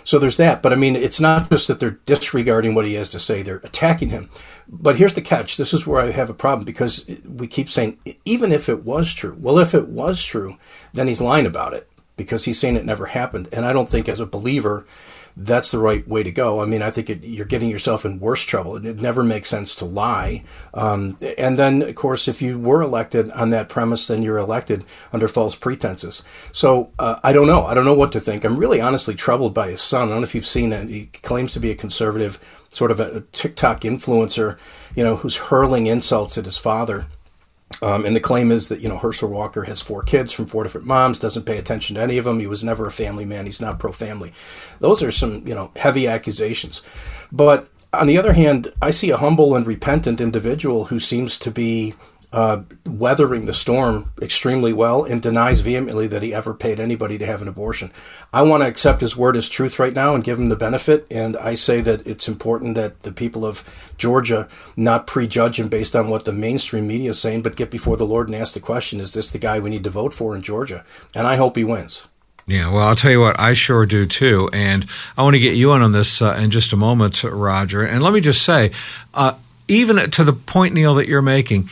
So 0.06 0.20
there's 0.20 0.38
that. 0.38 0.62
But 0.62 0.72
I 0.72 0.78
mean, 0.78 0.96
it's 0.96 1.20
not 1.20 1.50
just 1.50 1.68
that 1.68 1.82
they're 1.82 2.00
disregarding 2.06 2.74
what 2.74 2.86
he 2.86 2.94
has 2.94 3.10
to 3.10 3.20
say; 3.20 3.42
they're 3.42 3.58
attacking 3.58 4.10
him. 4.10 4.30
But 4.70 4.96
here's 4.96 5.16
the 5.16 5.22
catch: 5.22 5.58
this 5.58 5.74
is 5.74 5.86
where 5.86 6.00
I 6.00 6.12
have 6.12 6.30
a 6.30 6.34
problem 6.34 6.64
because 6.64 7.06
we 7.28 7.48
keep 7.48 7.70
saying, 7.70 7.98
even 8.24 8.54
if 8.54 8.70
it 8.70 8.86
was 8.86 9.14
true, 9.14 9.36
well, 9.38 9.60
if 9.60 9.74
it 9.74 9.90
was 9.90 10.24
true, 10.24 10.58
then 10.94 11.08
he's 11.08 11.20
lying 11.20 11.46
about 11.46 11.74
it 11.74 11.90
because 12.16 12.46
he's 12.46 12.60
saying 12.60 12.76
it 12.78 12.86
never 12.86 13.08
happened. 13.08 13.50
And 13.52 13.66
I 13.66 13.74
don't 13.74 13.90
think, 13.90 14.08
as 14.08 14.20
a 14.22 14.26
believer, 14.26 14.86
that's 15.38 15.72
the 15.72 15.80
right 15.80 16.08
way 16.08 16.24
to 16.24 16.32
go. 16.32 16.62
I 16.62 16.66
mean, 16.66 16.82
I 16.82 16.90
think 16.92 17.10
it, 17.10 17.24
you're 17.24 17.46
getting 17.46 17.70
yourself 17.70 18.06
in 18.06 18.20
worse 18.20 18.44
trouble. 18.44 18.78
It, 18.78 19.02
never 19.02 19.22
makes 19.22 19.50
sense 19.50 19.76
to 19.76 19.86
lie. 19.86 20.44
Um, 20.74 21.18
and 21.38 21.60
then, 21.60 21.82
of 21.82 21.96
course, 21.96 22.28
if 22.28 22.42
you 22.42 22.58
were 22.58 22.82
elected 22.82 23.30
on 23.32 23.50
that 23.50 23.68
premise, 23.68 24.08
then 24.08 24.24
you're 24.24 24.38
elected 24.38 24.86
under 25.12 25.28
false 25.28 25.56
pretenses. 25.56 26.24
So 26.54 26.92
uh, 26.98 27.20
I 27.24 27.34
don't 27.34 27.48
know. 27.48 27.66
I 27.66 27.74
don't 27.74 27.86
know 27.86 27.94
what 27.94 28.14
to 28.14 28.20
think. 28.20 28.46
I'm 28.46 28.58
really 28.58 28.80
honestly 28.80 29.14
troubled 29.14 29.54
by 29.54 29.72
his 29.72 29.82
son. 29.82 30.08
I 30.08 30.12
don't 30.12 30.22
know 30.22 30.24
if 30.24 30.36
you've 30.36 30.48
seen 30.48 30.72
it. 30.72 30.90
He 30.90 31.08
claims 31.08 31.52
to 31.54 31.60
be 31.60 31.72
a 31.72 31.76
conservative, 31.76 32.40
sort 32.70 32.92
of 32.92 33.00
a, 33.02 33.18
a 33.18 33.22
TikTok 33.22 33.82
influencer, 33.82 34.58
you 34.96 35.04
know, 35.04 35.18
who's 35.18 35.38
hurling 35.38 35.88
insults 35.88 36.38
at 36.38 36.46
his 36.46 36.58
father. 36.58 37.08
Um, 37.82 38.06
and 38.06 38.16
the 38.16 38.22
claim 38.22 38.52
is 38.52 38.70
that 38.70 38.82
you 38.82 38.88
know 38.88 38.98
Herschel 38.98 39.30
Walker 39.30 39.64
has 39.64 39.82
four 39.82 40.04
kids 40.04 40.32
from 40.32 40.46
four 40.46 40.64
different 40.64 40.88
moms, 40.88 41.20
doesn't 41.20 41.46
pay 41.46 41.58
attention 41.58 41.96
to 41.96 42.02
any 42.02 42.18
of 42.18 42.26
them. 42.26 42.40
He 42.40 42.48
was 42.48 42.64
never 42.64 42.86
a 42.86 42.92
family 42.92 43.26
man. 43.26 43.46
He's 43.46 43.62
not 43.62 43.80
pro-family. 43.80 44.34
Those 44.80 45.02
are 45.04 45.12
some 45.12 45.48
you 45.48 45.56
know 45.56 45.72
heavy 45.76 46.08
accusations. 46.08 46.82
But 47.32 47.68
on 47.92 48.08
the 48.08 48.18
other 48.18 48.34
hand, 48.34 48.72
I 48.82 48.92
see 48.92 49.10
a 49.10 49.18
humble 49.18 49.56
and 49.56 49.66
repentant 49.66 50.22
individual 50.22 50.86
who 50.86 51.00
seems 51.00 51.40
to 51.40 51.52
be 51.52 51.96
uh, 52.36 52.64
weathering 52.86 53.46
the 53.46 53.54
storm 53.54 54.12
extremely 54.22 54.74
well 54.74 55.06
and 55.06 55.22
denies 55.22 55.62
vehemently 55.62 56.06
that 56.06 56.22
he 56.22 56.34
ever 56.34 56.54
paid 56.54 56.82
anybody 56.82 57.18
to 57.18 57.26
have 57.26 57.42
an 57.42 57.48
abortion. 57.48 57.90
I 58.34 58.42
want 58.42 58.62
to 58.62 58.68
accept 58.68 59.00
his 59.00 59.16
word 59.16 59.38
as 59.38 59.48
truth 59.48 59.80
right 59.80 59.94
now 59.94 60.14
and 60.14 60.22
give 60.22 60.38
him 60.38 60.50
the 60.50 60.58
benefit. 60.58 61.08
And 61.10 61.38
I 61.38 61.56
say 61.56 61.80
that 61.80 62.06
it's 62.06 62.28
important 62.28 62.76
that 62.76 63.00
the 63.00 63.14
people 63.14 63.46
of 63.46 63.64
Georgia 63.98 64.50
not 64.76 65.08
prejudge 65.08 65.58
him 65.58 65.70
based 65.70 65.96
on 65.96 66.10
what 66.10 66.26
the 66.26 66.34
mainstream 66.34 66.88
media 66.88 67.12
is 67.12 67.20
saying, 67.20 67.42
but 67.42 67.56
get 67.56 67.72
before 67.72 67.96
the 67.96 68.06
Lord 68.06 68.28
and 68.28 68.36
ask 68.36 68.54
the 68.54 68.60
question: 68.60 69.00
Is 69.00 69.14
this 69.14 69.32
the 69.32 69.40
guy 69.40 69.58
we 69.60 69.70
need 69.70 69.86
to 69.86 69.90
vote 69.90 70.12
for 70.12 70.36
in 70.36 70.42
Georgia? 70.42 70.84
And 71.16 71.26
I 71.26 71.38
hope 71.38 71.56
he 71.56 71.64
wins. 71.64 72.10
Yeah, 72.48 72.70
well, 72.70 72.86
I'll 72.86 72.98
tell 72.98 73.12
you 73.12 73.22
what, 73.22 73.40
I 73.40 73.54
sure 73.54 73.86
do 73.86 74.06
too. 74.06 74.50
And 74.52 74.86
I 75.18 75.24
want 75.24 75.36
to 75.36 75.40
get 75.40 75.56
you 75.56 75.72
in 75.72 75.82
on 75.82 75.94
this 75.94 76.22
uh, 76.22 76.38
in 76.38 76.52
just 76.52 76.74
a 76.74 76.78
moment, 76.78 77.24
Roger. 77.24 77.82
And 77.82 78.04
let 78.04 78.12
me 78.12 78.20
just 78.20 78.42
say, 78.42 78.72
uh, 79.14 79.36
even 79.70 80.12
to 80.12 80.24
the 80.24 80.34
point, 80.34 80.74
Neil, 80.74 80.96
that 80.96 81.08
you're 81.08 81.22
making, 81.22 81.70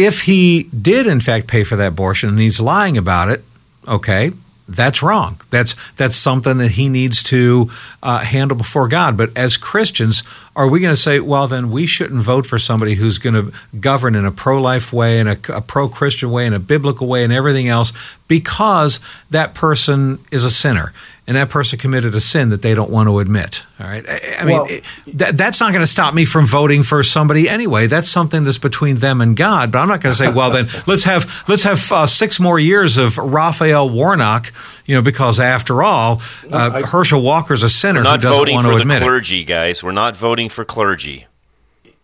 if 0.00 0.22
he 0.22 0.64
did 0.64 1.06
in 1.06 1.20
fact 1.20 1.46
pay 1.46 1.62
for 1.64 1.76
that 1.76 1.88
abortion 1.88 2.30
and 2.30 2.38
he's 2.38 2.60
lying 2.60 2.96
about 2.96 3.28
it, 3.28 3.44
okay, 3.86 4.32
that's 4.66 5.02
wrong. 5.02 5.40
That's 5.50 5.74
that's 5.96 6.16
something 6.16 6.58
that 6.58 6.72
he 6.72 6.88
needs 6.88 7.22
to 7.24 7.70
uh, 8.02 8.20
handle 8.20 8.56
before 8.56 8.88
God. 8.88 9.16
But 9.16 9.36
as 9.36 9.56
Christians, 9.56 10.22
are 10.54 10.68
we 10.68 10.80
going 10.80 10.92
to 10.92 11.00
say, 11.00 11.18
well, 11.18 11.48
then 11.48 11.70
we 11.70 11.86
shouldn't 11.86 12.22
vote 12.22 12.46
for 12.46 12.58
somebody 12.58 12.94
who's 12.94 13.18
going 13.18 13.34
to 13.34 13.52
govern 13.80 14.14
in 14.14 14.24
a 14.24 14.30
pro-life 14.30 14.92
way, 14.92 15.18
in 15.18 15.26
a, 15.26 15.36
a 15.48 15.60
pro-Christian 15.60 16.30
way, 16.30 16.46
in 16.46 16.54
a 16.54 16.60
biblical 16.60 17.08
way, 17.08 17.24
and 17.24 17.32
everything 17.32 17.68
else, 17.68 17.92
because 18.30 19.00
that 19.28 19.54
person 19.54 20.24
is 20.30 20.44
a 20.44 20.50
sinner 20.50 20.94
and 21.26 21.36
that 21.36 21.48
person 21.48 21.80
committed 21.80 22.14
a 22.14 22.20
sin 22.20 22.48
that 22.50 22.62
they 22.62 22.76
don't 22.76 22.90
want 22.90 23.08
to 23.08 23.18
admit. 23.18 23.64
All 23.80 23.86
right. 23.86 24.08
I, 24.08 24.20
I 24.38 24.44
well, 24.44 24.66
mean, 24.66 24.82
that, 25.14 25.36
that's 25.36 25.58
not 25.58 25.72
going 25.72 25.82
to 25.82 25.86
stop 25.86 26.14
me 26.14 26.24
from 26.24 26.46
voting 26.46 26.84
for 26.84 27.02
somebody 27.02 27.48
anyway. 27.48 27.88
That's 27.88 28.08
something 28.08 28.44
that's 28.44 28.58
between 28.58 28.96
them 28.96 29.20
and 29.20 29.36
God. 29.36 29.72
But 29.72 29.78
I'm 29.78 29.88
not 29.88 30.00
going 30.00 30.14
to 30.14 30.16
say, 30.16 30.28
well, 30.32 30.52
then 30.52 30.68
let's 30.86 31.02
have 31.04 31.44
let's 31.48 31.64
have 31.64 31.90
uh, 31.90 32.06
six 32.06 32.38
more 32.38 32.60
years 32.60 32.98
of 32.98 33.18
Raphael 33.18 33.90
Warnock. 33.90 34.52
You 34.86 34.94
know, 34.94 35.02
because 35.02 35.40
after 35.40 35.82
all, 35.82 36.22
uh, 36.52 36.70
I, 36.72 36.82
Herschel 36.82 37.22
Walker's 37.22 37.64
a 37.64 37.68
sinner 37.68 38.00
who 38.00 38.16
doesn't 38.16 38.52
want 38.52 38.66
to 38.66 38.76
admit 38.76 39.02
it. 39.02 39.04
clergy, 39.04 39.44
guys. 39.44 39.82
We're 39.82 39.90
not 39.90 40.16
voting 40.16 40.48
for 40.48 40.64
clergy. 40.64 41.26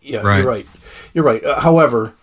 Yeah, 0.00 0.22
right. 0.22 0.38
you're 0.38 0.48
right. 0.48 0.66
You're 1.14 1.24
right. 1.24 1.44
Uh, 1.44 1.60
however, 1.60 2.14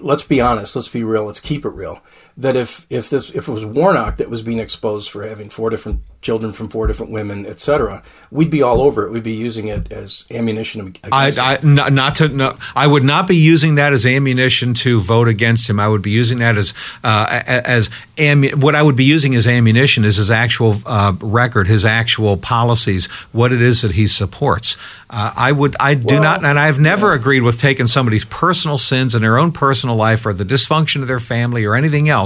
let's 0.00 0.24
be 0.24 0.40
honest. 0.40 0.74
Let's 0.74 0.88
be 0.88 1.04
real. 1.04 1.24
Let's 1.26 1.40
keep 1.40 1.64
it 1.64 1.70
real. 1.70 2.02
That 2.36 2.56
if 2.56 2.86
if 2.88 3.10
this 3.10 3.30
if 3.30 3.46
it 3.48 3.52
was 3.52 3.64
Warnock 3.64 4.16
that 4.16 4.30
was 4.30 4.42
being 4.42 4.58
exposed 4.58 5.10
for 5.10 5.26
having 5.26 5.50
four 5.50 5.68
different 5.68 6.02
children 6.22 6.52
from 6.52 6.68
four 6.68 6.86
different 6.86 7.12
women, 7.12 7.44
etc., 7.44 8.02
we'd 8.30 8.48
be 8.48 8.62
all 8.62 8.80
over 8.80 9.04
it. 9.04 9.10
We'd 9.10 9.22
be 9.22 9.32
using 9.32 9.68
it 9.68 9.92
as 9.92 10.24
ammunition. 10.30 10.94
I, 11.12 11.32
I 11.38 11.58
not, 11.62 11.92
not, 11.92 12.16
to 12.16 12.28
no, 12.28 12.56
I 12.74 12.86
would 12.86 13.02
not 13.02 13.26
be 13.26 13.36
using 13.36 13.74
that 13.74 13.92
as 13.92 14.06
ammunition 14.06 14.72
to 14.74 15.00
vote 15.00 15.28
against 15.28 15.68
him. 15.68 15.78
I 15.78 15.88
would 15.88 16.00
be 16.00 16.10
using 16.10 16.38
that 16.38 16.56
as 16.56 16.72
uh, 17.04 17.42
as 17.46 17.90
ammu- 18.16 18.54
what 18.54 18.74
I 18.74 18.82
would 18.82 18.96
be 18.96 19.04
using 19.04 19.34
as 19.34 19.46
ammunition 19.46 20.04
is 20.04 20.16
his 20.16 20.30
actual 20.30 20.76
uh, 20.86 21.12
record, 21.20 21.66
his 21.66 21.84
actual 21.84 22.36
policies, 22.38 23.06
what 23.32 23.52
it 23.52 23.60
is 23.60 23.82
that 23.82 23.92
he 23.92 24.06
supports. 24.06 24.76
Uh, 25.10 25.30
I 25.36 25.52
would 25.52 25.76
I 25.78 25.92
do 25.92 26.14
well, 26.14 26.22
not, 26.22 26.44
and 26.44 26.58
I've 26.58 26.80
never 26.80 27.10
yeah. 27.10 27.16
agreed 27.16 27.42
with 27.42 27.60
taking 27.60 27.86
somebody's 27.86 28.24
personal 28.24 28.78
sins 28.78 29.14
in 29.14 29.20
their 29.20 29.36
own 29.36 29.52
personal 29.52 29.96
life 29.96 30.24
or 30.24 30.32
the 30.32 30.44
dysfunction 30.44 31.02
of 31.02 31.08
their 31.08 31.20
family 31.20 31.66
or 31.66 31.74
anything 31.74 32.08
else 32.08 32.21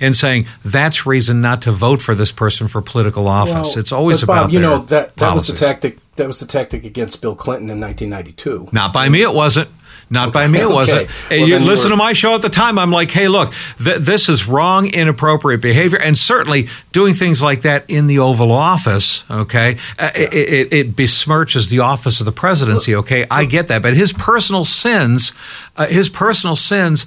and 0.00 0.14
saying 0.14 0.46
that's 0.64 1.06
reason 1.06 1.40
not 1.40 1.62
to 1.62 1.72
vote 1.72 2.00
for 2.00 2.14
this 2.14 2.32
person 2.32 2.68
for 2.68 2.80
political 2.80 3.28
office. 3.28 3.74
Well, 3.74 3.78
it's 3.78 3.92
always 3.92 4.20
Bob, 4.22 4.28
about 4.28 4.52
you 4.52 4.60
know 4.60 4.78
that 4.78 5.16
that 5.16 5.16
policies. 5.16 5.50
was 5.50 5.60
the 5.60 5.66
tactic. 5.66 5.98
That 6.16 6.26
was 6.28 6.38
the 6.40 6.46
tactic 6.46 6.84
against 6.84 7.20
Bill 7.20 7.34
Clinton 7.34 7.70
in 7.70 7.80
1992. 7.80 8.68
Not 8.72 8.92
by 8.92 9.08
me, 9.08 9.22
it 9.22 9.34
wasn't. 9.34 9.68
Not 10.10 10.32
by 10.32 10.46
me, 10.46 10.60
it 10.60 10.68
wasn't. 10.68 11.02
Okay. 11.02 11.40
Well, 11.40 11.48
you 11.48 11.58
listen 11.58 11.90
to 11.90 11.96
my 11.96 12.12
show 12.12 12.34
at 12.34 12.42
the 12.42 12.48
time. 12.48 12.78
I'm 12.78 12.90
like, 12.90 13.10
hey, 13.10 13.28
look, 13.28 13.52
th- 13.82 13.98
this 13.98 14.28
is 14.28 14.46
wrong, 14.46 14.86
inappropriate 14.86 15.60
behavior, 15.60 15.98
and 16.00 16.16
certainly 16.16 16.68
doing 16.92 17.14
things 17.14 17.42
like 17.42 17.62
that 17.62 17.88
in 17.88 18.06
the 18.06 18.18
Oval 18.18 18.52
Office. 18.52 19.28
Okay, 19.30 19.76
uh, 19.98 20.10
yeah. 20.14 20.20
it, 20.20 20.34
it, 20.34 20.72
it, 20.72 20.96
besmirches 20.96 21.70
the 21.70 21.80
office 21.80 22.20
of 22.20 22.26
the 22.26 22.32
presidency. 22.32 22.94
Okay, 22.94 23.26
I 23.30 23.44
get 23.44 23.68
that, 23.68 23.82
but 23.82 23.94
his 23.94 24.12
personal 24.12 24.64
sins, 24.64 25.32
uh, 25.76 25.86
his 25.86 26.08
personal 26.08 26.54
sins 26.54 27.06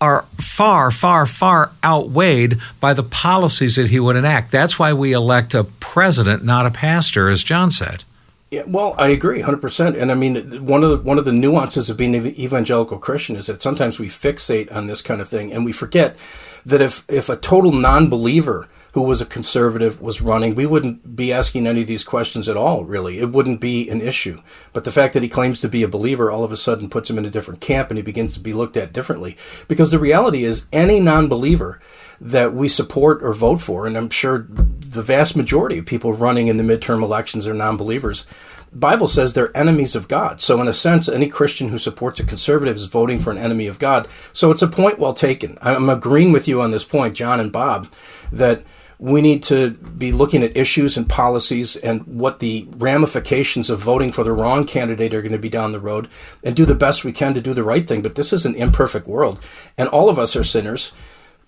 are 0.00 0.24
far, 0.36 0.90
far, 0.90 1.26
far 1.26 1.72
outweighed 1.84 2.58
by 2.80 2.94
the 2.94 3.02
policies 3.02 3.76
that 3.76 3.90
he 3.90 3.98
would 3.98 4.16
enact. 4.16 4.52
That's 4.52 4.78
why 4.78 4.92
we 4.92 5.12
elect 5.12 5.54
a 5.54 5.64
president, 5.64 6.44
not 6.44 6.66
a 6.66 6.70
pastor, 6.70 7.28
as 7.28 7.42
John 7.42 7.70
said. 7.70 8.04
Yeah, 8.50 8.62
well, 8.66 8.94
I 8.96 9.08
agree, 9.08 9.42
hundred 9.42 9.60
percent. 9.60 9.96
And 9.96 10.10
I 10.10 10.14
mean, 10.14 10.64
one 10.64 10.82
of 10.82 10.90
the 10.90 10.96
one 10.98 11.18
of 11.18 11.26
the 11.26 11.32
nuances 11.32 11.90
of 11.90 11.98
being 11.98 12.14
an 12.14 12.26
evangelical 12.26 12.98
Christian 12.98 13.36
is 13.36 13.46
that 13.46 13.60
sometimes 13.60 13.98
we 13.98 14.06
fixate 14.06 14.74
on 14.74 14.86
this 14.86 15.02
kind 15.02 15.20
of 15.20 15.28
thing, 15.28 15.52
and 15.52 15.66
we 15.66 15.72
forget 15.72 16.16
that 16.64 16.80
if 16.80 17.04
if 17.08 17.28
a 17.28 17.36
total 17.36 17.72
non-believer 17.72 18.66
who 18.92 19.02
was 19.02 19.20
a 19.20 19.26
conservative 19.26 20.00
was 20.00 20.22
running, 20.22 20.54
we 20.54 20.66
wouldn't 20.66 21.14
be 21.14 21.32
asking 21.32 21.66
any 21.66 21.82
of 21.82 21.86
these 21.86 22.04
questions 22.04 22.48
at 22.48 22.56
all. 22.56 22.84
Really, 22.84 23.18
it 23.18 23.30
wouldn't 23.30 23.60
be 23.60 23.88
an 23.88 24.00
issue. 24.00 24.40
But 24.72 24.84
the 24.84 24.90
fact 24.90 25.14
that 25.14 25.22
he 25.22 25.28
claims 25.28 25.60
to 25.60 25.68
be 25.68 25.82
a 25.82 25.88
believer 25.88 26.30
all 26.30 26.44
of 26.44 26.52
a 26.52 26.56
sudden 26.56 26.88
puts 26.88 27.10
him 27.10 27.18
in 27.18 27.26
a 27.26 27.30
different 27.30 27.60
camp, 27.60 27.90
and 27.90 27.98
he 27.98 28.02
begins 28.02 28.34
to 28.34 28.40
be 28.40 28.52
looked 28.52 28.76
at 28.76 28.92
differently. 28.92 29.36
Because 29.68 29.90
the 29.90 29.98
reality 29.98 30.44
is, 30.44 30.66
any 30.72 31.00
non-believer 31.00 31.80
that 32.20 32.52
we 32.52 32.68
support 32.68 33.22
or 33.22 33.32
vote 33.32 33.60
for, 33.60 33.86
and 33.86 33.96
I'm 33.96 34.10
sure 34.10 34.46
the 34.48 35.02
vast 35.02 35.36
majority 35.36 35.78
of 35.78 35.86
people 35.86 36.12
running 36.12 36.48
in 36.48 36.56
the 36.56 36.64
midterm 36.64 37.02
elections 37.02 37.46
are 37.46 37.54
non-believers. 37.54 38.26
Bible 38.72 39.06
says 39.06 39.32
they're 39.32 39.56
enemies 39.56 39.94
of 39.94 40.08
God. 40.08 40.40
So 40.40 40.60
in 40.60 40.68
a 40.68 40.72
sense, 40.72 41.08
any 41.08 41.28
Christian 41.28 41.68
who 41.68 41.78
supports 41.78 42.20
a 42.20 42.24
conservative 42.24 42.76
is 42.76 42.86
voting 42.86 43.18
for 43.18 43.30
an 43.30 43.38
enemy 43.38 43.66
of 43.66 43.78
God. 43.78 44.08
So 44.32 44.50
it's 44.50 44.62
a 44.62 44.68
point 44.68 44.98
well 44.98 45.14
taken. 45.14 45.58
I'm 45.62 45.88
agreeing 45.88 46.32
with 46.32 46.48
you 46.48 46.60
on 46.60 46.70
this 46.70 46.84
point, 46.84 47.14
John 47.14 47.40
and 47.40 47.52
Bob, 47.52 47.90
that 48.30 48.62
we 48.98 49.20
need 49.20 49.42
to 49.44 49.70
be 49.70 50.10
looking 50.10 50.42
at 50.42 50.56
issues 50.56 50.96
and 50.96 51.08
policies 51.08 51.76
and 51.76 52.04
what 52.06 52.40
the 52.40 52.66
ramifications 52.76 53.70
of 53.70 53.78
voting 53.78 54.10
for 54.10 54.24
the 54.24 54.32
wrong 54.32 54.66
candidate 54.66 55.14
are 55.14 55.22
going 55.22 55.32
to 55.32 55.38
be 55.38 55.48
down 55.48 55.72
the 55.72 55.80
road 55.80 56.08
and 56.42 56.56
do 56.56 56.64
the 56.64 56.74
best 56.74 57.04
we 57.04 57.12
can 57.12 57.32
to 57.34 57.40
do 57.40 57.54
the 57.54 57.62
right 57.62 57.88
thing. 57.88 58.02
But 58.02 58.16
this 58.16 58.32
is 58.32 58.44
an 58.44 58.54
imperfect 58.54 59.06
world, 59.06 59.40
and 59.76 59.88
all 59.88 60.08
of 60.08 60.18
us 60.18 60.34
are 60.34 60.44
sinners 60.44 60.92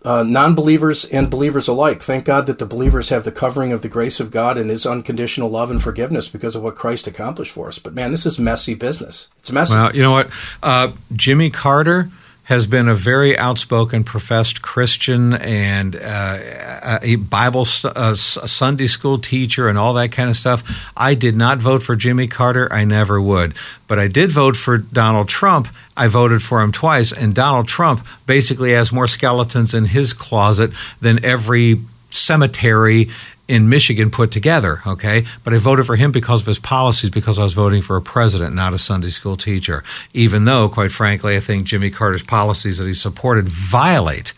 uh, 0.04 0.22
non 0.22 0.54
believers 0.54 1.04
and 1.06 1.30
believers 1.30 1.68
alike. 1.68 2.02
Thank 2.02 2.24
God 2.24 2.46
that 2.46 2.58
the 2.58 2.66
believers 2.66 3.10
have 3.10 3.24
the 3.24 3.32
covering 3.32 3.72
of 3.72 3.82
the 3.82 3.88
grace 3.88 4.20
of 4.20 4.30
God 4.30 4.56
and 4.56 4.70
His 4.70 4.86
unconditional 4.86 5.50
love 5.50 5.70
and 5.70 5.82
forgiveness 5.82 6.28
because 6.28 6.54
of 6.56 6.62
what 6.62 6.74
Christ 6.74 7.06
accomplished 7.06 7.52
for 7.52 7.68
us. 7.68 7.78
But 7.78 7.94
man, 7.94 8.10
this 8.10 8.26
is 8.26 8.38
messy 8.38 8.74
business. 8.74 9.28
It's 9.38 9.52
messy. 9.52 9.74
Well, 9.74 9.94
you 9.94 10.02
know 10.02 10.12
what? 10.12 10.30
Uh, 10.62 10.92
Jimmy 11.14 11.50
Carter 11.50 12.10
has 12.50 12.66
been 12.66 12.88
a 12.88 12.96
very 12.96 13.38
outspoken, 13.38 14.02
professed 14.02 14.60
Christian 14.60 15.34
and 15.34 15.94
uh, 15.94 16.98
a 17.00 17.14
Bible 17.14 17.64
uh, 17.84 18.14
Sunday 18.14 18.88
school 18.88 19.20
teacher 19.20 19.68
and 19.68 19.78
all 19.78 19.94
that 19.94 20.10
kind 20.10 20.28
of 20.28 20.36
stuff. 20.36 20.64
I 20.96 21.14
did 21.14 21.36
not 21.36 21.58
vote 21.58 21.80
for 21.80 21.94
Jimmy 21.94 22.26
Carter. 22.26 22.68
I 22.72 22.84
never 22.84 23.20
would. 23.20 23.54
But 23.86 24.00
I 24.00 24.08
did 24.08 24.32
vote 24.32 24.56
for 24.56 24.78
Donald 24.78 25.28
Trump. 25.28 25.68
I 25.96 26.08
voted 26.08 26.42
for 26.42 26.60
him 26.60 26.72
twice. 26.72 27.12
And 27.12 27.36
Donald 27.36 27.68
Trump 27.68 28.04
basically 28.26 28.72
has 28.72 28.92
more 28.92 29.06
skeletons 29.06 29.72
in 29.72 29.84
his 29.84 30.12
closet 30.12 30.72
than 31.00 31.24
every 31.24 31.80
cemetery 32.10 33.10
in 33.50 33.68
Michigan 33.68 34.12
put 34.12 34.30
together, 34.30 34.80
okay? 34.86 35.24
But 35.42 35.52
I 35.52 35.58
voted 35.58 35.84
for 35.84 35.96
him 35.96 36.12
because 36.12 36.42
of 36.42 36.46
his 36.46 36.60
policies, 36.60 37.10
because 37.10 37.36
I 37.36 37.42
was 37.42 37.52
voting 37.52 37.82
for 37.82 37.96
a 37.96 38.00
president, 38.00 38.54
not 38.54 38.72
a 38.72 38.78
Sunday 38.78 39.10
school 39.10 39.36
teacher. 39.36 39.82
Even 40.14 40.44
though, 40.44 40.68
quite 40.68 40.92
frankly, 40.92 41.36
I 41.36 41.40
think 41.40 41.66
Jimmy 41.66 41.90
Carter's 41.90 42.22
policies 42.22 42.78
that 42.78 42.86
he 42.86 42.94
supported 42.94 43.48
violate 43.48 44.34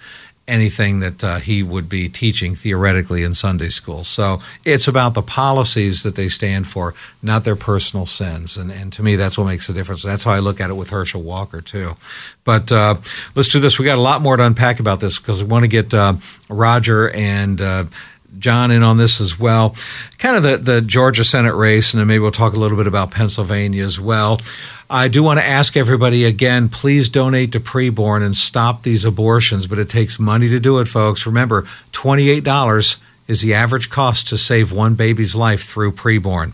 anything 0.49 1.01
that 1.01 1.23
uh, 1.23 1.39
he 1.39 1.63
would 1.63 1.89
be 1.89 2.09
teaching 2.09 2.55
theoretically 2.55 3.23
in 3.23 3.35
Sunday 3.35 3.69
school. 3.69 4.03
So 4.03 4.41
it's 4.65 4.89
about 4.89 5.15
the 5.15 5.23
policies 5.23 6.03
that 6.03 6.17
they 6.17 6.29
stand 6.29 6.67
for, 6.67 6.95
not 7.23 7.45
their 7.45 7.55
personal 7.55 8.07
sins. 8.07 8.57
And, 8.57 8.73
and 8.73 8.93
to 8.95 9.03
me, 9.03 9.17
that's 9.17 9.39
what 9.39 9.47
makes 9.47 9.67
the 9.67 9.73
difference. 9.73 10.03
That's 10.03 10.25
how 10.25 10.33
I 10.33 10.41
look 10.41 10.59
at 10.61 10.71
it 10.71 10.75
with 10.75 10.91
Herschel 10.91 11.23
Walker, 11.23 11.61
too. 11.61 11.97
But 12.45 12.73
uh, 12.73 12.97
let's 13.35 13.51
do 13.51 13.61
this. 13.61 13.79
We 13.79 13.85
got 13.85 13.99
a 13.99 14.01
lot 14.01 14.21
more 14.21 14.37
to 14.37 14.45
unpack 14.45 14.81
about 14.81 15.01
this 15.01 15.19
because 15.19 15.45
we 15.45 15.49
want 15.49 15.65
to 15.65 15.69
get 15.69 15.95
uh, 15.95 16.15
Roger 16.49 17.11
and 17.11 17.61
uh, 17.61 17.85
John 18.39 18.71
in 18.71 18.83
on 18.83 18.99
this 18.99 19.21
as 19.21 19.39
well. 19.39 19.77
Kind 20.19 20.37
of 20.37 20.43
the, 20.43 20.57
the 20.57 20.81
Georgia 20.81 21.25
Senate 21.25 21.55
race, 21.55 21.93
and 21.93 22.01
then 22.01 22.07
maybe 22.07 22.21
we'll 22.21 22.31
talk 22.31 22.55
a 22.55 22.59
little 22.59 22.77
bit 22.77 22.87
about 22.87 23.11
Pennsylvania 23.11 23.85
as 23.85 24.01
well. 24.01 24.41
I 24.89 25.09
do 25.09 25.23
want 25.23 25.39
to 25.41 25.45
ask 25.45 25.77
everybody 25.77 26.25
again 26.25 26.69
please 26.69 27.09
donate 27.09 27.53
to 27.53 27.61
preborn 27.61 28.23
and 28.23 28.37
stop 28.37 28.83
these 28.83 29.05
abortions, 29.05 29.67
but 29.67 29.79
it 29.79 29.89
takes 29.89 30.19
money 30.19 30.49
to 30.51 30.61
do 30.61 30.79
it, 30.81 30.87
folks. 30.87 31.25
Remember, 31.25 31.63
$28 31.93 33.01
is 33.27 33.41
the 33.41 33.55
average 33.55 33.89
cost 33.89 34.29
to 34.29 34.37
save 34.37 34.73
one 34.73 34.95
baby's 34.95 35.35
life 35.35 35.65
through 35.65 35.93
preborn. 35.93 36.53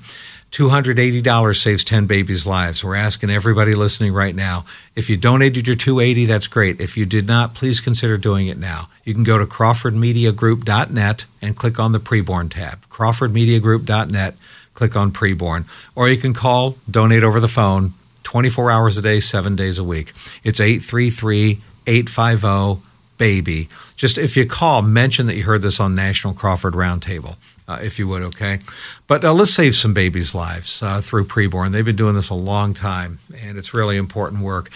$280 0.51 1.57
saves 1.57 1.84
10 1.84 2.07
babies' 2.07 2.46
lives. 2.46 2.82
We're 2.82 2.94
asking 2.94 3.30
everybody 3.30 3.74
listening 3.74 4.12
right 4.12 4.34
now. 4.34 4.64
If 4.96 5.11
you 5.11 5.16
donated 5.16 5.66
your 5.66 5.76
280, 5.76 6.26
that's 6.26 6.46
great. 6.46 6.80
If 6.80 6.96
you 6.96 7.05
did 7.07 7.26
not, 7.26 7.55
please 7.55 7.80
consider 7.80 8.16
doing 8.16 8.46
it 8.46 8.59
now. 8.59 8.88
You 9.05 9.14
can 9.14 9.24
go 9.24 9.38
to 9.38 9.46
crawfordmediagroup.net 9.46 11.24
and 11.42 11.57
click 11.57 11.78
on 11.78 11.92
the 11.92 12.01
preborn 12.01 12.51
tab. 12.51 12.88
crawfordmediagroup.net, 12.88 14.36
click 14.74 14.96
on 14.96 15.12
preborn. 15.12 15.68
Or 15.94 16.09
you 16.09 16.16
can 16.16 16.34
call, 16.34 16.76
donate 16.90 17.22
over 17.22 17.40
the 17.40 17.49
phone 17.49 17.94
24 18.22 18.70
hours 18.70 18.99
a 18.99 19.03
day, 19.03 19.20
7 19.20 19.55
days 19.55 19.78
a 19.78 19.84
week. 19.84 20.12
It's 20.44 20.61
833 20.61 21.61
850 21.86 22.82
baby. 23.16 23.68
Just 23.96 24.16
if 24.16 24.36
you 24.36 24.46
call, 24.46 24.82
mention 24.82 25.26
that 25.26 25.34
you 25.34 25.42
heard 25.42 25.62
this 25.62 25.80
on 25.80 25.94
National 25.94 26.32
Crawford 26.32 26.74
Roundtable 26.74 27.36
uh, 27.68 27.78
if 27.82 27.98
you 27.98 28.08
would, 28.08 28.22
okay? 28.22 28.58
But 29.06 29.24
uh, 29.24 29.32
let's 29.34 29.52
save 29.52 29.74
some 29.74 29.92
babies' 29.92 30.34
lives 30.34 30.82
uh, 30.82 31.00
through 31.00 31.26
preborn. 31.26 31.72
They've 31.72 31.84
been 31.84 31.96
doing 31.96 32.14
this 32.14 32.30
a 32.30 32.34
long 32.34 32.74
time, 32.74 33.20
and 33.42 33.58
it's 33.58 33.74
really 33.74 33.96
important 33.96 34.42
work. 34.42 34.70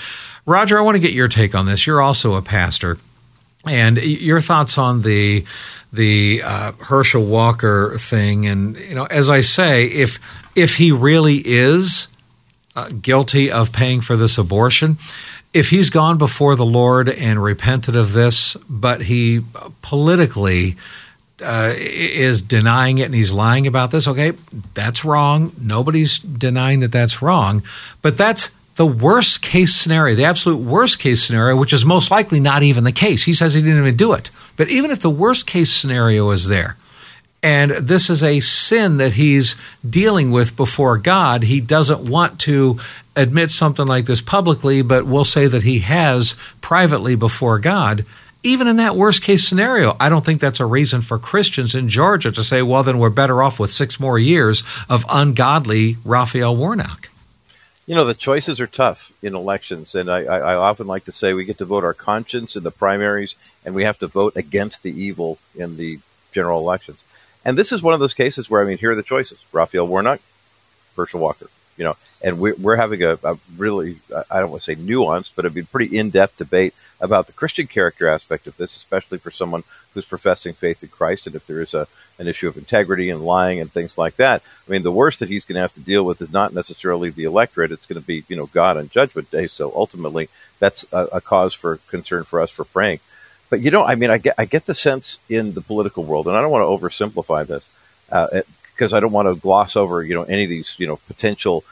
Roger, 0.44 0.78
I 0.78 0.82
want 0.82 0.96
to 0.96 1.00
get 1.00 1.12
your 1.12 1.28
take 1.28 1.54
on 1.54 1.66
this. 1.66 1.86
You're 1.86 2.02
also 2.02 2.34
a 2.34 2.42
pastor, 2.42 2.98
and 3.66 3.96
your 3.96 4.40
thoughts 4.40 4.76
on 4.76 5.02
the 5.02 5.44
the 5.92 6.42
uh, 6.44 6.72
Herschel 6.80 7.24
Walker 7.24 7.96
thing. 7.98 8.46
And 8.46 8.76
you 8.76 8.94
know, 8.94 9.06
as 9.06 9.30
I 9.30 9.40
say, 9.40 9.86
if 9.86 10.18
if 10.54 10.76
he 10.76 10.92
really 10.92 11.36
is 11.36 12.08
uh, 12.76 12.88
guilty 13.00 13.50
of 13.50 13.72
paying 13.72 14.00
for 14.00 14.16
this 14.16 14.36
abortion, 14.36 14.98
if 15.54 15.70
he's 15.70 15.90
gone 15.90 16.18
before 16.18 16.56
the 16.56 16.66
Lord 16.66 17.08
and 17.08 17.42
repented 17.42 17.94
of 17.94 18.12
this, 18.12 18.56
but 18.68 19.02
he 19.02 19.42
politically 19.82 20.76
uh, 21.42 21.74
is 21.76 22.42
denying 22.42 22.98
it 22.98 23.04
and 23.04 23.14
he's 23.14 23.32
lying 23.32 23.66
about 23.66 23.90
this, 23.90 24.06
okay, 24.06 24.32
that's 24.74 25.04
wrong. 25.04 25.52
Nobody's 25.60 26.18
denying 26.18 26.80
that 26.80 26.92
that's 26.92 27.22
wrong, 27.22 27.62
but 28.00 28.16
that's 28.16 28.50
the 28.76 28.86
worst 28.86 29.42
case 29.42 29.74
scenario, 29.74 30.14
the 30.14 30.24
absolute 30.24 30.58
worst 30.58 30.98
case 30.98 31.22
scenario, 31.22 31.56
which 31.56 31.72
is 31.72 31.84
most 31.84 32.10
likely 32.10 32.40
not 32.40 32.62
even 32.62 32.84
the 32.84 32.92
case. 32.92 33.24
He 33.24 33.32
says 33.32 33.54
he 33.54 33.60
didn't 33.60 33.78
even 33.78 33.96
do 33.96 34.12
it. 34.12 34.30
But 34.56 34.68
even 34.68 34.90
if 34.90 35.00
the 35.00 35.10
worst 35.10 35.46
case 35.46 35.72
scenario 35.72 36.30
is 36.30 36.48
there, 36.48 36.76
and 37.42 37.72
this 37.72 38.08
is 38.08 38.22
a 38.22 38.40
sin 38.40 38.98
that 38.98 39.14
he's 39.14 39.56
dealing 39.88 40.30
with 40.30 40.56
before 40.56 40.96
God, 40.96 41.42
he 41.42 41.60
doesn't 41.60 42.00
want 42.00 42.38
to 42.40 42.78
admit 43.16 43.50
something 43.50 43.86
like 43.86 44.06
this 44.06 44.20
publicly, 44.20 44.80
but 44.80 45.06
we'll 45.06 45.24
say 45.24 45.46
that 45.46 45.64
he 45.64 45.80
has 45.80 46.36
privately 46.60 47.14
before 47.14 47.58
God. 47.58 48.06
Even 48.44 48.66
in 48.66 48.76
that 48.76 48.96
worst 48.96 49.22
case 49.22 49.46
scenario, 49.46 49.96
I 50.00 50.08
don't 50.08 50.24
think 50.24 50.40
that's 50.40 50.58
a 50.58 50.66
reason 50.66 51.00
for 51.00 51.18
Christians 51.18 51.76
in 51.76 51.88
Georgia 51.88 52.32
to 52.32 52.42
say, 52.42 52.60
well, 52.60 52.82
then 52.82 52.98
we're 52.98 53.10
better 53.10 53.40
off 53.40 53.60
with 53.60 53.70
six 53.70 54.00
more 54.00 54.18
years 54.18 54.64
of 54.88 55.04
ungodly 55.08 55.96
Raphael 56.04 56.56
Warnock. 56.56 57.08
You 57.86 57.94
know, 57.94 58.04
the 58.04 58.14
choices 58.14 58.60
are 58.60 58.66
tough 58.66 59.12
in 59.22 59.34
elections, 59.34 59.94
and 59.94 60.10
I, 60.10 60.22
I, 60.22 60.54
often 60.54 60.86
like 60.86 61.04
to 61.04 61.12
say 61.12 61.34
we 61.34 61.44
get 61.44 61.58
to 61.58 61.64
vote 61.64 61.84
our 61.84 61.94
conscience 61.94 62.56
in 62.56 62.62
the 62.62 62.70
primaries, 62.70 63.34
and 63.64 63.74
we 63.74 63.84
have 63.84 63.98
to 64.00 64.06
vote 64.06 64.36
against 64.36 64.82
the 64.82 64.90
evil 64.90 65.38
in 65.54 65.76
the 65.76 65.98
general 66.32 66.60
elections. 66.60 66.98
And 67.44 67.58
this 67.58 67.72
is 67.72 67.82
one 67.82 67.94
of 67.94 68.00
those 68.00 68.14
cases 68.14 68.48
where, 68.48 68.62
I 68.62 68.66
mean, 68.66 68.78
here 68.78 68.92
are 68.92 68.96
the 68.96 69.02
choices 69.02 69.44
Raphael 69.52 69.86
Warnock, 69.86 70.20
Herschel 70.96 71.20
Walker. 71.20 71.48
You 71.76 71.84
know, 71.84 71.96
and 72.20 72.38
we're, 72.38 72.54
we're 72.56 72.76
having 72.76 73.02
a, 73.02 73.18
a 73.24 73.38
really, 73.56 73.98
I 74.30 74.40
don't 74.40 74.50
want 74.50 74.62
to 74.62 74.74
say 74.74 74.80
nuanced, 74.80 75.30
but 75.34 75.44
it'd 75.44 75.54
be 75.54 75.62
pretty 75.62 75.96
in 75.96 76.10
depth 76.10 76.36
debate 76.36 76.74
about 77.00 77.26
the 77.26 77.32
Christian 77.32 77.66
character 77.66 78.06
aspect 78.08 78.46
of 78.46 78.56
this, 78.56 78.76
especially 78.76 79.18
for 79.18 79.30
someone 79.30 79.64
who's 79.92 80.04
professing 80.04 80.52
faith 80.52 80.82
in 80.82 80.88
Christ. 80.88 81.26
And 81.26 81.34
if 81.34 81.46
there 81.46 81.60
is 81.60 81.74
a, 81.74 81.88
an 82.18 82.28
issue 82.28 82.46
of 82.46 82.56
integrity 82.56 83.10
and 83.10 83.24
lying 83.24 83.58
and 83.58 83.72
things 83.72 83.98
like 83.98 84.16
that, 84.16 84.42
I 84.66 84.70
mean, 84.70 84.82
the 84.82 84.92
worst 84.92 85.18
that 85.18 85.28
he's 85.28 85.44
going 85.44 85.56
to 85.56 85.62
have 85.62 85.74
to 85.74 85.80
deal 85.80 86.04
with 86.04 86.22
is 86.22 86.32
not 86.32 86.54
necessarily 86.54 87.10
the 87.10 87.24
electorate. 87.24 87.72
It's 87.72 87.86
going 87.86 88.00
to 88.00 88.06
be, 88.06 88.24
you 88.28 88.36
know, 88.36 88.46
God 88.46 88.76
on 88.76 88.88
judgment 88.88 89.30
day. 89.30 89.48
So 89.48 89.72
ultimately, 89.74 90.28
that's 90.58 90.84
a, 90.92 91.06
a 91.06 91.20
cause 91.20 91.54
for 91.54 91.78
concern 91.88 92.24
for 92.24 92.40
us 92.40 92.50
for 92.50 92.64
praying. 92.64 93.00
But 93.50 93.60
you 93.60 93.70
know, 93.70 93.84
I 93.84 93.96
mean, 93.96 94.08
I 94.08 94.16
get 94.16 94.34
I 94.38 94.46
get 94.46 94.64
the 94.64 94.74
sense 94.74 95.18
in 95.28 95.52
the 95.52 95.60
political 95.60 96.04
world, 96.04 96.26
and 96.26 96.34
I 96.34 96.40
don't 96.40 96.50
want 96.50 96.62
to 96.62 96.86
oversimplify 96.86 97.46
this 97.46 97.68
uh, 98.10 98.40
because 98.82 98.92
I 98.92 98.98
don't 98.98 99.12
want 99.12 99.28
to 99.28 99.36
gloss 99.36 99.76
over 99.76 100.02
you 100.02 100.12
know 100.12 100.24
any 100.24 100.42
of 100.42 100.50
these 100.50 100.74
you 100.76 100.88
know 100.88 100.96
potential 101.06 101.62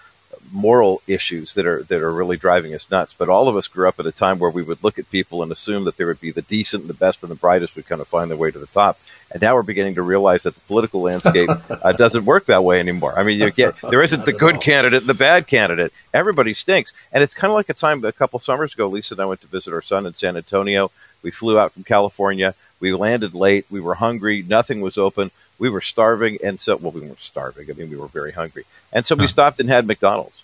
moral 0.53 1.03
issues 1.09 1.55
that 1.55 1.67
are 1.67 1.83
that 1.85 2.01
are 2.01 2.13
really 2.13 2.37
driving 2.37 2.73
us 2.73 2.89
nuts. 2.89 3.17
But 3.19 3.29
all 3.29 3.49
of 3.49 3.57
us 3.57 3.67
grew 3.67 3.89
up 3.89 3.99
at 3.99 4.07
a 4.07 4.13
time 4.13 4.39
where 4.39 4.51
we 4.51 4.63
would 4.63 4.85
look 4.85 4.97
at 4.97 5.11
people 5.11 5.43
and 5.43 5.51
assume 5.51 5.83
that 5.85 5.97
there 5.97 6.07
would 6.07 6.21
be 6.21 6.31
the 6.31 6.43
decent, 6.43 6.83
and 6.83 6.91
the 6.91 6.95
best, 6.95 7.23
and 7.23 7.31
the 7.31 7.35
brightest 7.35 7.75
would 7.75 7.89
kind 7.89 8.01
of 8.01 8.07
find 8.07 8.31
their 8.31 8.39
way 8.39 8.53
to 8.53 8.61
the 8.61 8.69
top. 8.69 9.01
And 9.33 9.43
now 9.43 9.57
we're 9.57 9.63
beginning 9.63 9.97
to 9.97 10.03
realize 10.03 10.45
that 10.45 10.55
the 10.55 10.61
political 10.61 11.01
landscape 11.01 11.51
uh, 11.69 11.93
doesn't 11.93 12.25
work 12.25 12.47
that 12.47 12.63
way 12.63 12.79
anymore. 12.79 13.19
I 13.19 13.25
mean, 13.25 13.41
you 13.41 13.51
get 13.51 13.75
there 13.91 14.03
isn't 14.03 14.25
the 14.25 14.33
good 14.33 14.61
candidate 14.61 15.03
and 15.03 15.11
the 15.11 15.15
bad 15.15 15.49
candidate. 15.49 15.93
Everybody 16.15 16.55
stinks, 16.55 16.93
and 17.11 17.25
it's 17.25 17.35
kind 17.35 17.51
of 17.51 17.57
like 17.57 17.71
a 17.71 17.75
time 17.75 18.05
a 18.05 18.13
couple 18.13 18.39
summers 18.39 18.73
ago. 18.73 18.87
Lisa 18.87 19.15
and 19.15 19.21
I 19.21 19.27
went 19.27 19.41
to 19.41 19.49
visit 19.49 19.75
our 19.75 19.83
son 19.83 20.07
in 20.07 20.15
San 20.15 20.37
Antonio. 20.37 20.93
We 21.25 21.33
flew 21.33 21.59
out 21.59 21.73
from 21.73 21.83
California. 21.83 22.55
We 22.79 22.95
landed 22.95 23.35
late. 23.35 23.67
We 23.69 23.81
were 23.81 23.97
hungry. 23.97 24.45
Nothing 24.47 24.81
was 24.81 24.97
open. 24.97 25.33
We 25.61 25.69
were 25.69 25.81
starving. 25.81 26.39
And 26.43 26.59
so, 26.59 26.77
well, 26.77 26.91
we 26.91 27.03
weren't 27.03 27.21
starving. 27.21 27.71
I 27.71 27.75
mean, 27.75 27.91
we 27.91 27.97
were 27.97 28.09
very 28.09 28.33
hungry. 28.33 28.65
And 28.93 29.07
so 29.07 29.15
we 29.15 29.29
stopped 29.29 29.61
and 29.61 29.69
had 29.69 29.87
McDonald's. 29.87 30.43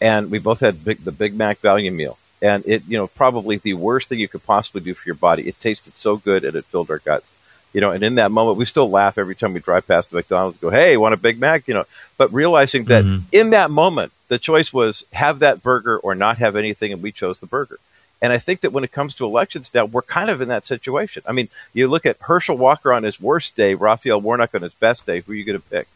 And 0.00 0.30
we 0.30 0.40
both 0.40 0.58
had 0.58 0.84
big, 0.84 1.04
the 1.04 1.12
Big 1.12 1.34
Mac 1.34 1.58
value 1.58 1.92
meal. 1.92 2.18
And 2.42 2.64
it, 2.66 2.82
you 2.88 2.98
know, 2.98 3.06
probably 3.06 3.58
the 3.58 3.74
worst 3.74 4.08
thing 4.08 4.18
you 4.18 4.26
could 4.26 4.44
possibly 4.44 4.80
do 4.80 4.94
for 4.94 5.08
your 5.08 5.14
body. 5.14 5.46
It 5.46 5.60
tasted 5.60 5.96
so 5.96 6.16
good 6.16 6.44
and 6.44 6.56
it 6.56 6.64
filled 6.64 6.90
our 6.90 6.98
guts. 6.98 7.26
You 7.72 7.80
know, 7.80 7.90
and 7.90 8.04
in 8.04 8.16
that 8.16 8.30
moment, 8.30 8.56
we 8.56 8.64
still 8.64 8.88
laugh 8.88 9.18
every 9.18 9.34
time 9.34 9.52
we 9.52 9.60
drive 9.60 9.86
past 9.86 10.10
the 10.10 10.16
McDonald's. 10.16 10.58
Go, 10.58 10.70
hey, 10.70 10.96
want 10.96 11.14
a 11.14 11.16
Big 11.16 11.38
Mac? 11.38 11.68
You 11.68 11.74
know, 11.74 11.84
but 12.16 12.32
realizing 12.32 12.84
that 12.84 13.04
mm-hmm. 13.04 13.24
in 13.32 13.50
that 13.50 13.70
moment, 13.70 14.12
the 14.28 14.38
choice 14.38 14.72
was 14.72 15.04
have 15.12 15.40
that 15.40 15.62
burger 15.62 15.98
or 15.98 16.14
not 16.14 16.38
have 16.38 16.56
anything, 16.56 16.92
and 16.92 17.02
we 17.02 17.12
chose 17.12 17.40
the 17.40 17.46
burger. 17.46 17.78
And 18.24 18.32
I 18.32 18.38
think 18.38 18.62
that 18.62 18.72
when 18.72 18.84
it 18.84 18.90
comes 18.90 19.16
to 19.16 19.26
elections 19.26 19.70
now, 19.74 19.84
we're 19.84 20.00
kind 20.00 20.30
of 20.30 20.40
in 20.40 20.48
that 20.48 20.66
situation. 20.66 21.22
I 21.26 21.32
mean, 21.32 21.50
you 21.74 21.88
look 21.88 22.06
at 22.06 22.16
Herschel 22.20 22.56
Walker 22.56 22.90
on 22.90 23.02
his 23.02 23.20
worst 23.20 23.54
day, 23.54 23.74
Raphael 23.74 24.18
Warnock 24.18 24.54
on 24.54 24.62
his 24.62 24.72
best 24.72 25.04
day. 25.04 25.20
Who 25.20 25.32
are 25.32 25.34
you 25.34 25.44
going 25.44 25.60
to 25.60 25.68
pick? 25.68 25.86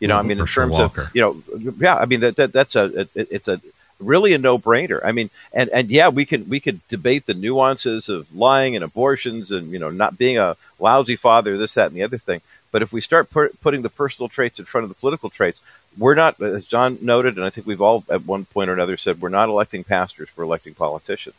You 0.00 0.08
know, 0.08 0.14
mm-hmm. 0.14 0.20
I 0.20 0.22
mean, 0.22 0.38
in 0.38 0.38
Herschel 0.38 0.62
terms 0.62 0.72
Walker. 0.78 1.02
of 1.02 1.14
you 1.14 1.20
know, 1.20 1.72
yeah, 1.78 1.96
I 1.96 2.06
mean 2.06 2.20
that, 2.20 2.36
that 2.36 2.54
that's 2.54 2.76
a 2.76 3.00
it, 3.00 3.10
it's 3.14 3.46
a 3.46 3.60
really 4.00 4.32
a 4.32 4.38
no 4.38 4.58
brainer. 4.58 5.00
I 5.04 5.12
mean, 5.12 5.28
and 5.52 5.68
and 5.68 5.90
yeah, 5.90 6.08
we 6.08 6.24
can 6.24 6.48
we 6.48 6.60
could 6.60 6.80
debate 6.88 7.26
the 7.26 7.34
nuances 7.34 8.08
of 8.08 8.34
lying 8.34 8.74
and 8.74 8.82
abortions 8.82 9.52
and 9.52 9.70
you 9.70 9.78
know 9.78 9.90
not 9.90 10.16
being 10.16 10.38
a 10.38 10.56
lousy 10.78 11.16
father, 11.16 11.58
this 11.58 11.74
that 11.74 11.88
and 11.88 11.96
the 11.96 12.04
other 12.04 12.16
thing. 12.16 12.40
But 12.72 12.80
if 12.80 12.90
we 12.92 13.02
start 13.02 13.30
put, 13.30 13.60
putting 13.60 13.82
the 13.82 13.90
personal 13.90 14.28
traits 14.30 14.58
in 14.58 14.64
front 14.64 14.84
of 14.84 14.88
the 14.88 14.94
political 14.94 15.30
traits, 15.30 15.60
we're 15.96 16.14
not, 16.14 16.40
as 16.42 16.64
John 16.64 16.98
noted, 17.00 17.36
and 17.36 17.44
I 17.44 17.50
think 17.50 17.66
we've 17.66 17.80
all 17.80 18.04
at 18.10 18.26
one 18.26 18.44
point 18.44 18.68
or 18.68 18.74
another 18.74 18.96
said, 18.96 19.20
we're 19.20 19.30
not 19.30 19.48
electing 19.48 19.84
pastors, 19.84 20.28
we're 20.36 20.44
electing 20.44 20.74
politicians. 20.74 21.36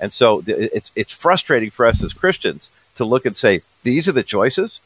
And 0.00 0.12
so 0.12 0.42
it's 0.46 0.90
it's 0.96 1.12
frustrating 1.12 1.70
for 1.70 1.86
us 1.86 2.02
as 2.02 2.12
Christians 2.12 2.70
to 2.96 3.04
look 3.04 3.26
and 3.26 3.36
say 3.36 3.62
these 3.82 4.08
are 4.08 4.12
the 4.12 4.22
choices, 4.22 4.80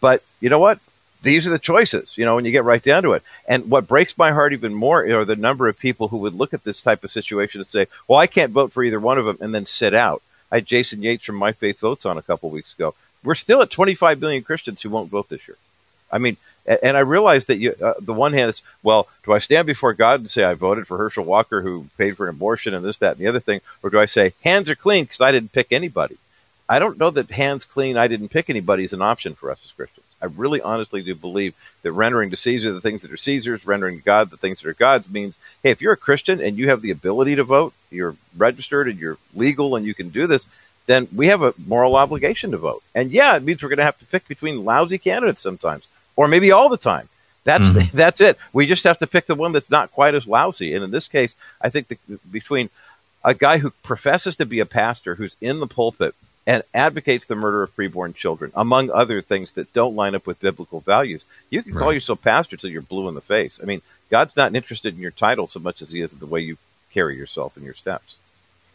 but 0.00 0.24
you 0.40 0.48
know 0.48 0.58
what? 0.58 0.80
These 1.22 1.46
are 1.46 1.50
the 1.50 1.58
choices. 1.58 2.16
You 2.16 2.24
know, 2.24 2.34
when 2.34 2.44
you 2.44 2.50
get 2.50 2.64
right 2.64 2.82
down 2.82 3.02
to 3.04 3.12
it. 3.12 3.22
And 3.46 3.70
what 3.70 3.86
breaks 3.86 4.18
my 4.18 4.32
heart 4.32 4.52
even 4.52 4.74
more 4.74 5.04
are 5.04 5.24
the 5.24 5.36
number 5.36 5.68
of 5.68 5.78
people 5.78 6.08
who 6.08 6.18
would 6.18 6.34
look 6.34 6.52
at 6.52 6.64
this 6.64 6.82
type 6.82 7.04
of 7.04 7.12
situation 7.12 7.60
and 7.60 7.68
say, 7.68 7.86
"Well, 8.08 8.18
I 8.18 8.26
can't 8.26 8.52
vote 8.52 8.72
for 8.72 8.82
either 8.82 9.00
one 9.00 9.18
of 9.18 9.26
them," 9.26 9.38
and 9.40 9.54
then 9.54 9.66
sit 9.66 9.94
out. 9.94 10.22
I 10.50 10.56
had 10.56 10.66
Jason 10.66 11.02
Yates 11.02 11.24
from 11.24 11.36
My 11.36 11.52
Faith 11.52 11.80
Votes 11.80 12.06
on 12.06 12.18
a 12.18 12.22
couple 12.22 12.50
weeks 12.50 12.74
ago. 12.74 12.94
We're 13.22 13.34
still 13.34 13.62
at 13.62 13.70
25 13.70 14.20
million 14.20 14.42
Christians 14.42 14.82
who 14.82 14.90
won't 14.90 15.10
vote 15.10 15.28
this 15.28 15.48
year. 15.48 15.56
I 16.12 16.18
mean, 16.18 16.36
and 16.66 16.96
I 16.96 17.00
realize 17.00 17.44
that 17.46 17.58
you, 17.58 17.74
uh, 17.82 17.94
the 18.00 18.14
one 18.14 18.32
hand 18.32 18.50
is, 18.50 18.62
well, 18.82 19.08
do 19.24 19.32
I 19.32 19.38
stand 19.38 19.66
before 19.66 19.92
God 19.92 20.20
and 20.20 20.30
say 20.30 20.44
I 20.44 20.54
voted 20.54 20.86
for 20.86 20.96
Herschel 20.96 21.24
Walker 21.24 21.62
who 21.62 21.88
paid 21.98 22.16
for 22.16 22.28
an 22.28 22.34
abortion 22.34 22.74
and 22.74 22.84
this, 22.84 22.98
that, 22.98 23.12
and 23.12 23.20
the 23.20 23.26
other 23.26 23.40
thing, 23.40 23.60
or 23.82 23.90
do 23.90 23.98
I 23.98 24.06
say 24.06 24.32
hands 24.42 24.70
are 24.70 24.74
clean 24.74 25.04
because 25.04 25.20
I 25.20 25.32
didn't 25.32 25.52
pick 25.52 25.72
anybody? 25.72 26.16
I 26.68 26.78
don't 26.78 26.98
know 26.98 27.10
that 27.10 27.30
hands 27.30 27.66
clean, 27.66 27.96
I 27.98 28.08
didn't 28.08 28.30
pick 28.30 28.48
anybody 28.48 28.84
is 28.84 28.94
an 28.94 29.02
option 29.02 29.34
for 29.34 29.50
us 29.50 29.60
as 29.64 29.72
Christians. 29.72 30.06
I 30.22 30.26
really 30.26 30.62
honestly 30.62 31.02
do 31.02 31.14
believe 31.14 31.54
that 31.82 31.92
rendering 31.92 32.30
to 32.30 32.36
Caesar 32.36 32.72
the 32.72 32.80
things 32.80 33.02
that 33.02 33.12
are 33.12 33.18
Caesar's, 33.18 33.66
rendering 33.66 33.98
to 33.98 34.04
God 34.04 34.30
the 34.30 34.38
things 34.38 34.62
that 34.62 34.68
are 34.68 34.74
God's 34.74 35.10
means, 35.10 35.36
hey, 35.62 35.70
if 35.70 35.82
you're 35.82 35.92
a 35.92 35.98
Christian 35.98 36.40
and 36.40 36.56
you 36.56 36.70
have 36.70 36.80
the 36.80 36.90
ability 36.90 37.36
to 37.36 37.44
vote, 37.44 37.74
you're 37.90 38.16
registered 38.34 38.88
and 38.88 38.98
you're 38.98 39.18
legal 39.34 39.76
and 39.76 39.84
you 39.84 39.92
can 39.92 40.08
do 40.08 40.26
this, 40.26 40.46
then 40.86 41.08
we 41.14 41.26
have 41.26 41.42
a 41.42 41.52
moral 41.66 41.96
obligation 41.96 42.52
to 42.52 42.56
vote. 42.56 42.82
And 42.94 43.10
yeah, 43.10 43.36
it 43.36 43.42
means 43.42 43.62
we're 43.62 43.68
going 43.68 43.78
to 43.78 43.84
have 43.84 43.98
to 43.98 44.06
pick 44.06 44.26
between 44.26 44.64
lousy 44.64 44.96
candidates 44.96 45.42
sometimes 45.42 45.86
or 46.16 46.28
maybe 46.28 46.52
all 46.52 46.68
the 46.68 46.76
time. 46.76 47.08
That's 47.44 47.64
mm-hmm. 47.64 47.96
that's 47.96 48.20
it. 48.20 48.38
We 48.52 48.66
just 48.66 48.84
have 48.84 48.98
to 48.98 49.06
pick 49.06 49.26
the 49.26 49.34
one 49.34 49.52
that's 49.52 49.70
not 49.70 49.92
quite 49.92 50.14
as 50.14 50.26
lousy. 50.26 50.74
And 50.74 50.84
in 50.84 50.90
this 50.90 51.08
case, 51.08 51.36
I 51.60 51.70
think 51.70 51.88
the, 51.88 51.98
between 52.30 52.70
a 53.24 53.34
guy 53.34 53.58
who 53.58 53.70
professes 53.82 54.36
to 54.36 54.46
be 54.46 54.60
a 54.60 54.66
pastor 54.66 55.14
who's 55.14 55.36
in 55.40 55.60
the 55.60 55.66
pulpit 55.66 56.14
and 56.46 56.62
advocates 56.74 57.24
the 57.24 57.36
murder 57.36 57.62
of 57.62 57.74
preborn 57.74 58.14
children, 58.14 58.52
among 58.54 58.90
other 58.90 59.22
things 59.22 59.52
that 59.52 59.72
don't 59.72 59.96
line 59.96 60.14
up 60.14 60.26
with 60.26 60.40
biblical 60.40 60.80
values, 60.80 61.24
you 61.48 61.62
can 61.62 61.72
right. 61.72 61.80
call 61.80 61.92
yourself 61.92 62.20
pastor 62.20 62.56
till 62.56 62.70
you're 62.70 62.82
blue 62.82 63.08
in 63.08 63.14
the 63.14 63.22
face. 63.22 63.58
I 63.62 63.64
mean, 63.64 63.80
God's 64.10 64.36
not 64.36 64.54
interested 64.54 64.94
in 64.94 65.00
your 65.00 65.10
title 65.10 65.46
so 65.46 65.60
much 65.60 65.80
as 65.80 65.90
He 65.90 66.00
is 66.00 66.12
in 66.12 66.18
the 66.18 66.26
way 66.26 66.40
you 66.40 66.58
carry 66.92 67.16
yourself 67.16 67.56
and 67.56 67.64
your 67.64 67.74
steps. 67.74 68.16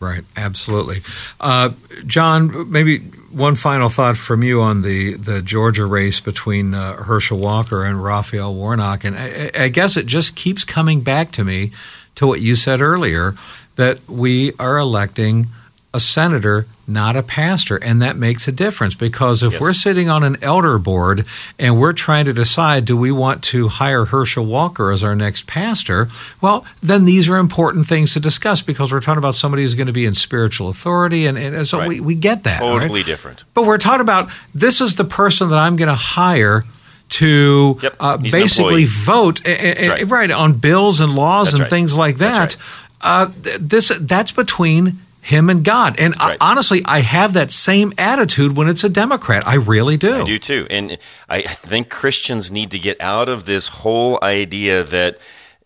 Right, 0.02 0.24
absolutely. 0.38 1.02
Uh, 1.42 1.72
John, 2.06 2.72
maybe 2.72 3.00
one 3.00 3.56
final 3.56 3.90
thought 3.90 4.18
from 4.18 4.44
you 4.44 4.62
on 4.62 4.82
the, 4.82 5.16
the 5.16 5.42
Georgia 5.42 5.86
race 5.86 6.22
between 6.22 6.74
uh, 6.74 7.04
Herschel 7.04 7.38
Walker 7.38 7.84
and 7.84 8.02
Raphael 8.02 8.54
Warnock. 8.56 9.04
And 9.04 9.18
I, 9.18 9.52
I 9.54 9.68
guess 9.68 9.98
it 9.98 10.06
just 10.06 10.38
keeps 10.38 10.64
coming 10.64 11.02
back 11.02 11.32
to 11.34 11.44
me 11.44 11.72
to 12.16 12.26
what 12.26 12.40
you 12.40 12.56
said 12.56 12.80
earlier 12.80 13.36
that 13.76 14.00
we 14.10 14.54
are 14.58 14.78
electing 14.78 15.48
a 15.92 16.00
senator, 16.00 16.68
not 16.88 17.16
a 17.16 17.24
pastor. 17.24 17.78
And 17.78 18.02
that 18.02 18.16
makes 18.16 18.48
a 18.48 18.52
difference 18.52 18.94
because 18.94 19.42
if 19.42 19.54
yes. 19.54 19.62
we're 19.62 19.74
sitting 19.74 20.08
on 20.08 20.24
an 20.24 20.38
elder 20.44 20.78
board 20.78 21.26
and 21.58 21.80
we're 21.80 21.94
trying 21.94 22.26
to 22.26 22.34
decide, 22.34 22.86
do 22.86 22.96
we 22.96 23.12
want 23.12 23.44
to 23.46 23.70
hire 23.70 24.06
Herschel 24.06 24.46
Walker 24.46 24.92
as 24.92 25.04
our 25.04 25.16
next 25.16 25.48
pastor? 25.48 26.08
Well, 26.42 26.64
then 26.82 27.06
these 27.06 27.28
are 27.28 27.38
important 27.38 27.88
things 27.88 28.14
to 28.14 28.20
discuss 28.20 28.62
because 28.62 28.92
we're 28.92 29.02
talking 29.02 29.18
about 29.18 29.34
somebody 29.34 29.64
who's 29.64 29.74
going 29.74 29.88
to 29.88 29.94
be 29.94 30.06
in 30.06 30.14
spiritual 30.14 30.70
authority. 30.70 31.26
And, 31.26 31.38
and 31.38 31.68
so 31.68 31.80
right. 31.80 31.88
we, 31.88 32.00
we 32.00 32.16
get 32.16 32.44
that. 32.44 32.60
Totally 32.60 33.00
right? 33.00 33.06
different. 33.06 33.44
But 33.56 33.66
we're 33.66 33.80
talking 33.80 34.02
about 34.02 34.30
this 34.54 34.82
is 34.82 34.96
the 34.96 35.06
person 35.06 35.50
that 35.50 35.58
I'm 35.58 35.76
going 35.76 35.90
to 35.90 35.96
hire 35.96 36.66
to 37.10 37.80
yep. 37.82 37.96
uh, 38.00 38.18
basically 38.18 38.86
vote 38.86 39.44
right. 39.44 40.08
right. 40.08 40.30
on 40.30 40.54
bills 40.54 41.02
and 41.02 41.16
laws 41.16 41.52
That's 41.52 41.62
and 41.62 41.70
things 41.70 41.96
like 41.96 42.18
that. 42.18 42.56
Uh, 43.02 43.32
this 43.60 43.92
that's 44.02 44.32
between 44.32 45.00
him 45.22 45.50
and 45.50 45.64
God. 45.64 46.00
And 46.00 46.14
right. 46.20 46.38
I, 46.40 46.52
honestly, 46.52 46.82
I 46.86 47.00
have 47.00 47.34
that 47.34 47.52
same 47.52 47.94
attitude 47.98 48.56
when 48.56 48.68
it's 48.68 48.84
a 48.84 48.90
Democrat. 48.90 49.48
I 49.48 49.56
really 49.56 49.98
do. 49.98 50.22
I 50.22 50.26
do 50.26 50.40
too. 50.40 50.68
And 50.70 50.98
I 51.28 51.42
think 51.42 51.90
Christians 51.90 52.52
need 52.52 52.72
to 52.72 52.80
get 52.80 53.00
out 53.02 53.30
of 53.30 53.46
this 53.46 53.68
whole 53.68 54.20
idea 54.22 54.84
that 54.84 55.18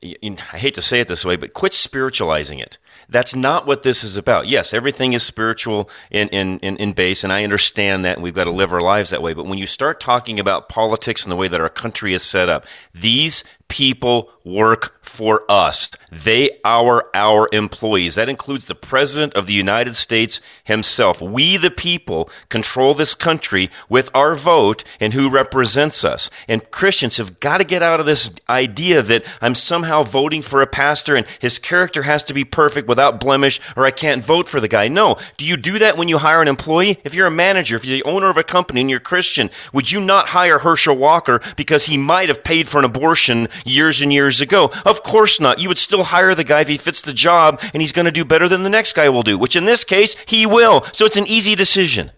I 0.04 0.58
hate 0.58 0.74
to 0.74 0.82
say 0.82 1.00
it 1.00 1.08
this 1.08 1.24
way, 1.24 1.36
but 1.36 1.54
quit 1.54 1.74
spiritualizing 1.74 2.60
it. 2.60 2.78
That's 3.10 3.36
not 3.36 3.66
what 3.68 3.84
this 3.84 4.04
is 4.04 4.18
about. 4.18 4.48
Yes, 4.48 4.74
everything 4.74 5.14
is 5.14 5.24
spiritual 5.24 5.90
in, 6.10 6.30
in, 6.30 6.60
in, 6.60 6.78
in, 6.78 6.94
base, 6.94 7.24
and 7.24 7.32
I 7.32 7.44
understand 7.44 8.04
that, 8.06 8.16
and 8.16 8.24
we've 8.24 8.34
got 8.34 8.46
to 8.46 8.52
live 8.52 8.74
our 8.74 8.82
lives 8.82 9.12
that 9.12 9.22
way. 9.22 9.34
But 9.34 9.46
when 9.46 9.58
you 9.58 9.68
start 9.68 10.00
talking 10.00 10.40
about 10.40 10.68
politics 10.68 11.24
and 11.24 11.32
the 11.32 11.36
way 11.36 11.48
that 11.48 11.62
our 11.62 11.70
country 11.70 12.14
is 12.14 12.24
set 12.24 12.50
up, 12.50 12.66
these 12.94 13.44
people 13.74 14.30
work 14.46 14.94
for 15.02 15.50
us. 15.50 15.90
They 16.12 16.60
are 16.64 17.10
our 17.16 17.50
employees. 17.52 18.16
That 18.16 18.30
includes 18.30 18.66
the 18.66 18.76
President 18.76 19.34
of 19.34 19.48
the 19.48 19.54
United 19.54 19.96
States 19.96 20.42
himself. 20.64 21.22
We, 21.22 21.58
the 21.58 21.72
people, 21.72 22.30
control 22.50 22.94
this 22.94 23.16
country 23.16 23.72
with 23.90 24.12
our 24.14 24.36
vote 24.36 24.84
and 25.00 25.14
who 25.14 25.30
represents 25.30 26.06
us. 26.06 26.30
And 26.48 26.70
Christians 26.72 27.18
have 27.18 27.40
got 27.40 27.58
to 27.58 27.64
get 27.64 27.82
out 27.82 28.00
of 28.00 28.06
this 28.06 28.30
idea 28.48 29.02
that 29.02 29.24
I'm 29.42 29.56
somehow 29.56 30.04
voting 30.04 30.42
for 30.42 30.62
a 30.62 30.68
pastor 30.68 31.16
and 31.16 31.26
his 31.40 31.58
character 31.58 32.04
has 32.04 32.22
to 32.24 32.34
be 32.34 32.44
perfect 32.44 32.88
without 32.88 33.20
blemish 33.20 33.60
or 33.76 33.86
I 33.86 33.92
can't 33.92 34.24
vote 34.24 34.48
for 34.48 34.60
the 34.60 34.68
guy. 34.68 34.88
No. 34.88 35.18
Do 35.38 35.46
you 35.46 35.58
do 35.58 35.80
that 35.80 35.98
when 35.98 36.10
you 36.10 36.20
hire 36.20 36.42
an 36.42 36.48
employee? 36.48 37.00
If 37.04 37.16
you're 37.16 37.28
a 37.28 37.32
manager, 37.32 37.76
if 37.76 37.86
you're 37.86 37.98
the 37.98 38.04
owner 38.04 38.30
of 38.30 38.38
a 38.38 38.44
company 38.44 38.82
and 38.82 38.90
you're 38.90 39.00
Christian, 39.00 39.50
would 39.72 39.92
you 39.92 40.00
not 40.00 40.30
hire 40.30 40.60
Herschel 40.60 40.96
Walker 40.96 41.42
because 41.56 41.88
he 41.88 41.98
might 41.98 42.30
have 42.30 42.44
paid 42.44 42.68
for 42.68 42.80
an 42.80 42.86
abortion 42.86 43.48
years 43.66 44.02
and 44.02 44.12
years 44.12 44.42
ago? 44.42 44.72
Of 44.86 45.04
course 45.04 45.40
not. 45.40 45.60
You 45.60 45.68
would 45.68 45.78
still 45.78 46.06
hire 46.06 46.36
the 46.36 46.44
guy 46.44 46.62
if 46.62 46.68
he 46.68 46.78
fits 46.78 47.02
the 47.02 47.14
job 47.14 47.60
and 47.74 47.82
he's 47.82 47.92
going 47.92 48.06
to 48.06 48.12
do 48.12 48.26
better 48.26 48.48
than 48.48 48.64
the 48.64 48.70
next 48.70 48.94
guy 48.94 49.10
will 49.10 49.24
do, 49.24 49.38
which 49.38 49.56
in 49.56 49.66
this 49.66 49.84
case, 49.84 50.16
he 50.26 50.46
will. 50.46 50.86
So 50.92 51.06
it's 51.06 51.18
an 51.18 51.28
easy 51.28 51.56
decision. 51.56 52.12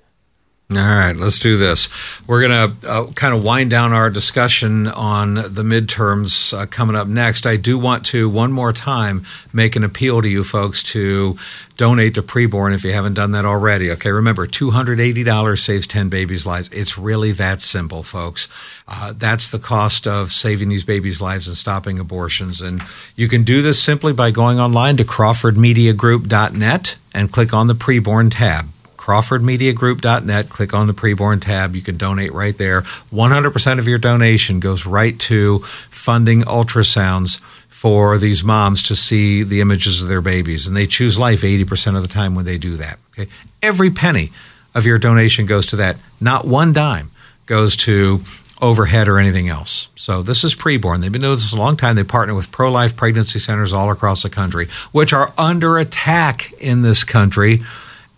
All 0.72 0.78
right, 0.78 1.16
let's 1.16 1.38
do 1.38 1.59
this. 1.59 1.89
We're 2.26 2.47
going 2.47 2.72
to 2.82 2.89
uh, 2.89 3.11
kind 3.11 3.36
of 3.36 3.43
wind 3.43 3.70
down 3.70 3.93
our 3.93 4.09
discussion 4.09 4.88
on 4.88 5.36
the 5.36 5.61
midterms 5.61 6.57
uh, 6.57 6.66
coming 6.66 6.95
up 6.95 7.07
next. 7.07 7.45
I 7.45 7.55
do 7.55 7.78
want 7.78 8.03
to, 8.07 8.28
one 8.28 8.51
more 8.51 8.74
time, 8.74 9.28
make 9.53 9.76
an 9.76 9.84
appeal 9.84 10.24
to 10.24 10.28
you 10.28 10.43
folks 10.43 10.82
to 10.82 11.36
donate 11.78 12.16
to 12.16 12.24
preborn 12.24 12.74
if 12.74 12.84
you 12.84 12.93
haven't 12.93 13.13
done 13.13 13.30
that 13.34 13.45
already. 13.45 13.91
Okay, 13.91 14.09
remember, 14.09 14.47
$280 14.47 15.59
saves 15.59 15.86
10 15.86 16.09
babies' 16.09 16.47
lives. 16.47 16.68
It's 16.72 16.97
really 16.97 17.32
that 17.34 17.61
simple, 17.61 18.01
folks. 18.01 18.47
Uh, 18.88 19.13
that's 19.16 19.51
the 19.51 19.59
cost 19.59 20.07
of 20.07 20.32
saving 20.32 20.70
these 20.70 20.84
babies' 20.84 21.22
lives 21.22 21.47
and 21.47 21.55
stopping 21.55 21.99
abortions. 21.99 22.59
And 22.59 22.82
you 23.16 23.28
can 23.28 23.43
do 23.43 23.61
this 23.61 23.80
simply 23.80 24.13
by 24.13 24.32
going 24.32 24.59
online 24.59 24.97
to 24.97 25.05
crawfordmediagroup.net 25.05 26.95
and 27.13 27.32
click 27.32 27.53
on 27.53 27.68
the 27.68 27.76
preborn 27.76 28.32
tab 28.32 28.70
crawfordmediagroup.net. 29.05 30.49
Click 30.49 30.73
on 30.73 30.87
the 30.87 30.93
preborn 30.93 31.39
tab. 31.39 31.75
You 31.75 31.81
can 31.83 31.95
donate 31.95 32.33
right 32.33 32.57
there. 32.57 32.81
100% 33.13 33.79
of 33.79 33.87
your 33.87 33.99
donation 33.99 34.59
goes 34.59 34.85
right 34.85 35.17
to 35.19 35.59
funding 35.89 36.41
ultrasounds 36.41 37.39
for 37.69 38.17
these 38.17 38.43
moms 38.43 38.81
to 38.81 38.95
see 38.95 39.43
the 39.43 39.61
images 39.61 40.01
of 40.01 40.07
their 40.07 40.21
babies. 40.21 40.65
And 40.65 40.75
they 40.75 40.87
choose 40.87 41.19
life 41.19 41.41
80% 41.41 41.95
of 41.95 42.01
the 42.01 42.07
time 42.07 42.33
when 42.33 42.45
they 42.45 42.57
do 42.57 42.77
that. 42.77 42.97
Okay? 43.11 43.29
Every 43.61 43.91
penny 43.91 44.31
of 44.73 44.87
your 44.87 44.97
donation 44.97 45.45
goes 45.45 45.67
to 45.67 45.75
that. 45.75 45.97
Not 46.19 46.47
one 46.47 46.73
dime 46.73 47.11
goes 47.45 47.75
to 47.75 48.21
overhead 48.59 49.07
or 49.07 49.19
anything 49.19 49.49
else. 49.49 49.89
So 49.95 50.23
this 50.23 50.43
is 50.43 50.55
preborn. 50.55 51.01
They've 51.01 51.11
been 51.11 51.21
doing 51.21 51.35
this 51.35 51.53
a 51.53 51.57
long 51.57 51.77
time. 51.77 51.95
They 51.95 52.03
partner 52.03 52.33
with 52.33 52.49
pro-life 52.49 52.95
pregnancy 52.95 53.37
centers 53.37 53.71
all 53.71 53.91
across 53.91 54.23
the 54.23 54.29
country, 54.31 54.67
which 54.91 55.13
are 55.13 55.31
under 55.37 55.77
attack 55.77 56.53
in 56.53 56.81
this 56.81 57.03
country. 57.03 57.59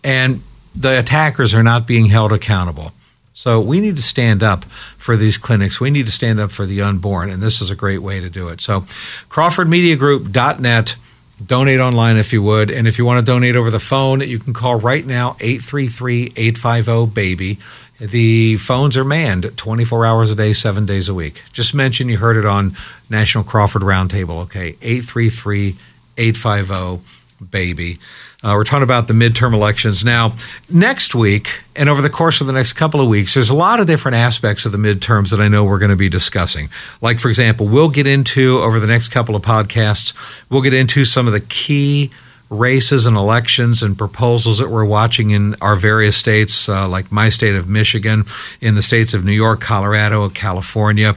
And 0.02 0.42
the 0.78 0.98
attackers 0.98 1.54
are 1.54 1.62
not 1.62 1.86
being 1.86 2.06
held 2.06 2.32
accountable. 2.32 2.92
So 3.34 3.60
we 3.60 3.80
need 3.80 3.96
to 3.96 4.02
stand 4.02 4.42
up 4.42 4.64
for 4.96 5.16
these 5.16 5.38
clinics. 5.38 5.80
We 5.80 5.90
need 5.90 6.06
to 6.06 6.12
stand 6.12 6.40
up 6.40 6.50
for 6.50 6.66
the 6.66 6.82
unborn, 6.82 7.30
and 7.30 7.42
this 7.42 7.60
is 7.60 7.70
a 7.70 7.76
great 7.76 7.98
way 7.98 8.20
to 8.20 8.28
do 8.28 8.48
it. 8.48 8.60
So 8.60 8.80
crawfordmediagroup.net. 9.28 10.96
Donate 11.44 11.78
online 11.78 12.16
if 12.16 12.32
you 12.32 12.42
would. 12.42 12.68
And 12.68 12.88
if 12.88 12.98
you 12.98 13.04
want 13.04 13.20
to 13.20 13.24
donate 13.24 13.54
over 13.54 13.70
the 13.70 13.78
phone, 13.78 14.22
you 14.22 14.40
can 14.40 14.52
call 14.52 14.74
right 14.80 15.06
now 15.06 15.36
833 15.38 16.32
850 16.34 17.14
BABY. 17.14 17.58
The 18.00 18.56
phones 18.56 18.96
are 18.96 19.04
manned 19.04 19.56
24 19.56 20.04
hours 20.04 20.32
a 20.32 20.34
day, 20.34 20.52
seven 20.52 20.84
days 20.84 21.08
a 21.08 21.14
week. 21.14 21.44
Just 21.52 21.74
mention 21.74 22.08
you 22.08 22.18
heard 22.18 22.36
it 22.36 22.44
on 22.44 22.76
National 23.08 23.44
Crawford 23.44 23.82
Roundtable. 23.82 24.42
Okay, 24.42 24.76
833 24.82 25.76
850 26.16 27.04
BABY. 27.40 27.98
Uh, 28.40 28.52
we're 28.54 28.62
talking 28.62 28.84
about 28.84 29.08
the 29.08 29.14
midterm 29.14 29.52
elections. 29.52 30.04
Now, 30.04 30.36
next 30.70 31.12
week, 31.12 31.62
and 31.74 31.88
over 31.88 32.00
the 32.00 32.08
course 32.08 32.40
of 32.40 32.46
the 32.46 32.52
next 32.52 32.74
couple 32.74 33.00
of 33.00 33.08
weeks, 33.08 33.34
there's 33.34 33.50
a 33.50 33.54
lot 33.54 33.80
of 33.80 33.88
different 33.88 34.14
aspects 34.14 34.64
of 34.64 34.70
the 34.70 34.78
midterms 34.78 35.30
that 35.30 35.40
I 35.40 35.48
know 35.48 35.64
we're 35.64 35.80
going 35.80 35.90
to 35.90 35.96
be 35.96 36.08
discussing. 36.08 36.68
Like, 37.00 37.18
for 37.18 37.28
example, 37.30 37.66
we'll 37.66 37.88
get 37.88 38.06
into, 38.06 38.58
over 38.58 38.78
the 38.78 38.86
next 38.86 39.08
couple 39.08 39.34
of 39.34 39.42
podcasts, 39.42 40.12
we'll 40.48 40.62
get 40.62 40.72
into 40.72 41.04
some 41.04 41.26
of 41.26 41.32
the 41.32 41.40
key 41.40 42.12
races 42.48 43.06
and 43.06 43.16
elections 43.16 43.82
and 43.82 43.98
proposals 43.98 44.58
that 44.58 44.70
we're 44.70 44.84
watching 44.84 45.30
in 45.30 45.56
our 45.60 45.74
various 45.74 46.16
states, 46.16 46.68
uh, 46.68 46.88
like 46.88 47.10
my 47.10 47.30
state 47.30 47.56
of 47.56 47.68
Michigan, 47.68 48.24
in 48.60 48.76
the 48.76 48.82
states 48.82 49.14
of 49.14 49.24
New 49.24 49.32
York, 49.32 49.60
Colorado, 49.60 50.28
California 50.28 51.16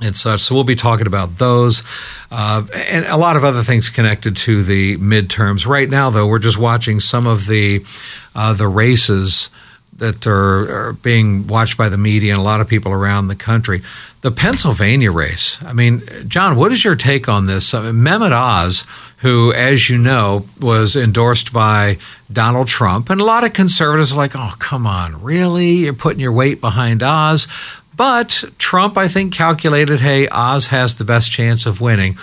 and 0.00 0.14
such. 0.14 0.42
So 0.42 0.54
we'll 0.54 0.64
be 0.64 0.74
talking 0.74 1.06
about 1.06 1.38
those 1.38 1.82
uh, 2.30 2.66
and 2.90 3.04
a 3.06 3.16
lot 3.16 3.36
of 3.36 3.44
other 3.44 3.62
things 3.62 3.88
connected 3.88 4.36
to 4.36 4.62
the 4.62 4.96
midterms. 4.98 5.66
Right 5.66 5.88
now, 5.88 6.10
though, 6.10 6.26
we're 6.26 6.38
just 6.38 6.58
watching 6.58 7.00
some 7.00 7.26
of 7.26 7.46
the 7.46 7.84
uh, 8.34 8.52
the 8.52 8.68
races 8.68 9.50
that 9.96 10.26
are, 10.26 10.88
are, 10.88 10.92
being 10.92 11.46
watched 11.46 11.78
by 11.78 11.88
the 11.88 11.96
media 11.96 12.32
and 12.32 12.40
a 12.40 12.44
lot 12.44 12.60
of 12.60 12.68
people 12.68 12.92
around 12.92 13.28
the 13.28 13.36
country. 13.36 13.80
The 14.20 14.30
Pennsylvania 14.30 15.10
race. 15.10 15.62
I 15.62 15.72
mean, 15.72 16.02
John, 16.28 16.56
what 16.56 16.72
is 16.72 16.84
your 16.84 16.96
take 16.96 17.28
on 17.28 17.46
this? 17.46 17.72
I 17.72 17.80
mean, 17.80 18.02
Mehmet 18.04 18.32
Oz, 18.32 18.84
who, 19.18 19.54
as 19.54 19.88
you 19.88 19.96
know, 19.96 20.46
was 20.60 20.96
endorsed 20.96 21.52
by 21.52 21.96
Donald 22.30 22.68
Trump, 22.68 23.08
and 23.08 23.20
a 23.20 23.24
lot 23.24 23.44
of 23.44 23.52
conservatives 23.52 24.12
are 24.12 24.16
like, 24.16 24.34
"Oh, 24.34 24.54
come 24.58 24.86
on, 24.86 25.22
really? 25.22 25.70
You're 25.84 25.94
putting 25.94 26.20
your 26.20 26.32
weight 26.32 26.60
behind 26.60 27.02
Oz." 27.02 27.46
But 27.96 28.44
Trump, 28.58 28.98
I 28.98 29.08
think, 29.08 29.32
calculated, 29.32 30.00
hey, 30.00 30.28
Oz 30.28 30.68
has 30.68 30.96
the 30.96 31.04
best 31.04 31.32
chance 31.32 31.64
of 31.66 31.80
winning. 31.80 32.16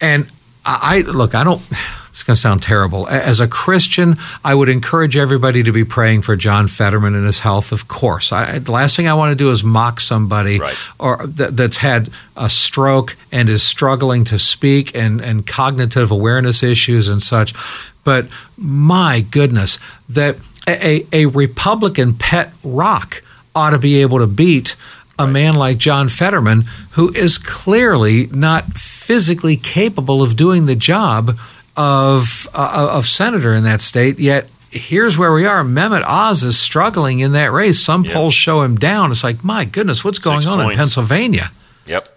And 0.00 0.30
I 0.64 1.00
look, 1.00 1.34
I 1.34 1.44
don't. 1.44 1.62
It's 2.08 2.24
going 2.24 2.34
to 2.34 2.40
sound 2.40 2.60
terrible. 2.60 3.08
As 3.08 3.38
a 3.38 3.46
Christian, 3.46 4.18
I 4.44 4.52
would 4.52 4.68
encourage 4.68 5.16
everybody 5.16 5.62
to 5.62 5.70
be 5.72 5.84
praying 5.84 6.22
for 6.22 6.34
John 6.34 6.66
Fetterman 6.66 7.14
and 7.14 7.24
his 7.24 7.38
health. 7.38 7.70
Of 7.70 7.86
course, 7.86 8.32
I, 8.32 8.58
the 8.58 8.72
last 8.72 8.96
thing 8.96 9.06
I 9.06 9.14
want 9.14 9.30
to 9.30 9.36
do 9.36 9.50
is 9.50 9.62
mock 9.62 10.00
somebody 10.00 10.58
right. 10.58 10.76
or 10.98 11.18
th- 11.18 11.50
that's 11.52 11.76
had 11.78 12.10
a 12.36 12.50
stroke 12.50 13.14
and 13.30 13.48
is 13.48 13.62
struggling 13.62 14.24
to 14.24 14.40
speak 14.40 14.94
and 14.94 15.20
and 15.20 15.46
cognitive 15.46 16.10
awareness 16.10 16.64
issues 16.64 17.06
and 17.06 17.22
such. 17.22 17.54
But 18.02 18.28
my 18.58 19.20
goodness, 19.20 19.78
that 20.08 20.36
a, 20.66 21.06
a 21.12 21.26
Republican 21.26 22.14
pet 22.14 22.52
rock 22.64 23.22
ought 23.54 23.70
to 23.70 23.78
be 23.78 24.02
able 24.02 24.18
to 24.18 24.26
beat 24.26 24.76
a 25.20 25.26
man 25.26 25.54
like 25.54 25.76
John 25.76 26.08
Fetterman, 26.08 26.62
who 26.92 27.12
is 27.12 27.36
clearly 27.36 28.26
not 28.28 28.72
physically 28.72 29.56
capable 29.56 30.22
of 30.22 30.34
doing 30.34 30.64
the 30.64 30.74
job 30.74 31.38
of 31.76 32.48
uh, 32.54 32.88
of 32.90 33.06
senator 33.06 33.54
in 33.54 33.64
that 33.64 33.82
state. 33.82 34.18
Yet 34.18 34.48
here's 34.70 35.18
where 35.18 35.32
we 35.32 35.44
are. 35.46 35.62
Mehmet 35.62 36.02
Oz 36.06 36.42
is 36.42 36.58
struggling 36.58 37.20
in 37.20 37.32
that 37.32 37.52
race. 37.52 37.78
Some 37.78 38.04
yep. 38.04 38.14
polls 38.14 38.34
show 38.34 38.62
him 38.62 38.76
down. 38.76 39.10
It's 39.10 39.22
like, 39.22 39.44
my 39.44 39.66
goodness, 39.66 40.02
what's 40.02 40.18
going 40.18 40.40
Six 40.40 40.46
on 40.46 40.58
points. 40.58 40.72
in 40.72 40.78
Pennsylvania? 40.78 41.50
Yep, 41.86 42.08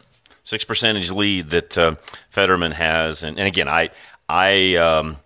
six 0.44 0.64
percentage 0.64 1.12
lead 1.12 1.50
that 1.50 1.78
uh, 1.78 1.96
Fetterman 2.30 2.72
has, 2.72 3.24
and, 3.24 3.38
and 3.38 3.48
again, 3.48 3.68
I 3.68 3.90
I. 4.30 4.76
Um, 4.76 5.18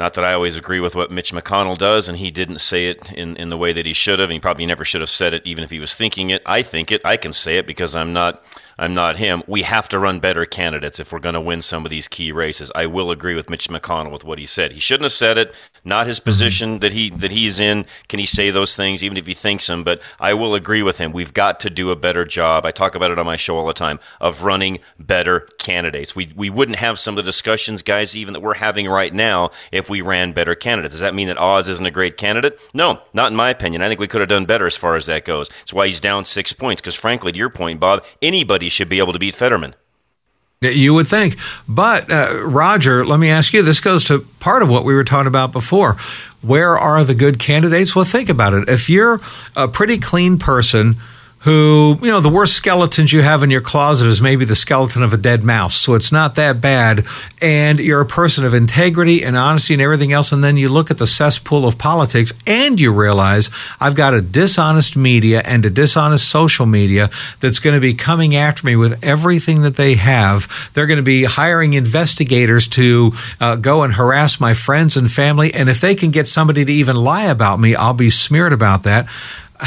not 0.00 0.14
that 0.14 0.24
I 0.24 0.32
always 0.32 0.56
agree 0.56 0.80
with 0.80 0.96
what 0.96 1.12
Mitch 1.12 1.32
McConnell 1.32 1.78
does, 1.78 2.08
and 2.08 2.18
he 2.18 2.30
didn't 2.30 2.58
say 2.60 2.86
it 2.86 3.12
in, 3.12 3.36
in 3.36 3.50
the 3.50 3.56
way 3.56 3.72
that 3.72 3.86
he 3.86 3.92
should 3.92 4.18
have, 4.18 4.30
and 4.30 4.34
he 4.34 4.40
probably 4.40 4.66
never 4.66 4.84
should 4.84 5.02
have 5.02 5.10
said 5.10 5.34
it, 5.34 5.46
even 5.46 5.62
if 5.62 5.70
he 5.70 5.78
was 5.78 5.94
thinking 5.94 6.30
it. 6.30 6.42
I 6.46 6.62
think 6.62 6.90
it. 6.90 7.02
I 7.04 7.16
can 7.16 7.32
say 7.32 7.58
it 7.58 7.66
because 7.66 7.94
I'm 7.94 8.12
not 8.12 8.42
I'm 8.80 8.94
not 8.94 9.16
him. 9.16 9.42
We 9.46 9.62
have 9.62 9.90
to 9.90 9.98
run 9.98 10.20
better 10.20 10.46
candidates 10.46 10.98
if 10.98 11.12
we're 11.12 11.18
going 11.18 11.34
to 11.34 11.40
win 11.40 11.60
some 11.60 11.84
of 11.84 11.90
these 11.90 12.08
key 12.08 12.32
races. 12.32 12.72
I 12.74 12.86
will 12.86 13.10
agree 13.10 13.34
with 13.34 13.50
Mitch 13.50 13.68
McConnell 13.68 14.10
with 14.10 14.24
what 14.24 14.38
he 14.38 14.46
said. 14.46 14.72
He 14.72 14.80
shouldn't 14.80 15.04
have 15.04 15.12
said 15.12 15.36
it. 15.36 15.54
Not 15.84 16.06
his 16.06 16.18
mm-hmm. 16.18 16.24
position 16.24 16.78
that 16.78 16.92
he 16.92 17.10
that 17.10 17.30
he's 17.30 17.60
in. 17.60 17.84
Can 18.08 18.20
he 18.20 18.26
say 18.26 18.50
those 18.50 18.74
things 18.74 19.04
even 19.04 19.18
if 19.18 19.26
he 19.26 19.34
thinks 19.34 19.66
them? 19.66 19.84
But 19.84 20.00
I 20.18 20.32
will 20.32 20.54
agree 20.54 20.82
with 20.82 20.96
him. 20.96 21.12
We've 21.12 21.34
got 21.34 21.60
to 21.60 21.70
do 21.70 21.90
a 21.90 21.96
better 21.96 22.24
job. 22.24 22.64
I 22.64 22.70
talk 22.70 22.94
about 22.94 23.10
it 23.10 23.18
on 23.18 23.26
my 23.26 23.36
show 23.36 23.58
all 23.58 23.66
the 23.66 23.74
time 23.74 24.00
of 24.18 24.44
running 24.44 24.78
better 24.98 25.40
candidates. 25.58 26.16
We 26.16 26.32
we 26.34 26.48
wouldn't 26.48 26.78
have 26.78 26.98
some 26.98 27.18
of 27.18 27.24
the 27.24 27.28
discussions, 27.28 27.82
guys, 27.82 28.16
even 28.16 28.32
that 28.32 28.40
we're 28.40 28.54
having 28.54 28.88
right 28.88 29.12
now 29.12 29.50
if 29.72 29.90
we 29.90 30.00
ran 30.00 30.32
better 30.32 30.54
candidates. 30.54 30.94
Does 30.94 31.02
that 31.02 31.14
mean 31.14 31.28
that 31.28 31.38
Oz 31.38 31.68
isn't 31.68 31.84
a 31.84 31.90
great 31.90 32.16
candidate? 32.16 32.58
No, 32.72 33.02
not 33.12 33.30
in 33.30 33.36
my 33.36 33.50
opinion. 33.50 33.82
I 33.82 33.88
think 33.88 34.00
we 34.00 34.08
could 34.08 34.22
have 34.22 34.30
done 34.30 34.46
better 34.46 34.66
as 34.66 34.76
far 34.76 34.96
as 34.96 35.04
that 35.06 35.26
goes. 35.26 35.50
That's 35.60 35.74
why 35.74 35.86
he's 35.86 36.00
down 36.00 36.24
six 36.24 36.54
points. 36.54 36.80
Because 36.80 36.94
frankly, 36.94 37.32
to 37.32 37.38
your 37.38 37.50
point, 37.50 37.78
Bob, 37.78 38.04
anybody 38.22 38.69
should 38.70 38.88
be 38.88 38.98
able 38.98 39.12
to 39.12 39.18
beat 39.18 39.34
Fetterman. 39.34 39.74
You 40.62 40.92
would 40.94 41.08
think. 41.08 41.36
But, 41.66 42.10
uh, 42.10 42.42
Roger, 42.42 43.04
let 43.04 43.18
me 43.18 43.30
ask 43.30 43.54
you 43.54 43.62
this 43.62 43.80
goes 43.80 44.04
to 44.04 44.20
part 44.40 44.62
of 44.62 44.68
what 44.68 44.84
we 44.84 44.94
were 44.94 45.04
talking 45.04 45.26
about 45.26 45.52
before. 45.52 45.94
Where 46.42 46.78
are 46.78 47.02
the 47.02 47.14
good 47.14 47.38
candidates? 47.38 47.96
Well, 47.96 48.04
think 48.04 48.28
about 48.28 48.52
it. 48.52 48.68
If 48.68 48.90
you're 48.90 49.20
a 49.56 49.68
pretty 49.68 49.98
clean 49.98 50.38
person 50.38 50.96
who, 51.40 51.98
you 52.02 52.08
know, 52.08 52.20
the 52.20 52.28
worst 52.28 52.54
skeletons 52.54 53.14
you 53.14 53.22
have 53.22 53.42
in 53.42 53.48
your 53.48 53.62
closet 53.62 54.06
is 54.06 54.20
maybe 54.20 54.44
the 54.44 54.54
skeleton 54.54 55.02
of 55.02 55.14
a 55.14 55.16
dead 55.16 55.42
mouse. 55.42 55.74
So 55.74 55.94
it's 55.94 56.12
not 56.12 56.34
that 56.34 56.60
bad. 56.60 57.06
And 57.40 57.80
you're 57.80 58.02
a 58.02 58.06
person 58.06 58.44
of 58.44 58.52
integrity 58.52 59.24
and 59.24 59.38
honesty 59.38 59.72
and 59.72 59.80
everything 59.80 60.12
else. 60.12 60.32
And 60.32 60.44
then 60.44 60.58
you 60.58 60.68
look 60.68 60.90
at 60.90 60.98
the 60.98 61.06
cesspool 61.06 61.66
of 61.66 61.78
politics 61.78 62.34
and 62.46 62.78
you 62.78 62.92
realize 62.92 63.48
I've 63.80 63.94
got 63.94 64.12
a 64.12 64.20
dishonest 64.20 64.98
media 64.98 65.40
and 65.46 65.64
a 65.64 65.70
dishonest 65.70 66.28
social 66.28 66.66
media 66.66 67.08
that's 67.40 67.58
going 67.58 67.74
to 67.74 67.80
be 67.80 67.94
coming 67.94 68.36
after 68.36 68.66
me 68.66 68.76
with 68.76 69.02
everything 69.02 69.62
that 69.62 69.76
they 69.76 69.94
have. 69.94 70.46
They're 70.74 70.86
going 70.86 70.98
to 70.98 71.02
be 71.02 71.24
hiring 71.24 71.72
investigators 71.72 72.68
to 72.68 73.12
uh, 73.40 73.56
go 73.56 73.82
and 73.82 73.94
harass 73.94 74.40
my 74.40 74.52
friends 74.52 74.94
and 74.94 75.10
family. 75.10 75.54
And 75.54 75.70
if 75.70 75.80
they 75.80 75.94
can 75.94 76.10
get 76.10 76.28
somebody 76.28 76.66
to 76.66 76.72
even 76.72 76.96
lie 76.96 77.24
about 77.24 77.60
me, 77.60 77.74
I'll 77.74 77.94
be 77.94 78.10
smeared 78.10 78.52
about 78.52 78.82
that 78.82 79.08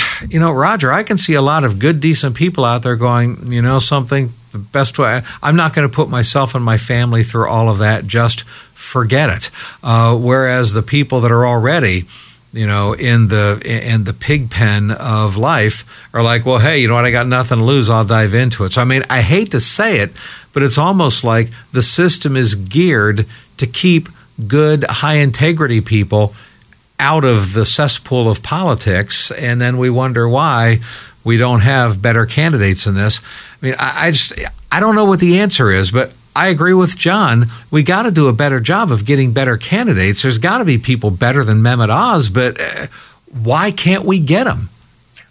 you 0.30 0.40
know, 0.40 0.52
Roger, 0.52 0.92
I 0.92 1.04
can 1.04 1.18
see 1.18 1.34
a 1.34 1.42
lot 1.42 1.64
of 1.64 1.80
good, 1.80 2.00
decent 2.00 2.36
people 2.36 2.66
out 2.66 2.84
there 2.84 2.96
going, 2.96 3.52
you 3.52 3.62
know, 3.62 3.80
something, 3.80 4.34
the 4.52 4.58
best 4.60 4.98
way, 5.00 5.22
I'm 5.42 5.56
not 5.56 5.74
going 5.74 5.88
to 5.88 5.94
put 5.94 6.10
myself 6.10 6.56
and 6.56 6.64
my 6.64 6.78
family 6.78 7.24
through 7.24 7.50
all 7.50 7.70
of 7.70 7.80
that. 7.80 8.06
Just 8.06 8.42
forget 8.74 9.30
it. 9.30 9.50
Uh, 9.82 10.16
whereas 10.18 10.74
the 10.74 10.84
people 10.84 11.22
that 11.22 11.32
are 11.32 11.46
already, 11.46 12.06
you 12.52 12.68
know, 12.68 12.94
in 12.94 13.30
the 13.30 13.60
in 13.66 14.04
the 14.04 14.14
pig 14.14 14.52
pen 14.52 14.92
of 14.92 15.38
life 15.38 15.86
are 16.14 16.22
like, 16.22 16.46
well, 16.46 16.60
hey, 16.60 16.80
you 16.80 16.88
know 16.88 16.94
what? 16.94 17.06
I 17.06 17.12
got 17.12 17.26
nothing 17.26 17.58
to 17.58 17.64
lose. 17.64 17.90
I'll 17.90 18.06
dive 18.06 18.36
into 18.36 18.64
it. 18.64 18.74
So, 18.74 18.82
I 18.82 18.86
mean, 18.86 19.04
I 19.10 19.22
hate 19.22 19.50
to 19.52 19.60
say 19.60 19.98
it, 19.98 20.12
but 20.54 20.62
it's 20.62 20.78
almost 20.78 21.24
like 21.24 21.50
the 21.72 21.82
system 21.82 22.38
is 22.38 22.54
geared 22.54 23.26
to 23.58 23.66
keep 23.66 24.08
good, 24.48 24.84
high 24.84 25.16
integrity 25.16 25.82
people 25.82 26.36
out 27.00 27.26
of 27.26 27.54
the 27.54 27.66
cesspool 27.66 28.30
of 28.30 28.44
politics, 28.44 29.32
and 29.32 29.60
then 29.60 29.78
we 29.78 29.90
wonder 29.90 30.28
why 30.28 30.80
we 31.24 31.38
don't 31.38 31.62
have 31.62 32.02
better 32.02 32.26
candidates 32.26 32.86
in 32.86 32.96
this. 32.96 33.20
I 33.62 33.66
mean, 33.66 33.76
I, 33.80 34.08
I 34.08 34.12
just 34.12 34.34
I 34.72 34.80
don't 34.80 34.96
know 34.96 35.06
what 35.06 35.20
the 35.20 35.40
answer 35.40 35.72
is, 35.72 35.92
but 35.92 36.14
I 36.36 36.48
agree 36.48 36.74
with 36.74 36.98
John. 36.98 37.46
We 37.70 37.84
got 37.84 38.04
to 38.04 38.12
do 38.12 38.28
a 38.28 38.34
better 38.34 38.60
job 38.60 38.92
of 38.92 39.06
getting 39.06 39.34
better 39.34 39.58
candidates. 39.58 40.24
There's 40.24 40.38
got 40.38 40.58
to 40.60 40.66
be 40.66 40.78
people 40.78 41.12
better 41.12 41.44
than 41.44 41.62
Mehmet 41.62 41.90
Oz, 41.90 42.30
but 42.30 42.60
uh, 42.60 42.88
why 43.32 43.72
can't 43.72 44.06
we 44.06 44.20
get 44.20 44.46
them? 44.46 44.70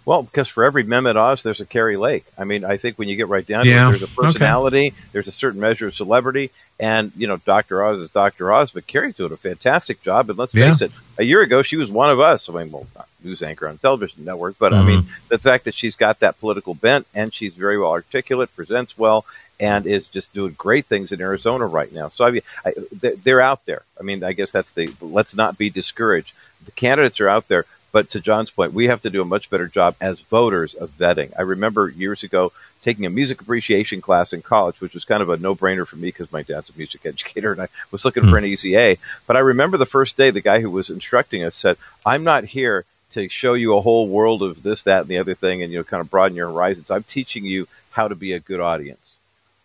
Well, 0.05 0.23
because 0.23 0.49
for 0.49 0.63
every 0.63 0.83
Mehmet 0.83 1.15
Oz, 1.15 1.43
there's 1.43 1.61
a 1.61 1.65
Kari 1.65 1.95
Lake. 1.95 2.25
I 2.37 2.43
mean, 2.43 2.65
I 2.65 2.77
think 2.77 2.99
when 2.99 3.07
you 3.07 3.15
get 3.15 3.29
right 3.29 3.45
down 3.45 3.63
to 3.63 3.71
it, 3.71 3.73
there's 3.73 4.03
a 4.03 4.07
personality, 4.07 4.87
okay. 4.87 4.95
there's 5.13 5.27
a 5.27 5.31
certain 5.31 5.61
measure 5.61 5.87
of 5.87 5.95
celebrity, 5.95 6.51
and 6.79 7.11
you 7.15 7.27
know, 7.27 7.37
Dr. 7.37 7.83
Oz 7.83 7.99
is 7.99 8.09
Dr. 8.09 8.51
Oz, 8.51 8.71
but 8.71 8.85
Kari's 8.85 9.15
doing 9.15 9.31
a 9.31 9.37
fantastic 9.37 10.01
job. 10.01 10.29
And 10.29 10.37
let's 10.37 10.53
yeah. 10.53 10.71
face 10.71 10.81
it, 10.81 10.91
a 11.17 11.23
year 11.23 11.41
ago 11.41 11.63
she 11.63 11.77
was 11.77 11.89
one 11.89 12.09
of 12.09 12.19
us. 12.19 12.49
I 12.49 12.53
mean, 12.53 12.71
well, 12.71 12.87
news 13.23 13.41
anchor 13.41 13.67
on 13.67 13.77
television 13.77 14.25
network, 14.25 14.57
but 14.59 14.73
mm-hmm. 14.73 14.89
I 14.89 14.91
mean, 14.91 15.05
the 15.29 15.37
fact 15.37 15.65
that 15.65 15.75
she's 15.75 15.95
got 15.95 16.19
that 16.19 16.39
political 16.39 16.73
bent 16.73 17.07
and 17.13 17.33
she's 17.33 17.53
very 17.53 17.79
well 17.79 17.91
articulate, 17.91 18.53
presents 18.55 18.97
well, 18.97 19.25
and 19.59 19.85
is 19.85 20.07
just 20.07 20.33
doing 20.33 20.53
great 20.57 20.85
things 20.87 21.11
in 21.13 21.21
Arizona 21.21 21.65
right 21.65 21.91
now. 21.93 22.09
So 22.09 22.25
I 22.25 22.31
mean, 22.31 22.41
I, 22.65 22.73
they're 22.91 23.41
out 23.41 23.65
there. 23.65 23.83
I 23.99 24.03
mean, 24.03 24.23
I 24.23 24.33
guess 24.33 24.51
that's 24.51 24.71
the 24.71 24.93
let's 24.99 25.35
not 25.35 25.57
be 25.57 25.69
discouraged. 25.69 26.33
The 26.65 26.71
candidates 26.71 27.19
are 27.21 27.29
out 27.29 27.47
there. 27.47 27.65
But 27.93 28.09
to 28.09 28.19
John's 28.19 28.49
point, 28.49 28.73
we 28.73 28.87
have 28.87 29.01
to 29.03 29.11
do 29.11 29.21
a 29.21 29.25
much 29.25 29.51
better 29.51 29.67
job 29.67 29.95
as 30.01 30.19
voters 30.19 30.73
of 30.73 30.97
vetting. 30.97 31.31
I 31.37 31.43
remember 31.43 31.87
years 31.87 32.23
ago 32.23 32.51
taking 32.81 33.05
a 33.05 33.09
music 33.09 33.39
appreciation 33.39 34.01
class 34.01 34.33
in 34.33 34.41
college, 34.41 34.81
which 34.81 34.95
was 34.95 35.05
kind 35.05 35.21
of 35.21 35.29
a 35.29 35.37
no 35.37 35.55
brainer 35.55 35.87
for 35.87 35.95
me 35.95 36.07
because 36.07 36.31
my 36.31 36.41
dad's 36.41 36.69
a 36.69 36.77
music 36.77 37.01
educator 37.05 37.53
and 37.53 37.61
I 37.61 37.67
was 37.91 38.03
looking 38.03 38.27
for 38.27 38.37
an 38.37 38.43
hmm. 38.43 38.49
easy 38.49 38.75
A. 38.75 38.97
But 39.27 39.37
I 39.37 39.39
remember 39.39 39.77
the 39.77 39.85
first 39.85 40.17
day, 40.17 40.31
the 40.31 40.41
guy 40.41 40.59
who 40.59 40.71
was 40.71 40.89
instructing 40.89 41.43
us 41.43 41.55
said, 41.55 41.77
I'm 42.05 42.23
not 42.23 42.45
here 42.45 42.83
to 43.11 43.29
show 43.29 43.53
you 43.53 43.77
a 43.77 43.81
whole 43.81 44.07
world 44.07 44.41
of 44.41 44.63
this, 44.63 44.81
that, 44.81 45.01
and 45.01 45.09
the 45.09 45.19
other 45.19 45.35
thing 45.35 45.61
and, 45.61 45.71
you 45.71 45.77
know, 45.77 45.83
kind 45.83 46.01
of 46.01 46.09
broaden 46.09 46.35
your 46.35 46.49
horizons. 46.49 46.89
I'm 46.89 47.03
teaching 47.03 47.45
you 47.45 47.67
how 47.91 48.07
to 48.07 48.15
be 48.15 48.33
a 48.33 48.39
good 48.39 48.59
audience 48.59 49.12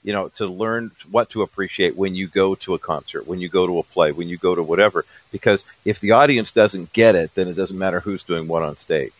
you 0.02 0.12
know, 0.12 0.28
to 0.28 0.46
learn 0.46 0.90
what 1.10 1.30
to 1.30 1.42
appreciate 1.42 1.96
when 1.96 2.14
you 2.14 2.28
go 2.28 2.54
to 2.56 2.74
a 2.74 2.78
concert, 2.78 3.26
when 3.26 3.40
you 3.40 3.48
go 3.48 3.66
to 3.66 3.78
a 3.78 3.82
play, 3.82 4.12
when 4.12 4.28
you 4.28 4.36
go 4.36 4.54
to 4.54 4.62
whatever. 4.62 5.04
Because 5.32 5.64
if 5.84 6.00
the 6.00 6.12
audience 6.12 6.52
doesn't 6.52 6.92
get 6.92 7.14
it, 7.14 7.34
then 7.34 7.48
it 7.48 7.54
doesn't 7.54 7.78
matter 7.78 8.00
who's 8.00 8.22
doing 8.22 8.46
what 8.46 8.62
on 8.62 8.76
stage. 8.76 9.12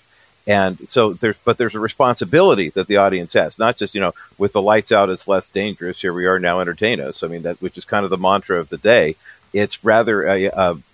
And 0.47 0.79
so 0.89 1.13
there's, 1.13 1.37
but 1.45 1.59
there's 1.59 1.75
a 1.75 1.81
responsibility 1.81 2.71
that 2.71 2.87
the 2.87 2.97
audience 2.97 3.35
has, 3.35 3.59
not 3.59 3.77
just, 3.77 3.95
you 3.95 4.01
know, 4.01 4.15
with 4.39 4.55
the 4.55 4.63
lights 4.63 4.91
out, 4.91 5.11
it's 5.11 5.29
less 5.29 5.47
dangerous. 5.49 6.01
Here 6.01 6.13
we 6.13 6.25
are 6.25 6.39
now, 6.39 6.61
entertain 6.61 7.01
us. 7.01 7.23
I 7.23 7.27
mean, 7.29 7.43
that, 7.43 7.61
which 7.61 7.77
is 7.77 7.85
kind 7.85 8.05
of 8.05 8.11
the 8.11 8.17
mantra 8.17 8.59
of 8.59 8.71
the 8.71 8.79
day. 8.79 9.17
It's 9.53 9.85
rather, 9.85 10.25
a, 10.25 10.39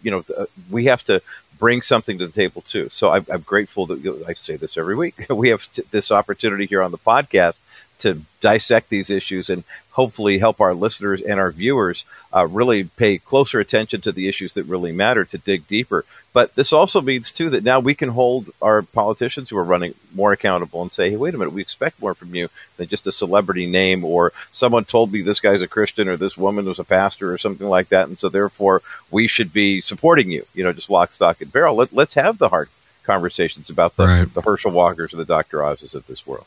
you 0.02 0.10
know, 0.10 0.24
we 0.70 0.86
have 0.86 1.04
to 1.04 1.22
bring 1.58 1.82
something 1.82 2.18
to 2.18 2.26
the 2.26 2.32
table 2.32 2.62
too. 2.62 2.88
So 2.90 3.10
I'm, 3.10 3.26
I'm 3.32 3.42
grateful 3.42 3.86
that 3.86 4.24
I 4.28 4.32
say 4.34 4.56
this 4.56 4.76
every 4.76 4.96
week. 4.96 5.26
we 5.30 5.50
have 5.50 5.70
t- 5.72 5.82
this 5.92 6.10
opportunity 6.10 6.66
here 6.66 6.82
on 6.82 6.90
the 6.90 6.98
podcast 6.98 7.54
to 7.98 8.22
dissect 8.40 8.90
these 8.90 9.10
issues 9.10 9.48
and 9.48 9.64
hopefully 9.92 10.38
help 10.38 10.60
our 10.60 10.74
listeners 10.74 11.22
and 11.22 11.38
our 11.38 11.50
viewers 11.50 12.04
uh, 12.34 12.46
really 12.46 12.84
pay 12.84 13.16
closer 13.16 13.60
attention 13.60 14.00
to 14.00 14.12
the 14.12 14.28
issues 14.28 14.52
that 14.54 14.64
really 14.64 14.92
matter 14.92 15.24
to 15.24 15.38
dig 15.38 15.66
deeper. 15.68 16.04
But 16.32 16.56
this 16.56 16.72
also 16.72 17.00
means 17.00 17.30
too 17.30 17.48
that 17.50 17.62
now 17.62 17.78
we 17.78 17.94
can 17.94 18.08
hold 18.08 18.50
our 18.60 18.82
politicians 18.82 19.48
who 19.48 19.56
are 19.56 19.64
running 19.64 19.94
more 20.12 20.32
accountable 20.32 20.82
and 20.82 20.92
say, 20.92 21.10
"Hey, 21.10 21.16
wait 21.16 21.34
a 21.34 21.38
minute, 21.38 21.54
we 21.54 21.62
expect 21.62 22.02
more 22.02 22.14
from 22.14 22.34
you 22.34 22.48
than 22.76 22.88
just 22.88 23.06
a 23.06 23.12
celebrity 23.12 23.66
name 23.66 24.04
or 24.04 24.32
someone 24.50 24.84
told 24.84 25.12
me 25.12 25.22
this 25.22 25.40
guy's 25.40 25.62
a 25.62 25.68
Christian 25.68 26.08
or 26.08 26.16
this 26.16 26.36
woman 26.36 26.64
was 26.64 26.80
a 26.80 26.84
pastor 26.84 27.32
or 27.32 27.38
something 27.38 27.68
like 27.68 27.88
that, 27.90 28.08
and 28.08 28.18
so 28.18 28.28
therefore 28.28 28.82
we 29.12 29.28
should 29.28 29.52
be 29.52 29.80
supporting 29.80 30.30
you." 30.30 30.44
You 30.54 30.64
know, 30.64 30.72
just 30.72 30.90
lock, 30.90 31.12
stock, 31.12 31.40
and 31.40 31.52
barrel. 31.52 31.76
Let, 31.76 31.96
us 31.96 32.14
have 32.14 32.38
the 32.38 32.48
hard 32.48 32.68
conversations 33.04 33.70
about 33.70 33.96
the, 33.96 34.06
right. 34.06 34.34
the 34.34 34.42
Herschel 34.42 34.72
Walkers 34.72 35.14
or 35.14 35.18
the 35.18 35.24
Dr. 35.24 35.62
Oz's 35.62 35.94
of 35.94 36.06
this 36.06 36.26
world. 36.26 36.46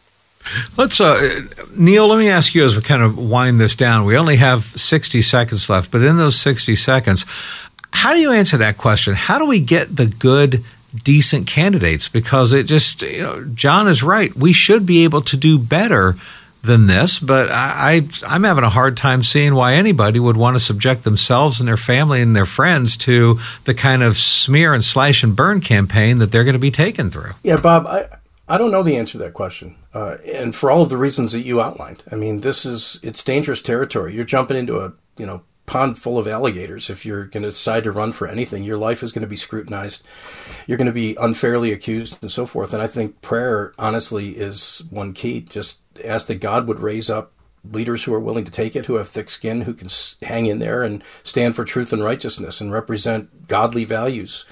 Let's, 0.75 0.99
uh, 1.01 1.45
Neil, 1.75 2.07
let 2.07 2.17
me 2.17 2.29
ask 2.29 2.53
you 2.53 2.63
as 2.63 2.75
we 2.75 2.81
kind 2.81 3.03
of 3.03 3.17
wind 3.17 3.59
this 3.59 3.75
down. 3.75 4.05
We 4.05 4.17
only 4.17 4.37
have 4.37 4.65
60 4.65 5.21
seconds 5.21 5.69
left, 5.69 5.91
but 5.91 6.01
in 6.01 6.17
those 6.17 6.35
60 6.35 6.75
seconds, 6.75 7.25
how 7.91 8.13
do 8.13 8.19
you 8.19 8.31
answer 8.31 8.57
that 8.57 8.77
question? 8.77 9.15
How 9.15 9.39
do 9.39 9.45
we 9.45 9.59
get 9.59 9.95
the 9.95 10.05
good, 10.05 10.63
decent 11.03 11.47
candidates? 11.47 12.07
Because 12.07 12.53
it 12.53 12.63
just, 12.63 13.01
you 13.01 13.23
know, 13.23 13.43
John 13.45 13.87
is 13.87 14.03
right. 14.03 14.35
We 14.35 14.53
should 14.53 14.85
be 14.85 15.03
able 15.03 15.21
to 15.23 15.37
do 15.37 15.57
better 15.57 16.15
than 16.63 16.87
this, 16.87 17.17
but 17.19 17.49
I, 17.51 18.07
I 18.27 18.35
am 18.35 18.43
having 18.43 18.63
a 18.63 18.69
hard 18.69 18.97
time 18.97 19.23
seeing 19.23 19.55
why 19.55 19.73
anybody 19.73 20.19
would 20.19 20.37
want 20.37 20.55
to 20.55 20.59
subject 20.59 21.03
themselves 21.03 21.59
and 21.59 21.67
their 21.67 21.77
family 21.77 22.21
and 22.21 22.35
their 22.35 22.45
friends 22.45 22.97
to 22.97 23.37
the 23.63 23.73
kind 23.73 24.03
of 24.03 24.17
smear 24.17 24.73
and 24.73 24.83
slash 24.83 25.23
and 25.23 25.35
burn 25.35 25.61
campaign 25.61 26.19
that 26.19 26.31
they're 26.31 26.43
going 26.43 26.53
to 26.53 26.59
be 26.59 26.71
taken 26.71 27.09
through. 27.09 27.31
Yeah, 27.43 27.57
Bob, 27.57 27.87
I, 27.87 28.07
I 28.49 28.57
don't 28.57 28.71
know 28.71 28.83
the 28.83 28.97
answer 28.97 29.13
to 29.13 29.17
that 29.19 29.33
question, 29.33 29.75
uh, 29.93 30.17
and 30.25 30.55
for 30.55 30.71
all 30.71 30.81
of 30.81 30.89
the 30.89 30.97
reasons 30.97 31.33
that 31.33 31.41
you 31.41 31.59
outlined. 31.61 32.03
I 32.11 32.15
mean, 32.15 32.41
this 32.41 32.65
is 32.65 32.99
it's 33.03 33.23
dangerous 33.23 33.61
territory. 33.61 34.15
You're 34.15 34.23
jumping 34.23 34.57
into 34.57 34.79
a 34.79 34.93
you 35.17 35.25
know 35.25 35.43
pond 35.65 35.97
full 35.97 36.17
of 36.17 36.27
alligators 36.27 36.89
if 36.89 37.05
you're 37.05 37.25
going 37.25 37.43
to 37.43 37.49
decide 37.49 37.83
to 37.83 37.91
run 37.91 38.13
for 38.13 38.25
anything. 38.25 38.63
Your 38.63 38.77
life 38.77 39.03
is 39.03 39.11
going 39.11 39.21
to 39.21 39.27
be 39.27 39.35
scrutinized. 39.35 40.01
You're 40.65 40.77
going 40.77 40.87
to 40.87 40.93
be 40.93 41.15
unfairly 41.19 41.73
accused 41.73 42.17
and 42.21 42.31
so 42.31 42.45
forth. 42.45 42.73
And 42.73 42.81
I 42.81 42.87
think 42.87 43.21
prayer, 43.21 43.73
honestly, 43.77 44.29
is 44.29 44.81
one 44.89 45.11
key. 45.11 45.41
Just 45.41 45.81
ask 46.05 46.27
that 46.27 46.35
God 46.35 46.69
would 46.69 46.79
raise 46.79 47.09
up 47.09 47.33
leaders 47.69 48.05
who 48.05 48.13
are 48.13 48.19
willing 48.19 48.45
to 48.45 48.51
take 48.51 48.77
it, 48.77 48.85
who 48.85 48.95
have 48.95 49.09
thick 49.09 49.29
skin, 49.29 49.61
who 49.61 49.73
can 49.73 49.89
hang 50.21 50.45
in 50.45 50.59
there 50.59 50.83
and 50.83 51.03
stand 51.23 51.53
for 51.53 51.65
truth 51.65 51.91
and 51.91 52.01
righteousness 52.01 52.61
and 52.61 52.71
represent 52.71 53.49
godly 53.49 53.83
values 53.83 54.45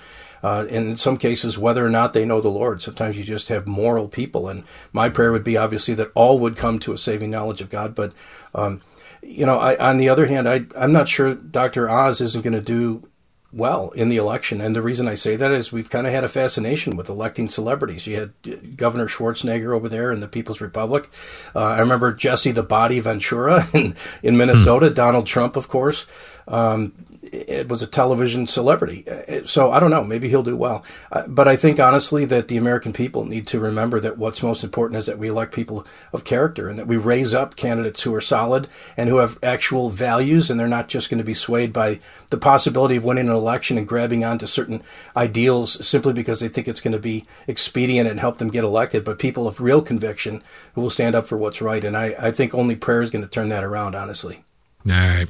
uh, 0.46 0.64
in 0.70 0.96
some 0.96 1.18
cases, 1.18 1.58
whether 1.58 1.84
or 1.84 1.90
not 1.90 2.14
they 2.14 2.24
know 2.24 2.40
the 2.40 2.50
Lord. 2.50 2.80
Sometimes 2.80 3.18
you 3.18 3.24
just 3.24 3.50
have 3.50 3.66
moral 3.66 4.08
people. 4.08 4.48
And 4.48 4.64
my 4.94 5.10
prayer 5.10 5.32
would 5.32 5.44
be 5.44 5.58
obviously 5.58 5.96
that 5.96 6.12
all 6.14 6.38
would 6.38 6.56
come 6.56 6.78
to 6.80 6.94
a 6.94 7.00
saving 7.00 7.32
knowledge 7.32 7.62
of 7.62 7.72
God. 7.72 7.96
But, 7.96 8.14
um, 8.54 8.80
you 9.24 9.48
know, 9.48 9.58
I, 9.58 9.76
on 9.78 9.98
the 9.98 10.08
other 10.08 10.28
hand, 10.28 10.48
I, 10.48 10.68
I'm 10.78 10.92
not 10.92 11.10
sure 11.10 11.34
Dr. 11.34 11.90
Oz 11.90 12.22
isn't 12.22 12.44
going 12.44 12.54
to 12.54 12.62
do 12.62 13.10
well 13.52 13.90
in 13.92 14.10
the 14.10 14.18
election. 14.18 14.62
And 14.62 14.76
the 14.76 14.84
reason 14.84 15.08
I 15.08 15.16
say 15.16 15.36
that 15.36 15.52
is 15.52 15.72
we've 15.72 15.90
kind 15.90 16.06
of 16.06 16.14
had 16.14 16.24
a 16.24 16.30
fascination 16.30 16.96
with 16.96 17.10
electing 17.10 17.50
celebrities. 17.50 18.06
You 18.06 18.20
had 18.20 18.78
Governor 18.78 19.08
Schwarzenegger 19.08 19.74
over 19.74 19.90
there 19.90 20.12
in 20.12 20.20
the 20.20 20.28
People's 20.28 20.62
Republic. 20.62 21.10
Uh, 21.56 21.64
I 21.64 21.80
remember 21.80 22.14
Jesse 22.14 22.52
the 22.52 22.62
Body 22.62 23.00
Ventura 23.00 23.66
in, 23.74 23.96
in 24.22 24.38
Minnesota, 24.38 24.90
hmm. 24.90 24.94
Donald 24.94 25.26
Trump, 25.26 25.56
of 25.56 25.70
course. 25.70 26.06
Um, 26.48 26.94
it 27.32 27.70
was 27.70 27.82
a 27.82 27.88
television 27.88 28.48
celebrity. 28.48 29.06
Uh, 29.08 29.46
so 29.46 29.72
I 29.72 29.80
don't 29.80 29.92
know. 29.92 30.04
Maybe 30.04 30.30
he'll 30.30 30.44
do 30.44 30.56
well. 30.56 30.84
Uh, 31.12 31.24
but 31.28 31.48
I 31.48 31.56
think 31.56 31.80
honestly 31.80 32.26
that 32.26 32.48
the 32.48 32.58
American 32.58 32.94
people 32.94 33.26
need 33.26 33.48
to 33.48 33.60
remember 33.60 34.00
that 34.00 34.18
what's 34.18 34.44
most 34.44 34.64
important 34.64 35.00
is 35.00 35.06
that 35.06 35.18
we 35.18 35.30
elect 35.30 35.54
people 35.54 35.86
of 36.14 36.24
character 36.24 36.70
and 36.70 36.78
that 36.80 36.88
we 36.88 36.98
raise 36.98 37.34
up 37.34 37.56
candidates 37.56 38.04
who 38.04 38.14
are 38.14 38.22
solid 38.22 38.68
and 38.96 39.10
who 39.10 39.18
have 39.18 39.40
actual 39.44 39.90
values 39.90 40.50
and 40.50 40.60
they're 40.60 40.68
not 40.68 40.88
just 40.88 41.10
going 41.10 41.18
to 41.18 41.24
be 41.24 41.34
swayed 41.34 41.74
by 41.74 42.00
the 42.30 42.38
possibility 42.38 42.96
of 42.96 43.04
winning 43.04 43.30
an 43.30 43.36
election 43.36 43.78
and 43.78 43.88
grabbing 43.88 44.24
onto 44.24 44.48
certain 44.48 44.82
ideals 45.16 45.86
simply 45.86 46.14
because 46.14 46.40
they 46.40 46.48
think 46.48 46.68
it's 46.68 46.82
going 46.82 46.94
to 46.94 47.00
be 47.00 47.26
expedient 47.48 48.10
and 48.10 48.20
help 48.20 48.38
them 48.38 48.50
get 48.50 48.64
elected, 48.64 49.04
but 49.04 49.20
people 49.20 49.48
of 49.48 49.60
real 49.60 49.82
conviction 49.82 50.42
who 50.74 50.82
will 50.82 50.90
stand 50.90 51.16
up 51.16 51.28
for 51.28 51.38
what's 51.38 51.62
right. 51.62 51.84
And 51.84 51.98
I, 51.98 52.16
I 52.20 52.32
think 52.32 52.54
only 52.54 52.76
prayer 52.76 53.02
is 53.02 53.10
going 53.10 53.24
to 53.24 53.30
turn 53.30 53.50
that 53.50 53.64
around, 53.64 53.96
honestly. 53.96 54.45
All 54.88 54.96
right. 54.96 55.28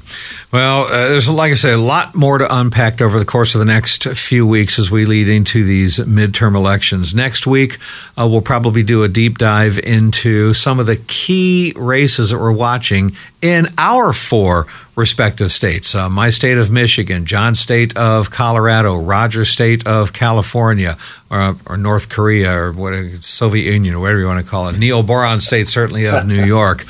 Well, 0.51 0.81
uh, 0.83 0.89
there's, 0.89 1.29
like 1.29 1.53
I 1.53 1.55
say, 1.55 1.71
a 1.71 1.77
lot 1.77 2.13
more 2.13 2.37
to 2.37 2.57
unpack 2.57 3.01
over 3.01 3.19
the 3.19 3.25
course 3.25 3.55
of 3.55 3.59
the 3.59 3.65
next 3.65 4.03
few 4.03 4.45
weeks 4.45 4.77
as 4.77 4.91
we 4.91 5.05
lead 5.05 5.29
into 5.29 5.63
these 5.63 5.97
midterm 5.97 6.55
elections. 6.55 7.15
Next 7.15 7.47
week, 7.47 7.77
uh, 8.19 8.27
we'll 8.27 8.41
probably 8.41 8.83
do 8.83 9.03
a 9.03 9.07
deep 9.07 9.37
dive 9.37 9.79
into 9.79 10.53
some 10.53 10.77
of 10.77 10.87
the 10.87 10.97
key 10.97 11.71
races 11.77 12.31
that 12.31 12.37
we're 12.37 12.51
watching 12.51 13.15
in 13.41 13.67
our 13.77 14.11
four 14.11 14.67
respective 14.95 15.51
states. 15.51 15.93
Uh, 15.93 16.09
my 16.09 16.29
state 16.29 16.57
of 16.57 16.71
Michigan, 16.71 17.25
John's 17.25 17.59
state 17.59 17.95
of 17.97 18.31
Colorado, 18.31 18.95
Roger's 18.95 19.49
state 19.49 19.85
of 19.85 20.13
California, 20.13 20.97
or, 21.29 21.57
or 21.65 21.77
North 21.77 22.09
Korea, 22.09 22.53
or 22.53 22.71
what 22.71 22.93
Soviet 23.23 23.71
Union, 23.71 23.95
or 23.95 23.99
whatever 23.99 24.19
you 24.19 24.25
want 24.25 24.43
to 24.43 24.49
call 24.49 24.69
it. 24.69 24.77
Neil 24.77 25.03
Boron 25.03 25.39
state, 25.39 25.67
certainly 25.67 26.05
of 26.05 26.25
New 26.25 26.43
York. 26.45 26.81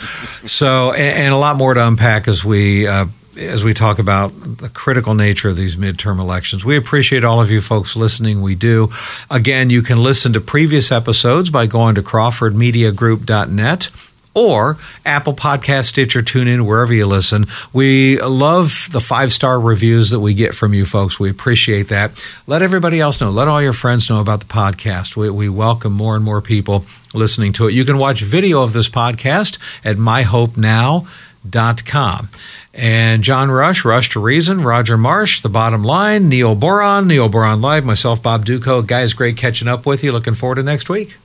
So, 0.46 0.92
and, 0.92 1.26
and, 1.26 1.34
a 1.34 1.38
lot 1.38 1.58
more 1.58 1.74
to 1.74 1.86
unpack 1.86 2.28
as 2.28 2.46
we 2.46 2.88
uh, 2.88 3.08
as 3.38 3.64
we 3.64 3.74
talk 3.74 4.00
about 4.00 4.30
the 4.58 4.70
critical 4.70 5.14
nature 5.14 5.50
of 5.50 5.58
these 5.58 5.76
midterm 5.76 6.20
elections. 6.20 6.64
We 6.64 6.78
appreciate 6.78 7.24
all 7.24 7.42
of 7.42 7.52
you 7.52 7.60
folks 7.60 7.96
listening. 7.96 8.42
We 8.42 8.56
do. 8.56 8.90
Again, 9.30 9.70
you 9.70 9.82
can 9.82 10.02
listen 10.02 10.32
to 10.34 10.42
previous 10.42 10.92
episodes 10.92 11.50
by 11.50 11.66
going 11.66 11.96
to 11.96 12.02
crawfordmediagroup.net 12.02 13.90
or 14.36 14.78
Apple 15.06 15.34
Podcast, 15.34 15.86
Stitcher, 15.86 16.22
TuneIn, 16.22 16.68
wherever 16.68 16.94
you 16.94 17.08
listen. 17.08 17.48
We 17.74 18.22
love 18.22 18.90
the 18.92 19.02
five 19.02 19.32
star 19.32 19.60
reviews 19.60 20.12
that 20.12 20.20
we 20.20 20.36
get 20.36 20.54
from 20.54 20.74
you 20.74 20.86
folks. 20.86 21.20
We 21.20 21.30
appreciate 21.30 21.90
that. 21.90 22.24
Let 22.46 22.62
everybody 22.62 23.00
else 23.00 23.20
know. 23.20 23.32
Let 23.32 23.48
all 23.48 23.62
your 23.62 23.74
friends 23.74 24.10
know 24.10 24.22
about 24.22 24.42
the 24.42 24.46
podcast. 24.46 25.16
We, 25.16 25.30
we 25.30 25.50
welcome 25.50 25.94
more 25.94 26.16
and 26.16 26.24
more 26.24 26.42
people 26.42 26.86
listening 27.14 27.54
to 27.54 27.68
it. 27.68 27.74
You 27.74 27.86
can 27.86 27.98
watch 27.98 28.22
video 28.22 28.62
of 28.62 28.74
this 28.74 28.90
podcast 28.90 29.58
at 29.84 29.96
myhopenow.com. 29.96 32.30
And 32.78 33.24
John 33.24 33.50
Rush, 33.50 33.86
Rush 33.86 34.10
to 34.10 34.20
Reason, 34.20 34.62
Roger 34.62 34.98
Marsh, 34.98 35.42
The 35.42 35.48
Bottom 35.48 35.82
Line, 35.82 36.28
Neil 36.28 36.56
Boron, 36.56 37.08
Neil 37.08 37.30
Boron 37.30 37.62
Live, 37.62 37.86
myself, 37.86 38.22
Bob 38.22 38.46
Dutko. 38.46 38.86
Guys, 38.86 39.14
great 39.14 39.38
catching 39.38 39.70
up 39.70 39.86
with 39.86 40.04
you. 40.04 40.12
Looking 40.12 40.34
forward 40.34 40.56
to 40.56 40.64
next 40.64 40.90
week. 40.90 41.16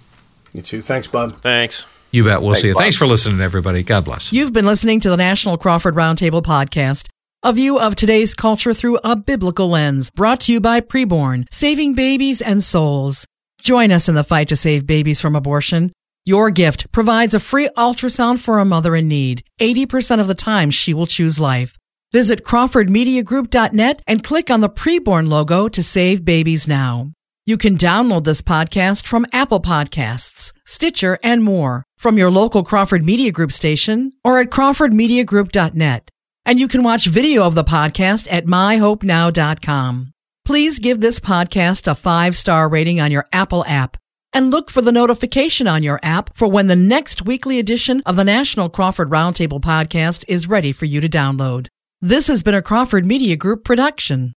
You 0.53 0.63
too. 0.63 0.81
Thanks, 0.81 1.09
Bob. 1.09 1.43
Thanks. 1.43 1.87
You 2.13 2.25
bet. 2.25 2.41
We'll 2.41 2.51
Thanks, 2.51 2.61
see 2.63 2.69
you. 2.69 2.75
Bob. 2.75 2.83
Thanks 2.83 2.97
for 2.97 3.07
listening, 3.07 3.41
everybody. 3.41 3.83
God 3.83 4.05
bless. 4.05 4.33
You've 4.33 4.53
been 4.53 4.67
listening 4.67 5.01
to 5.01 5.11
the 5.11 5.17
National 5.17 5.57
Crawford 5.57 5.95
Roundtable 5.95 6.43
podcast. 6.43 7.09
A 7.43 7.53
view 7.53 7.79
of 7.79 7.95
today's 7.95 8.35
culture 8.35 8.75
through 8.75 8.99
a 9.03 9.17
biblical 9.17 9.69
lens, 9.69 10.11
brought 10.11 10.41
to 10.43 10.53
you 10.53 10.61
by 10.61 10.81
Preborn, 10.81 11.47
saving 11.51 11.95
babies 11.95 12.43
and 12.43 12.63
souls. 12.63 13.25
Join 13.63 13.91
us 13.91 14.09
in 14.09 14.15
the 14.15 14.25
fight 14.25 14.49
to 14.49 14.57
save 14.57 14.87
babies 14.87 15.21
from 15.21 15.35
abortion. 15.35 15.93
Your 16.27 16.51
gift 16.51 16.93
provides 16.93 17.33
a 17.33 17.41
free 17.41 17.71
ultrasound 17.79 18.41
for 18.41 18.59
a 18.59 18.65
mother 18.65 18.95
in 18.95 19.09
need. 19.09 19.43
80% 19.59 20.21
of 20.21 20.29
the 20.29 20.35
time, 20.35 20.71
she 20.71 20.93
will 20.93 21.07
choose 21.07 21.41
life. 21.41 21.77
Visit 22.13 22.45
CrawfordMediaGroup.net 22.45 24.03
and 24.07 24.25
click 24.25 24.51
on 24.51 24.61
the 24.61 24.69
preborn 24.69 25.29
logo 25.29 25.69
to 25.69 25.83
save 25.83 26.25
babies 26.25 26.69
now. 26.69 27.13
You 27.47 27.57
can 27.57 27.79
download 27.79 28.25
this 28.25 28.43
podcast 28.43 29.07
from 29.07 29.25
Apple 29.33 29.61
Podcasts, 29.61 30.53
Stitcher, 30.67 31.19
and 31.23 31.43
more 31.43 31.85
from 32.01 32.17
your 32.17 32.31
local 32.31 32.65
Crawford 32.65 33.05
Media 33.05 33.31
Group 33.31 33.53
station 33.53 34.11
or 34.25 34.39
at 34.41 34.49
CrawfordMediaGroup.net. 34.49 36.11
And 36.47 36.59
you 36.59 36.67
can 36.67 36.83
watch 36.83 37.05
video 37.05 37.45
of 37.45 37.55
the 37.55 37.63
podcast 37.63 38.27
at 38.31 38.47
MyHopeNow.com. 38.47 40.15
Please 40.47 40.79
give 40.79 41.01
this 41.01 41.21
podcast 41.21 41.87
a 41.87 41.95
five 41.95 42.35
star 42.35 42.71
rating 42.71 43.01
on 43.01 43.11
your 43.11 43.27
Apple 43.33 43.67
app 43.67 43.99
and 44.33 44.51
look 44.51 44.71
for 44.71 44.81
the 44.81 44.91
notification 44.91 45.67
on 45.67 45.83
your 45.83 46.01
app 46.03 46.35
for 46.35 46.49
when 46.49 46.69
the 46.69 46.75
next 46.75 47.27
weekly 47.27 47.59
edition 47.59 48.03
of 48.07 48.17
the 48.17 48.25
National 48.25 48.71
Crawford 48.71 49.11
Roundtable 49.11 49.61
podcast 49.61 50.25
is 50.27 50.49
ready 50.49 50.73
for 50.73 50.87
you 50.87 51.03
to 51.03 51.09
download. 51.09 51.67
This 52.01 52.29
has 52.29 52.43
been 52.43 52.55
a 52.55 52.63
Crawford 52.63 53.05
Media 53.05 53.37
Group 53.37 53.63
production. 53.63 54.29